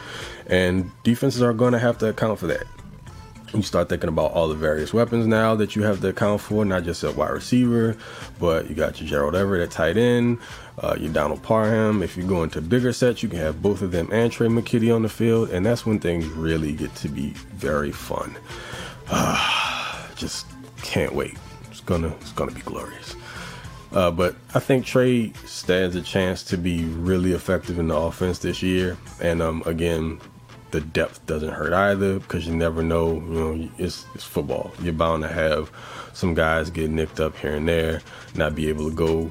And 0.46 0.90
defenses 1.02 1.42
are 1.42 1.52
going 1.52 1.72
to 1.72 1.80
have 1.80 1.98
to 1.98 2.08
account 2.08 2.38
for 2.38 2.46
that. 2.46 2.64
You 3.52 3.62
start 3.62 3.90
thinking 3.90 4.08
about 4.08 4.32
all 4.32 4.48
the 4.48 4.54
various 4.54 4.94
weapons 4.94 5.26
now 5.26 5.54
that 5.56 5.76
you 5.76 5.82
have 5.82 6.00
to 6.00 6.08
account 6.08 6.40
for, 6.40 6.64
not 6.64 6.84
just 6.84 7.02
a 7.02 7.10
wide 7.10 7.32
receiver, 7.32 7.98
but 8.38 8.68
you 8.68 8.74
got 8.74 8.98
your 8.98 9.10
Gerald 9.10 9.34
Everett 9.34 9.62
at 9.62 9.70
tight 9.70 9.98
end, 9.98 10.38
uh, 10.78 10.96
your 10.98 11.12
Donald 11.12 11.42
Parham. 11.42 12.02
If 12.02 12.16
you 12.16 12.22
go 12.22 12.44
into 12.44 12.62
bigger 12.62 12.94
sets, 12.94 13.22
you 13.22 13.28
can 13.28 13.38
have 13.40 13.60
both 13.60 13.82
of 13.82 13.90
them 13.90 14.08
and 14.10 14.32
Tre' 14.32 14.46
McKitty 14.46 14.94
on 14.94 15.02
the 15.02 15.10
field, 15.10 15.50
and 15.50 15.66
that's 15.66 15.84
when 15.84 15.98
things 15.98 16.24
really 16.28 16.72
get 16.72 16.94
to 16.96 17.08
be 17.08 17.30
very 17.30 17.92
fun. 17.92 18.36
just 20.16 20.46
can't 20.82 21.14
wait. 21.14 21.36
It's 21.70 21.80
gonna 21.80 22.14
it's 22.20 22.32
gonna 22.32 22.52
be 22.52 22.60
glorious. 22.62 23.16
Uh, 23.92 24.10
but 24.10 24.34
I 24.54 24.58
think 24.58 24.86
Tre' 24.86 25.32
stands 25.44 25.96
a 25.96 26.02
chance 26.02 26.42
to 26.44 26.56
be 26.56 26.84
really 26.84 27.32
effective 27.32 27.78
in 27.78 27.88
the 27.88 27.96
offense 27.96 28.38
this 28.38 28.62
year. 28.62 28.96
And 29.20 29.42
um, 29.42 29.62
again, 29.66 30.18
the 30.70 30.80
depth 30.80 31.24
doesn't 31.26 31.50
hurt 31.50 31.74
either 31.74 32.18
because 32.18 32.46
you 32.46 32.56
never 32.56 32.82
know. 32.82 33.14
You 33.14 33.20
know, 33.20 33.68
it's, 33.78 34.06
it's 34.14 34.24
football. 34.24 34.72
You're 34.80 34.94
bound 34.94 35.22
to 35.22 35.28
have 35.28 35.70
some 36.14 36.34
guys 36.34 36.70
get 36.70 36.90
nicked 36.90 37.20
up 37.20 37.36
here 37.36 37.54
and 37.54 37.68
there, 37.68 38.00
not 38.34 38.54
be 38.54 38.68
able 38.68 38.88
to 38.88 38.96
go 38.96 39.30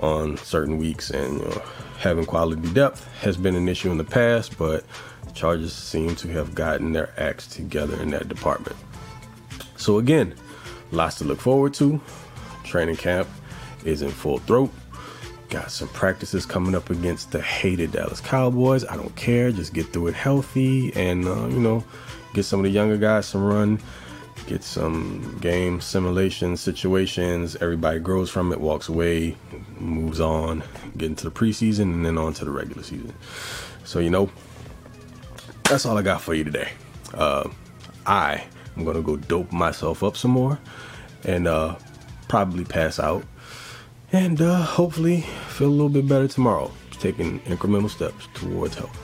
on 0.00 0.36
certain 0.38 0.78
weeks, 0.78 1.10
and 1.10 1.40
you 1.40 1.44
know, 1.44 1.62
having 1.98 2.24
quality 2.24 2.66
depth 2.72 3.06
has 3.20 3.36
been 3.36 3.56
an 3.56 3.68
issue 3.68 3.90
in 3.90 3.98
the 3.98 4.04
past. 4.04 4.56
But 4.56 4.84
the 5.26 5.32
Chargers 5.32 5.74
seem 5.74 6.16
to 6.16 6.28
have 6.28 6.54
gotten 6.54 6.92
their 6.92 7.12
acts 7.20 7.46
together 7.46 8.00
in 8.00 8.10
that 8.10 8.28
department. 8.28 8.76
So 9.76 9.98
again, 9.98 10.34
lots 10.90 11.16
to 11.18 11.24
look 11.24 11.40
forward 11.40 11.74
to. 11.74 12.00
Training 12.64 12.96
camp 12.96 13.28
is 13.84 14.02
in 14.02 14.10
full 14.10 14.38
throat. 14.38 14.70
Got 15.48 15.70
some 15.70 15.88
practices 15.88 16.44
coming 16.44 16.74
up 16.74 16.90
against 16.90 17.32
the 17.32 17.40
hated 17.40 17.92
Dallas 17.92 18.20
Cowboys. 18.20 18.84
I 18.84 18.96
don't 18.96 19.14
care. 19.16 19.50
Just 19.50 19.72
get 19.72 19.86
through 19.86 20.08
it 20.08 20.14
healthy 20.14 20.92
and, 20.94 21.26
uh, 21.26 21.46
you 21.46 21.58
know, 21.58 21.82
get 22.34 22.44
some 22.44 22.60
of 22.60 22.64
the 22.64 22.70
younger 22.70 22.98
guys 22.98 23.26
some 23.26 23.42
run, 23.42 23.80
get 24.46 24.62
some 24.62 25.38
game 25.40 25.80
simulation 25.80 26.56
situations. 26.56 27.56
Everybody 27.56 27.98
grows 27.98 28.30
from 28.30 28.52
it, 28.52 28.60
walks 28.60 28.88
away, 28.90 29.36
moves 29.78 30.20
on, 30.20 30.62
get 30.98 31.06
into 31.06 31.24
the 31.24 31.30
preseason, 31.30 31.94
and 31.94 32.04
then 32.04 32.18
on 32.18 32.34
to 32.34 32.44
the 32.44 32.50
regular 32.50 32.82
season. 32.82 33.14
So, 33.84 34.00
you 34.00 34.10
know, 34.10 34.30
that's 35.64 35.86
all 35.86 35.96
I 35.96 36.02
got 36.02 36.20
for 36.20 36.34
you 36.34 36.44
today. 36.44 36.68
Uh, 37.14 37.48
I 38.06 38.44
going 38.84 38.96
to 38.96 39.02
go 39.02 39.16
dope 39.16 39.52
myself 39.52 40.02
up 40.02 40.16
some 40.16 40.30
more 40.32 40.58
and 41.24 41.48
uh, 41.48 41.76
probably 42.28 42.64
pass 42.64 42.98
out 42.98 43.24
and 44.12 44.40
uh, 44.40 44.62
hopefully 44.62 45.22
feel 45.48 45.68
a 45.68 45.70
little 45.70 45.88
bit 45.88 46.08
better 46.08 46.28
tomorrow. 46.28 46.70
Taking 46.92 47.40
incremental 47.40 47.90
steps 47.90 48.28
towards 48.34 48.74
health. 48.74 48.96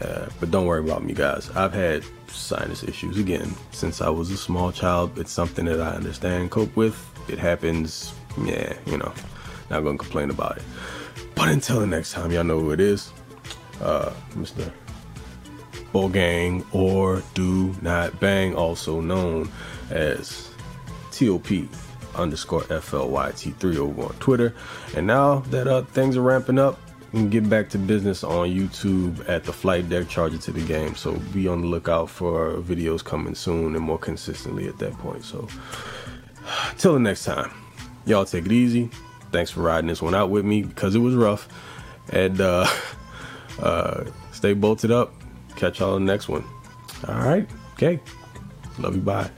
Uh, 0.00 0.28
but 0.38 0.50
don't 0.50 0.66
worry 0.66 0.80
about 0.80 1.04
me, 1.04 1.12
guys. 1.12 1.50
I've 1.50 1.72
had 1.72 2.04
sinus 2.28 2.82
issues 2.82 3.18
again 3.18 3.54
since 3.72 4.00
I 4.00 4.08
was 4.08 4.30
a 4.30 4.36
small 4.36 4.72
child. 4.72 5.18
It's 5.18 5.32
something 5.32 5.64
that 5.66 5.80
I 5.80 5.90
understand, 5.90 6.50
cope 6.50 6.74
with. 6.76 6.96
It 7.28 7.38
happens. 7.38 8.14
Yeah, 8.42 8.74
you 8.86 8.96
know, 8.96 9.12
not 9.68 9.84
gonna 9.84 9.98
complain 9.98 10.30
about 10.30 10.56
it. 10.56 10.62
But 11.34 11.48
until 11.48 11.80
the 11.80 11.86
next 11.86 12.12
time, 12.12 12.30
y'all 12.30 12.44
know 12.44 12.60
who 12.60 12.70
it 12.70 12.80
is. 12.80 13.12
Uh, 13.80 14.12
Mr. 14.32 14.72
Bull 15.92 16.08
Gang 16.08 16.64
or 16.72 17.22
Do 17.34 17.74
Not 17.82 18.18
Bang, 18.20 18.54
also 18.54 19.00
known 19.00 19.50
as 19.90 20.50
TOP 21.10 21.48
underscore 22.14 22.62
FLYT3 22.62 23.76
over 23.76 24.02
on 24.02 24.14
Twitter. 24.14 24.54
And 24.96 25.06
now 25.06 25.40
that 25.50 25.66
uh, 25.66 25.82
things 25.82 26.16
are 26.16 26.22
ramping 26.22 26.58
up, 26.58 26.78
we 27.12 27.20
can 27.20 27.30
get 27.30 27.48
back 27.48 27.68
to 27.70 27.78
business 27.78 28.22
on 28.22 28.48
YouTube 28.48 29.28
at 29.28 29.44
the 29.44 29.52
Flight 29.52 29.88
Deck 29.88 30.08
Charger 30.08 30.38
to 30.38 30.52
the 30.52 30.64
game. 30.64 30.94
So 30.94 31.14
be 31.32 31.48
on 31.48 31.62
the 31.62 31.66
lookout 31.66 32.08
for 32.08 32.54
videos 32.58 33.04
coming 33.04 33.34
soon 33.34 33.74
and 33.74 33.84
more 33.84 33.98
consistently 33.98 34.68
at 34.68 34.78
that 34.78 34.92
point. 34.98 35.24
So 35.24 35.48
till 36.78 36.94
the 36.94 37.00
next 37.00 37.24
time, 37.24 37.50
y'all 38.06 38.24
take 38.24 38.46
it 38.46 38.52
easy. 38.52 38.90
Thanks 39.32 39.50
for 39.50 39.62
riding 39.62 39.88
this 39.88 40.02
one 40.02 40.14
out 40.14 40.30
with 40.30 40.44
me 40.44 40.62
because 40.62 40.94
it 40.94 41.00
was 41.00 41.14
rough. 41.14 41.48
And 42.10 42.40
uh, 42.40 42.68
uh, 43.60 44.04
stay 44.32 44.54
bolted 44.54 44.90
up. 44.90 45.12
Catch 45.60 45.80
y'all 45.80 45.96
in 45.96 46.06
the 46.06 46.10
next 46.12 46.26
one. 46.30 46.42
All 47.06 47.16
right. 47.16 47.46
Okay. 47.74 48.00
Love 48.78 48.94
you. 48.96 49.02
Bye. 49.02 49.30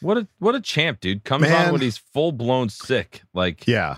What 0.00 0.16
a 0.16 0.26
what 0.38 0.54
a 0.54 0.60
champ, 0.60 1.00
dude! 1.00 1.22
Comes 1.22 1.42
Man. 1.42 1.66
on 1.66 1.72
when 1.72 1.80
he's 1.82 1.98
full 1.98 2.32
blown 2.32 2.70
sick. 2.70 3.22
Like, 3.34 3.68
Yeah, 3.68 3.96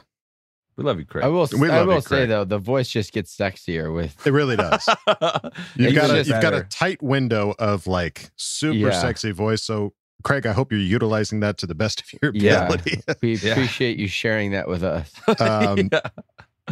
we 0.77 0.83
love 0.85 0.99
you, 0.99 1.07
Craig. 1.07 1.25
I 1.25 1.29
will. 1.29 1.49
We 1.59 1.71
I 1.71 1.79
love 1.79 1.87
will 1.87 1.95
you, 1.95 2.01
say 2.01 2.09
Craig. 2.09 2.29
though, 2.31 2.45
the 2.45 2.59
voice 2.59 2.89
just 2.89 3.13
gets 3.13 3.35
sexier 3.35 3.95
with. 3.95 4.27
it 4.27 4.33
really 4.33 4.57
does. 4.57 4.87
You've 5.77 5.95
got 5.95 6.11
a 6.11 6.17
you've 6.25 6.43
got 6.43 6.53
a 6.53 6.65
tight 6.65 7.01
window 7.01 7.55
of 7.59 7.87
like 7.87 8.31
super 8.37 8.77
Yeah. 8.89 9.01
sexy 9.01 9.31
voice. 9.31 9.63
So 9.63 9.95
Craig, 10.25 10.47
I 10.47 10.53
hope 10.53 10.73
you're 10.73 10.81
utilizing 10.81 11.41
that 11.41 11.59
to 11.59 11.67
the 11.67 11.75
best 11.77 12.01
of 12.01 12.07
your 12.21 12.33
Yeah. 12.35 12.65
ability. 12.65 13.01
We 13.23 13.37
Yeah. 13.43 13.53
appreciate 13.53 13.99
you 13.99 14.09
sharing 14.09 14.51
that 14.51 14.69
with 14.69 14.83
us. 14.83 15.11
um, 15.41 15.89
Yeah. 15.93 16.01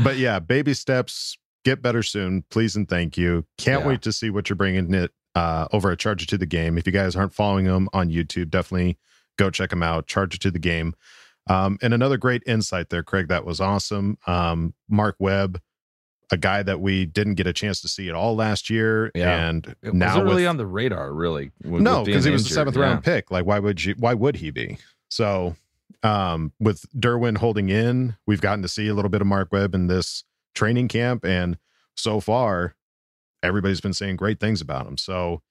but 0.02 0.16
yeah, 0.18 0.40
baby 0.40 0.74
steps. 0.74 1.38
Get 1.64 1.80
better 1.82 2.02
soon, 2.02 2.44
please 2.50 2.74
and 2.76 2.88
thank 2.88 3.16
you. 3.16 3.46
Can't 3.58 3.82
Yeah. 3.82 3.88
wait 3.88 4.02
to 4.02 4.12
see 4.12 4.30
what 4.30 4.48
you're 4.48 4.56
bringing 4.56 4.92
it 4.94 5.12
uh, 5.34 5.66
over 5.72 5.90
at 5.92 5.98
Charger 5.98 6.26
to 6.26 6.36
the 6.38 6.46
Game. 6.46 6.76
If 6.76 6.86
you 6.86 6.92
guys 6.92 7.14
aren't 7.16 7.34
following 7.34 7.64
them 7.66 7.88
on 7.92 8.10
YouTube, 8.10 8.50
definitely 8.50 8.98
go 9.38 9.48
check 9.50 9.70
them 9.70 9.82
out. 9.82 10.06
Charger 10.06 10.38
to 10.38 10.50
the 10.50 10.58
Game. 10.58 10.94
Um, 11.48 11.78
and 11.82 11.94
another 11.94 12.16
great 12.18 12.42
insight 12.46 12.90
there, 12.90 13.02
Craig. 13.02 13.28
That 13.28 13.44
was 13.44 13.60
awesome. 13.60 14.18
Um, 14.26 14.74
Mark 14.88 15.16
Webb, 15.18 15.60
a 16.30 16.36
guy 16.36 16.62
that 16.62 16.80
we 16.80 17.04
didn't 17.06 17.34
get 17.34 17.46
a 17.46 17.52
chance 17.52 17.80
to 17.82 17.88
see 17.88 18.08
at 18.08 18.14
all 18.14 18.34
last 18.36 18.68
year, 18.70 19.10
Yeah. 19.14 19.48
and 19.48 19.74
It 19.82 19.94
now 19.94 20.08
wasn't 20.08 20.24
really 20.26 20.42
with- 20.42 20.48
on 20.50 20.56
the 20.58 20.66
radar, 20.66 21.12
really. 21.12 21.50
with- 21.64 21.82
no, 21.82 22.04
because 22.04 22.24
he 22.24 22.30
was 22.30 22.44
the 22.46 22.54
seventh 22.54 22.76
yeah. 22.76 22.82
round 22.82 23.04
pick. 23.04 23.30
Like, 23.30 23.44
why 23.46 23.58
would 23.58 23.84
you? 23.84 23.94
Why 23.98 24.14
would 24.14 24.36
he 24.36 24.50
be? 24.50 24.78
So, 25.08 25.56
um, 26.02 26.52
with 26.60 26.84
Derwin 26.96 27.38
holding 27.38 27.68
in, 27.70 28.16
we've 28.26 28.40
gotten 28.40 28.62
to 28.62 28.68
see 28.68 28.88
a 28.88 28.94
little 28.94 29.08
bit 29.10 29.20
of 29.20 29.26
Mark 29.26 29.50
Webb 29.52 29.74
in 29.74 29.86
this 29.88 30.24
training 30.54 30.88
camp, 30.88 31.24
and 31.24 31.58
so 31.96 32.20
far, 32.20 32.74
everybody's 33.42 33.80
been 33.80 33.94
saying 33.94 34.16
great 34.16 34.40
things 34.40 34.60
about 34.60 34.86
him. 34.86 34.96
So, 34.96 35.42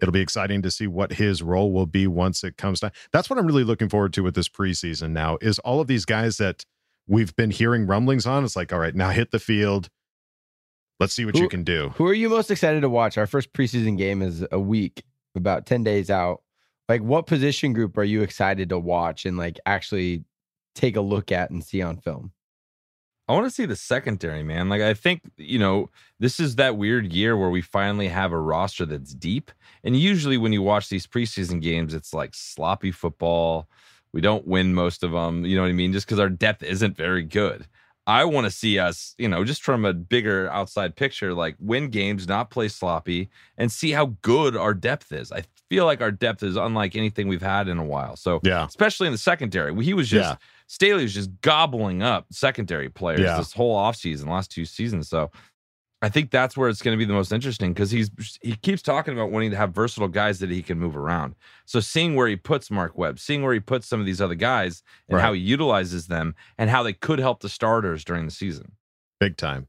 it'll 0.00 0.12
be 0.12 0.20
exciting 0.20 0.62
to 0.62 0.70
see 0.70 0.86
what 0.86 1.12
his 1.12 1.42
role 1.42 1.72
will 1.72 1.86
be 1.86 2.06
once 2.06 2.42
it 2.44 2.56
comes 2.56 2.80
down. 2.80 2.92
That's 3.12 3.28
what 3.28 3.38
I'm 3.38 3.46
really 3.46 3.64
looking 3.64 3.88
forward 3.88 4.12
to 4.14 4.22
with 4.22 4.34
this 4.34 4.48
preseason. 4.48 5.10
Now, 5.10 5.38
is 5.40 5.58
all 5.60 5.80
of 5.80 5.86
these 5.86 6.04
guys 6.04 6.38
that 6.38 6.64
we've 7.06 7.34
been 7.36 7.50
hearing 7.50 7.86
rumblings 7.86 8.26
on. 8.26 8.44
It's 8.44 8.56
like, 8.56 8.72
all 8.72 8.78
right, 8.78 8.94
now 8.94 9.10
hit 9.10 9.30
the 9.30 9.38
field. 9.38 9.88
Let's 11.00 11.14
see 11.14 11.24
what 11.24 11.36
you 11.36 11.48
can 11.48 11.64
do. 11.64 11.90
Who 11.96 12.06
are 12.06 12.14
you 12.14 12.28
most 12.28 12.50
excited 12.50 12.82
to 12.82 12.88
watch? 12.88 13.18
Our 13.18 13.26
first 13.26 13.52
preseason 13.52 13.98
game 13.98 14.22
is 14.22 14.46
a 14.52 14.60
week, 14.60 15.02
about 15.34 15.66
10 15.66 15.82
days 15.82 16.10
out. 16.10 16.42
Like, 16.88 17.02
what 17.02 17.26
position 17.26 17.72
group 17.72 17.98
are 17.98 18.04
you 18.04 18.22
excited 18.22 18.68
to 18.68 18.78
watch 18.78 19.24
and 19.24 19.36
like 19.36 19.58
actually 19.66 20.24
take 20.74 20.96
a 20.96 21.00
look 21.00 21.32
at 21.32 21.50
and 21.50 21.64
see 21.64 21.82
on 21.82 21.96
film? 21.96 22.32
I 23.28 23.34
want 23.34 23.46
to 23.46 23.50
see 23.50 23.66
the 23.66 23.76
secondary, 23.76 24.42
man. 24.42 24.68
Like 24.68 24.82
I 24.82 24.94
think, 24.94 25.22
you 25.36 25.58
know, 25.58 25.90
this 26.18 26.40
is 26.40 26.56
that 26.56 26.76
weird 26.76 27.12
year 27.12 27.36
where 27.36 27.50
we 27.50 27.62
finally 27.62 28.08
have 28.08 28.32
a 28.32 28.38
roster 28.38 28.84
that's 28.84 29.14
deep. 29.14 29.50
And 29.84 29.96
usually 29.96 30.36
when 30.38 30.52
you 30.52 30.60
watch 30.62 30.88
these 30.88 31.06
preseason 31.06 31.62
games, 31.62 31.94
it's 31.94 32.12
like 32.12 32.34
sloppy 32.34 32.90
football. 32.90 33.68
We 34.12 34.20
don't 34.20 34.46
win 34.46 34.74
most 34.74 35.02
of 35.02 35.12
them, 35.12 35.44
you 35.46 35.56
know 35.56 35.62
what 35.62 35.68
I 35.68 35.72
mean? 35.72 35.92
Just 35.92 36.06
because 36.06 36.18
our 36.18 36.28
depth 36.28 36.62
isn't 36.62 36.96
very 36.96 37.22
good. 37.22 37.66
I 38.06 38.24
want 38.24 38.46
to 38.46 38.50
see 38.50 38.80
us, 38.80 39.14
you 39.16 39.28
know, 39.28 39.44
just 39.44 39.62
from 39.62 39.84
a 39.84 39.94
bigger 39.94 40.50
outside 40.50 40.96
picture, 40.96 41.32
like 41.32 41.54
win 41.60 41.88
games, 41.88 42.26
not 42.26 42.50
play 42.50 42.66
sloppy, 42.66 43.30
and 43.56 43.70
see 43.70 43.92
how 43.92 44.16
good 44.22 44.56
our 44.56 44.74
depth 44.74 45.12
is. 45.12 45.30
I 45.30 45.44
feel 45.70 45.84
like 45.86 46.00
our 46.00 46.10
depth 46.10 46.42
is 46.42 46.56
unlike 46.56 46.96
anything 46.96 47.28
we've 47.28 47.40
had 47.40 47.68
in 47.68 47.78
a 47.78 47.84
while. 47.84 48.16
So, 48.16 48.40
Yeah. 48.42 48.66
especially 48.66 49.06
in 49.06 49.12
the 49.12 49.18
secondary, 49.18 49.72
he 49.84 49.94
was 49.94 50.08
just 50.08 50.30
Yeah. 50.30 50.36
Staley 50.72 51.02
was 51.02 51.12
just 51.12 51.30
gobbling 51.42 52.02
up 52.02 52.24
secondary 52.32 52.88
players 52.88 53.20
Yeah. 53.20 53.36
this 53.36 53.52
whole 53.52 53.76
offseason, 53.76 54.26
last 54.28 54.50
two 54.50 54.64
seasons. 54.64 55.06
So, 55.10 55.30
I 56.00 56.08
think 56.08 56.30
that's 56.30 56.56
where 56.56 56.70
it's 56.70 56.80
going 56.80 56.96
to 56.96 56.98
be 56.98 57.04
the 57.04 57.12
most 57.12 57.30
interesting 57.30 57.74
because 57.74 57.90
he's 57.90 58.10
he 58.40 58.56
keeps 58.56 58.80
talking 58.80 59.12
about 59.12 59.30
wanting 59.30 59.50
to 59.52 59.56
have 59.58 59.72
versatile 59.74 60.08
guys 60.08 60.38
that 60.40 60.50
he 60.50 60.62
can 60.62 60.78
move 60.78 60.96
around. 60.96 61.36
So 61.66 61.78
seeing 61.78 62.16
where 62.16 62.26
he 62.26 62.34
puts 62.36 62.70
Mark 62.72 62.96
Webb, 62.98 63.20
seeing 63.20 63.42
where 63.42 63.52
he 63.52 63.60
puts 63.60 63.86
some 63.86 64.00
of 64.00 64.06
these 64.06 64.20
other 64.20 64.34
guys, 64.34 64.82
and 65.08 65.20
how 65.20 65.32
he 65.34 65.40
utilizes 65.40 66.08
them, 66.08 66.34
and 66.58 66.70
how 66.70 66.82
they 66.82 66.94
could 66.94 67.20
help 67.20 67.40
the 67.40 67.48
starters 67.50 68.02
during 68.02 68.24
the 68.24 68.32
season. 68.32 68.72
Big 69.20 69.36
time. 69.36 69.68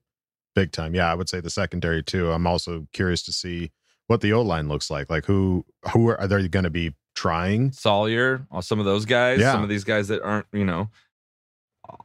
Big 0.56 0.72
time. 0.72 0.96
Yeah, 0.96 1.12
I 1.12 1.16
would 1.16 1.30
say 1.30 1.40
the 1.42 1.52
secondary 1.52 2.02
too. 2.02 2.32
I'm 2.32 2.48
also 2.48 2.88
curious 2.94 3.22
to 3.24 3.32
see 3.34 3.72
what 4.08 4.22
the 4.22 4.34
O 4.34 4.42
line 4.42 4.70
looks 4.70 4.90
like. 4.90 5.12
Like 5.12 5.26
who 5.26 5.66
who 5.92 6.08
are, 6.08 6.20
are 6.20 6.28
they 6.28 6.48
going 6.48 6.64
to 6.64 6.72
be 6.72 6.96
trying? 7.16 7.72
Salyer, 7.72 8.46
all 8.52 8.62
some 8.62 8.80
of 8.80 8.86
those 8.86 9.06
guys, 9.06 9.40
Yeah. 9.40 9.52
some 9.54 9.64
of 9.64 9.70
these 9.70 9.84
guys 9.84 10.08
that 10.10 10.22
aren't, 10.22 10.46
you 10.54 10.66
know, 10.66 10.90
uh, 11.90 11.96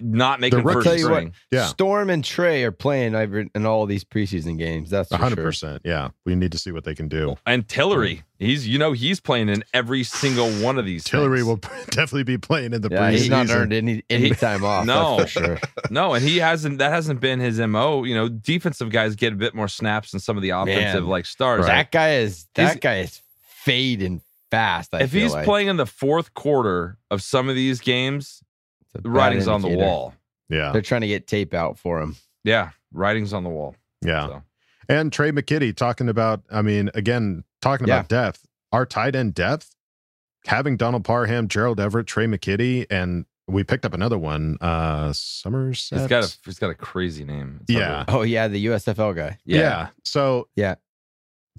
not 0.00 0.40
making 0.40 0.60
rookies. 0.62 0.72
first 0.72 0.86
Tell 0.86 0.98
you 0.98 1.10
what. 1.10 1.32
Yeah. 1.50 1.66
Storm 1.66 2.08
and 2.08 2.24
Trey 2.24 2.64
are 2.64 2.72
playing 2.72 3.14
over 3.14 3.44
in 3.54 3.66
all 3.66 3.84
these 3.84 4.04
preseason 4.04 4.56
games. 4.56 4.88
That's 4.88 5.10
for 5.10 5.18
hundred 5.18 5.36
sure. 5.36 5.44
percent. 5.44 5.82
Yeah, 5.84 6.08
we 6.24 6.34
need 6.34 6.50
to 6.52 6.58
see 6.58 6.72
what 6.72 6.84
they 6.84 6.94
can 6.94 7.08
do. 7.08 7.36
And 7.44 7.68
Tillery, 7.68 8.22
he's 8.38 8.66
you 8.66 8.78
know 8.78 8.92
he's 8.92 9.20
playing 9.20 9.50
in 9.50 9.62
every 9.74 10.02
single 10.02 10.50
one 10.64 10.78
of 10.78 10.86
these. 10.86 11.04
Tillery 11.04 11.38
things. 11.40 11.46
will 11.46 11.56
definitely 11.90 12.22
be 12.22 12.38
playing 12.38 12.72
in 12.72 12.80
the 12.80 12.88
Yeah, 12.90 13.00
preseason. 13.10 13.12
he's 13.12 13.28
not 13.28 13.50
earned 13.50 13.74
any 13.74 14.02
any 14.08 14.28
He- 14.28 14.34
time 14.34 14.64
off. 14.64 14.86
No. 14.86 15.18
that's 15.18 15.32
for 15.32 15.44
sure. 15.44 15.58
no, 15.90 16.14
and 16.14 16.24
he 16.24 16.38
hasn't. 16.38 16.78
That 16.78 16.90
hasn't 16.90 17.20
been 17.20 17.38
his 17.38 17.60
mo. 17.60 18.04
You 18.04 18.14
know, 18.14 18.30
defensive 18.30 18.88
guys 18.88 19.14
get 19.14 19.34
a 19.34 19.36
bit 19.36 19.54
more 19.54 19.68
snaps 19.68 20.12
than 20.12 20.20
some 20.20 20.38
of 20.38 20.42
the 20.42 20.50
offensive 20.50 21.02
Man. 21.02 21.10
like 21.10 21.26
stars. 21.26 21.66
That 21.66 21.92
guy 21.92 22.14
is 22.14 22.46
that 22.54 22.62
He's- 22.62 22.78
guy 22.80 22.98
is 23.00 23.20
fading 23.44 24.22
fast. 24.52 24.94
I 24.94 25.02
if 25.02 25.10
feel 25.10 25.22
he's 25.22 25.32
like. 25.32 25.44
playing 25.44 25.68
in 25.68 25.76
the 25.78 25.86
fourth 25.86 26.34
quarter 26.34 26.98
of 27.10 27.22
some 27.22 27.48
of 27.48 27.54
these 27.56 27.80
games, 27.80 28.42
the 28.92 29.00
bad 29.02 29.10
writing's 29.10 29.48
on 29.48 29.62
the 29.62 29.68
wall. 29.68 30.14
Yeah, 30.48 30.70
they're 30.72 30.82
trying 30.82 31.00
to 31.00 31.06
get 31.08 31.26
tape 31.26 31.54
out 31.54 31.78
for 31.78 32.00
him. 32.00 32.16
Yeah, 32.44 32.70
writing's 32.92 33.32
on 33.32 33.42
the 33.44 33.50
wall. 33.50 33.74
yeah. 34.04 34.26
So. 34.26 34.42
And 34.88 35.12
Tre' 35.12 35.30
McKitty 35.30 35.74
talking 35.74 36.08
about. 36.08 36.42
I 36.50 36.60
mean, 36.60 36.90
again, 36.94 37.44
talking 37.62 37.84
about 37.86 38.08
depth. 38.08 38.44
Our 38.72 38.84
tight 38.84 39.14
end 39.14 39.32
depth, 39.34 39.74
having 40.46 40.76
Donald 40.76 41.04
Parham, 41.04 41.48
Gerald 41.48 41.78
Everett, 41.80 42.06
Tre' 42.06 42.24
McKitty, 42.24 42.86
and 42.90 43.24
we 43.48 43.64
picked 43.64 43.84
up 43.86 43.94
another 43.94 44.18
one. 44.18 44.58
Uh 44.60 45.12
Somerset. 45.14 46.00
He's 46.00 46.08
got 46.08 46.24
a 46.24 46.36
he's 46.44 46.58
got 46.58 46.70
a 46.70 46.74
crazy 46.74 47.24
name. 47.24 47.60
It's 47.62 47.70
Yeah. 47.72 48.04
Oh 48.08 48.22
yeah, 48.22 48.48
the 48.48 48.66
USFL 48.66 49.14
guy. 49.16 49.38
yeah. 49.44 49.88
So 50.04 50.48
Yeah. 50.56 50.74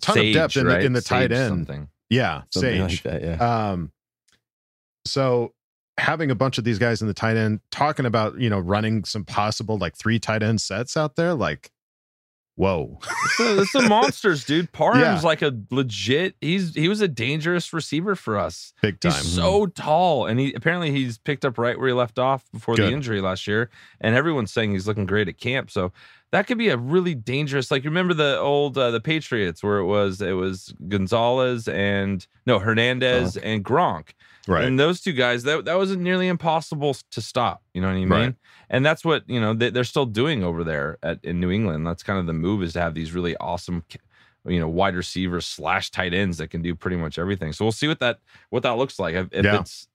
ton 0.01 0.15
Sage, 0.15 0.35
of 0.35 0.41
depth 0.41 0.57
in, 0.57 0.65
right? 0.67 0.79
the, 0.79 0.85
in 0.85 0.93
the 0.93 1.01
tight 1.01 1.31
end. 1.31 1.49
Something. 1.49 1.87
Yeah, 2.13 2.43
Something 2.51 2.87
Sage. 2.87 3.05
like 3.05 3.21
that. 3.21 3.23
Yeah. 3.39 3.69
Um, 3.71 3.91
so 5.05 5.53
having 5.97 6.31
a 6.31 6.35
bunch 6.35 6.57
of 6.57 6.63
these 6.63 6.79
guys 6.79 7.01
in 7.01 7.07
the 7.07 7.13
tight 7.13 7.37
end 7.37 7.59
talking 7.71 8.05
about 8.05 8.39
you 8.39 8.49
know 8.49 8.59
running 8.59 9.03
some 9.05 9.25
possible 9.25 9.77
like 9.77 9.95
three 9.95 10.19
tight 10.19 10.43
end 10.43 10.61
sets 10.61 10.97
out 10.97 11.15
there, 11.15 11.33
like, 11.33 11.71
whoa, 12.55 12.99
this 13.37 13.73
is 13.75 13.89
monsters, 13.89 14.45
dude. 14.45 14.71
Parham's 14.73 15.21
Yeah. 15.23 15.27
like 15.27 15.41
a 15.41 15.57
legit. 15.71 16.35
He's 16.41 16.75
he 16.75 16.87
was 16.87 17.01
a 17.01 17.07
dangerous 17.07 17.73
receiver 17.73 18.15
for 18.15 18.37
us. 18.37 18.73
big 18.81 18.99
time. 18.99 19.11
He's 19.13 19.33
so 19.33 19.65
tall, 19.67 20.25
and 20.27 20.39
he 20.39 20.53
apparently 20.53 20.91
he's 20.91 21.17
picked 21.17 21.45
up 21.45 21.57
right 21.57 21.77
where 21.77 21.87
he 21.87 21.93
left 21.93 22.19
off 22.19 22.43
before 22.51 22.75
Good. 22.75 22.89
the 22.89 22.93
injury 22.93 23.21
last 23.21 23.47
year. 23.47 23.69
And 24.01 24.15
everyone's 24.15 24.51
saying 24.51 24.71
he's 24.71 24.87
looking 24.87 25.05
great 25.05 25.27
at 25.27 25.37
camp. 25.37 25.71
So 25.71 25.91
that 26.31 26.47
could 26.47 26.57
be 26.57 26.69
a 26.69 26.77
really 26.77 27.13
dangerous. 27.15 27.69
Like 27.71 27.83
remember 27.85 28.13
the 28.13 28.39
old 28.39 28.77
uh, 28.77 28.91
the 28.91 29.01
Patriots 29.01 29.63
where 29.63 29.77
it 29.77 29.85
was 29.85 30.21
it 30.21 30.33
was 30.33 30.73
Gonzalez 30.87 31.67
and 31.67 32.25
no 32.45 32.59
Hernandez 32.59 33.37
and 33.37 33.63
Gronk. 33.63 34.09
Right. 34.47 34.65
And 34.65 34.77
those 34.79 34.99
two 35.01 35.13
guys, 35.13 35.43
that 35.43 35.65
that 35.65 35.75
was 35.75 35.95
nearly 35.95 36.27
impossible 36.27 36.95
to 37.11 37.21
stop. 37.21 37.63
You 37.73 37.81
know 37.81 37.87
what 37.87 37.93
I 37.93 37.99
mean? 37.99 38.09
Right. 38.09 38.35
And 38.69 38.85
that's 38.85 39.05
what 39.05 39.23
you 39.27 39.39
know 39.39 39.53
they, 39.53 39.69
they're 39.69 39.83
still 39.85 40.05
doing 40.05 40.43
over 40.43 40.63
there 40.63 40.97
at 41.01 41.23
in 41.23 41.39
New 41.39 41.49
England. 41.51 41.87
That's 41.87 42.03
kind 42.03 42.19
of 42.19 42.25
the 42.25 42.33
move 42.33 42.61
is 42.63 42.73
to 42.73 42.81
have 42.81 42.93
these 42.93 43.13
really 43.13 43.37
awesome, 43.37 43.83
you 44.45 44.59
know, 44.59 44.67
wide 44.67 44.95
receivers 44.95 45.45
slash 45.45 45.91
tight 45.91 46.13
ends 46.13 46.37
that 46.39 46.49
can 46.49 46.61
do 46.61 46.75
pretty 46.75 46.97
much 46.97 47.17
everything. 47.17 47.53
So 47.53 47.63
we'll 47.63 47.71
see 47.71 47.87
what 47.87 47.99
that 47.99 48.19
what 48.49 48.63
that 48.63 48.77
looks 48.77 48.99
like. 48.99 49.15
If, 49.15 49.27
if 49.31 49.45
Yeah. 49.45 49.61
it's, 49.61 49.87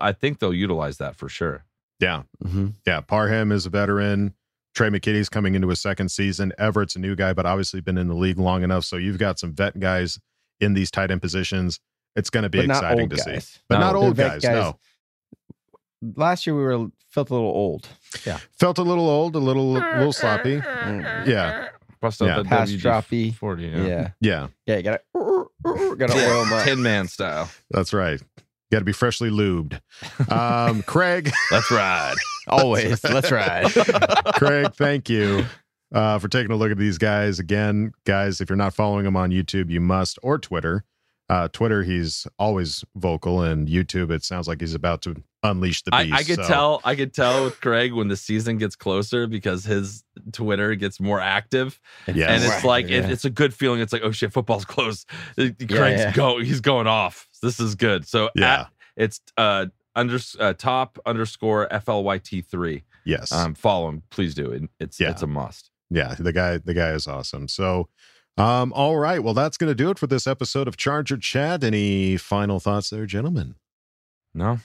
I 0.00 0.12
think 0.12 0.38
they'll 0.38 0.54
utilize 0.54 0.98
that 0.98 1.16
for 1.16 1.28
sure. 1.28 1.64
yeah, 1.98 2.22
Mhm. 2.44 2.74
yeah. 2.86 3.00
Parham 3.00 3.50
is 3.50 3.66
a 3.66 3.70
veteran. 3.70 4.34
Tre' 4.74 4.88
McKitty's 4.90 5.28
coming 5.30 5.54
into 5.54 5.68
his 5.68 5.80
second 5.80 6.10
season. 6.10 6.52
Everett's 6.58 6.94
a 6.96 6.98
new 6.98 7.16
guy, 7.16 7.32
but 7.32 7.46
obviously 7.46 7.80
been 7.80 7.96
in 7.98 8.08
the 8.08 8.14
league 8.14 8.38
long 8.38 8.62
enough. 8.62 8.84
So 8.84 8.96
you've 8.98 9.16
got 9.18 9.38
some 9.38 9.52
vet 9.54 9.80
guys 9.80 10.20
in 10.60 10.74
these 10.74 10.90
tight 10.90 11.10
end 11.10 11.22
positions. 11.22 11.80
It's 12.16 12.30
going 12.30 12.42
to 12.44 12.48
be 12.48 12.60
exciting 12.60 13.00
old 13.02 13.10
to 13.10 13.18
see, 13.18 13.58
but 13.68 13.76
No. 13.76 13.80
not 13.80 13.94
old 13.94 14.16
guys. 14.16 14.42
guys- 14.42 14.54
No, 14.54 14.78
Last 16.16 16.46
year 16.46 16.54
we 16.56 16.62
were 16.62 16.88
felt 17.10 17.30
a 17.30 17.34
little 17.34 17.48
old. 17.48 17.88
Yeah, 18.26 18.38
felt 18.58 18.78
a 18.78 18.82
little 18.82 19.08
old, 19.08 19.34
a 19.34 19.38
little, 19.38 19.72
little 19.72 20.12
sloppy. 20.12 20.60
Yeah, 21.26 21.68
Bust 22.00 22.20
out 22.22 22.26
Yeah. 22.28 22.36
the 22.38 22.44
Pass 22.44 22.70
WD 22.70 22.80
droppy. 22.82 23.34
forty. 23.34 23.64
Yeah. 23.66 24.10
yeah. 24.20 24.46
Yeah. 24.66 24.76
you 24.76 24.82
gotta 24.82 25.00
gotta 25.96 26.14
oil 26.14 26.44
him. 26.44 26.64
Tin 26.64 26.82
man 26.82 27.08
style. 27.08 27.50
That's 27.70 27.92
right. 27.92 28.20
Got 28.70 28.80
to 28.80 28.84
be 28.84 28.92
freshly 28.92 29.30
lubed. 29.30 29.80
Um, 30.30 30.82
Craig, 30.86 31.30
Let's 31.52 31.70
ride. 31.70 32.16
Always. 32.48 33.02
Let's 33.04 33.30
ride. 33.30 33.70
Craig, 34.34 34.74
thank 34.74 35.08
you 35.08 35.44
uh, 35.94 36.18
for 36.18 36.26
taking 36.28 36.50
a 36.50 36.56
look 36.56 36.72
at 36.72 36.76
these 36.78 36.98
guys. 36.98 37.38
Again, 37.38 37.92
guys, 38.04 38.40
if 38.40 38.50
you're 38.50 38.56
not 38.56 38.74
following 38.74 39.04
them 39.04 39.16
on 39.16 39.30
YouTube, 39.30 39.70
you 39.70 39.80
must, 39.80 40.18
or 40.22 40.36
Twitter. 40.38 40.84
Uh, 41.28 41.48
Twitter, 41.48 41.82
he's 41.82 42.26
always 42.38 42.84
vocal, 42.94 43.42
and 43.42 43.66
YouTube, 43.66 44.10
it 44.12 44.22
sounds 44.22 44.46
like 44.46 44.60
he's 44.60 44.74
about 44.74 45.02
to 45.02 45.16
unleash 45.42 45.82
the 45.82 45.92
I, 45.94 46.04
beast. 46.04 46.14
I 46.16 46.22
could 46.22 46.36
so- 46.36 46.48
tell. 46.48 46.80
I 46.84 46.94
could 46.94 47.12
tell 47.12 47.44
with 47.44 47.60
Craig 47.60 47.92
when 47.92 48.06
the 48.08 48.16
season 48.16 48.58
gets 48.58 48.76
closer 48.76 49.26
because 49.26 49.64
his 49.64 50.04
Twitter 50.32 50.74
gets 50.76 51.00
more 51.00 51.20
active. 51.20 51.80
Yes. 52.06 52.30
and 52.30 52.44
it's 52.44 52.64
like 52.64 52.86
it, 52.86 53.10
it's 53.10 53.24
a 53.24 53.30
good 53.30 53.52
feeling. 53.52 53.80
It's 53.80 53.92
like 53.92 54.02
oh 54.04 54.12
shit, 54.12 54.32
football's 54.32 54.64
close. 54.64 55.04
Craig's 55.36 55.68
yeah. 55.68 56.12
go, 56.12 56.38
he's 56.38 56.60
going 56.60 56.86
off. 56.86 57.28
This 57.42 57.58
is 57.58 57.74
good. 57.74 58.06
So 58.06 58.30
Yeah. 58.36 58.60
at, 58.60 58.68
it's 58.96 59.20
uh 59.36 59.66
under 59.96 60.18
uh, 60.38 60.52
top 60.52 60.98
underscore 61.06 61.68
flyt 61.84 62.44
three. 62.44 62.84
Yes. 63.04 63.32
Um, 63.32 63.54
follow 63.54 63.88
him, 63.88 64.02
please 64.10 64.34
do. 64.34 64.50
It, 64.52 64.62
it's 64.78 65.00
Yeah. 65.00 65.10
it's 65.10 65.22
a 65.22 65.26
must. 65.26 65.70
yeah, 65.90 66.14
the 66.18 66.32
guy, 66.32 66.58
the 66.58 66.74
guy 66.74 66.90
is 66.90 67.06
awesome. 67.06 67.48
So, 67.48 67.88
um, 68.36 68.72
all 68.74 68.96
right. 68.98 69.22
Well, 69.22 69.34
that's 69.34 69.56
going 69.56 69.70
to 69.70 69.74
do 69.74 69.90
it 69.90 69.98
for 69.98 70.06
this 70.06 70.26
episode 70.26 70.68
of 70.68 70.76
Charger 70.76 71.16
Chat. 71.16 71.64
Any 71.64 72.16
final 72.16 72.60
thoughts 72.60 72.90
there, 72.90 73.06
gentlemen? 73.06 73.54
No, 74.34 74.58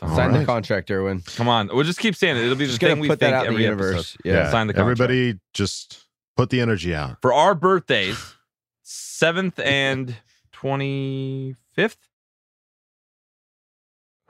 All 0.00 0.16
Sign 0.16 0.32
the 0.32 0.38
right. 0.38 0.46
contract, 0.46 0.88
Derwin. 0.88 1.24
come 1.36 1.48
on. 1.48 1.68
We'll 1.68 1.84
just 1.84 1.98
keep 1.98 2.14
saying 2.16 2.36
it. 2.38 2.44
It'll 2.44 2.56
be 2.56 2.64
Just 2.66 2.80
the 2.80 2.86
gonna 2.86 2.94
thing 2.94 3.00
we 3.02 3.08
put 3.08 3.20
think 3.20 3.34
out 3.34 3.46
in 3.46 3.50
the 3.52 3.56
every 3.56 3.64
universe. 3.64 4.16
episode. 4.16 4.18
Yeah. 4.24 4.50
sign 4.50 4.66
the 4.68 4.72
contract. 4.72 5.00
Everybody 5.00 5.38
just 5.52 6.04
put 6.36 6.48
the 6.50 6.60
energy 6.62 6.94
out. 6.94 7.18
for 7.20 7.32
our 7.34 7.54
birthdays, 7.54 8.34
seventh 8.82 9.58
and 9.58 10.16
twenty 10.52 11.56
fifth. 11.74 11.98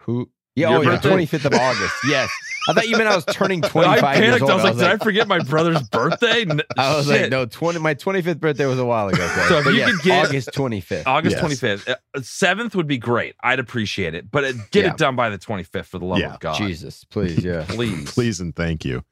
Who? 0.00 0.30
Yeah, 0.56 0.70
Your 0.70 0.78
oh, 0.78 0.82
yeah, 0.92 0.98
twenty 0.98 1.26
fifth 1.26 1.44
of 1.44 1.54
August. 1.54 1.94
Yes, 2.08 2.30
I 2.68 2.72
thought 2.74 2.88
you 2.88 2.96
meant 2.96 3.08
I 3.08 3.16
was 3.16 3.24
turning 3.24 3.62
twenty 3.62 3.88
I 3.96 4.00
five 4.00 4.16
years 4.18 4.26
panicked. 4.38 4.42
old. 4.42 4.50
I 4.50 4.54
was 4.54 4.64
like, 4.64 4.76
did 4.76 4.84
I 4.84 4.96
forget 5.04 5.26
my 5.26 5.38
brother's 5.40 5.82
birthday? 5.88 6.42
N- 6.42 6.60
I 6.76 6.96
was 6.96 7.06
shit. 7.06 7.22
like, 7.22 7.30
no, 7.30 7.46
twenty. 7.46 7.78
My 7.80 7.94
twenty 7.94 8.22
fifth 8.22 8.40
birthday 8.40 8.66
was 8.66 8.78
a 8.78 8.84
while 8.84 9.08
ago. 9.08 9.26
Craig. 9.26 9.48
So 9.48 9.58
if 9.58 9.64
But 9.64 9.70
you 9.70 9.76
yes, 9.78 9.90
could 9.96 10.02
get- 10.04 10.26
August 10.28 10.50
twenty 10.52 10.80
fifth. 10.80 11.06
August 11.06 11.32
Yes. 11.34 11.40
twenty 11.40 11.54
fifth. 11.56 11.88
Seventh 12.22 12.74
would 12.76 12.86
be 12.86 12.98
great. 12.98 13.34
I'd 13.42 13.58
appreciate 13.58 14.14
it, 14.14 14.30
but 14.30 14.44
it, 14.44 14.56
get 14.70 14.84
Yeah. 14.84 14.90
it 14.92 14.96
done 14.98 15.16
by 15.16 15.30
the 15.30 15.38
twenty 15.38 15.62
fifth 15.64 15.86
for 15.88 15.98
the 15.98 16.04
love 16.04 16.18
Yeah. 16.18 16.34
of 16.34 16.40
God. 16.40 16.56
Jesus, 16.58 17.04
please, 17.10 17.44
yeah. 17.44 17.64
please, 17.68 18.10
Please 18.12 18.40
and 18.40 18.54
thank 18.54 18.84
you. 18.84 19.02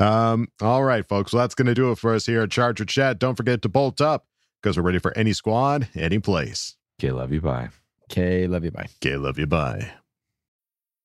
Um, 0.00 0.48
all 0.60 0.82
right, 0.84 1.06
folks. 1.06 1.32
Well, 1.32 1.42
that's 1.42 1.54
going 1.54 1.66
to 1.66 1.74
do 1.74 1.90
it 1.92 1.98
for 1.98 2.14
us 2.14 2.26
here 2.26 2.42
at 2.42 2.50
Charger 2.50 2.84
Chat. 2.84 3.18
Don't 3.18 3.36
forget 3.36 3.62
to 3.62 3.68
bolt 3.68 4.00
up 4.00 4.26
because 4.62 4.76
we're 4.76 4.82
ready 4.82 4.98
for 4.98 5.16
any 5.16 5.32
squad, 5.32 5.88
any 5.94 6.18
place. 6.18 6.76
Okay, 7.00 7.12
love 7.12 7.32
you. 7.32 7.40
Bye. 7.40 7.68
Okay, 8.10 8.46
love 8.46 8.64
you. 8.64 8.70
Bye. 8.70 8.86
Okay, 9.02 9.16
love 9.16 9.38
you. 9.38 9.46
Bye. 9.46 9.92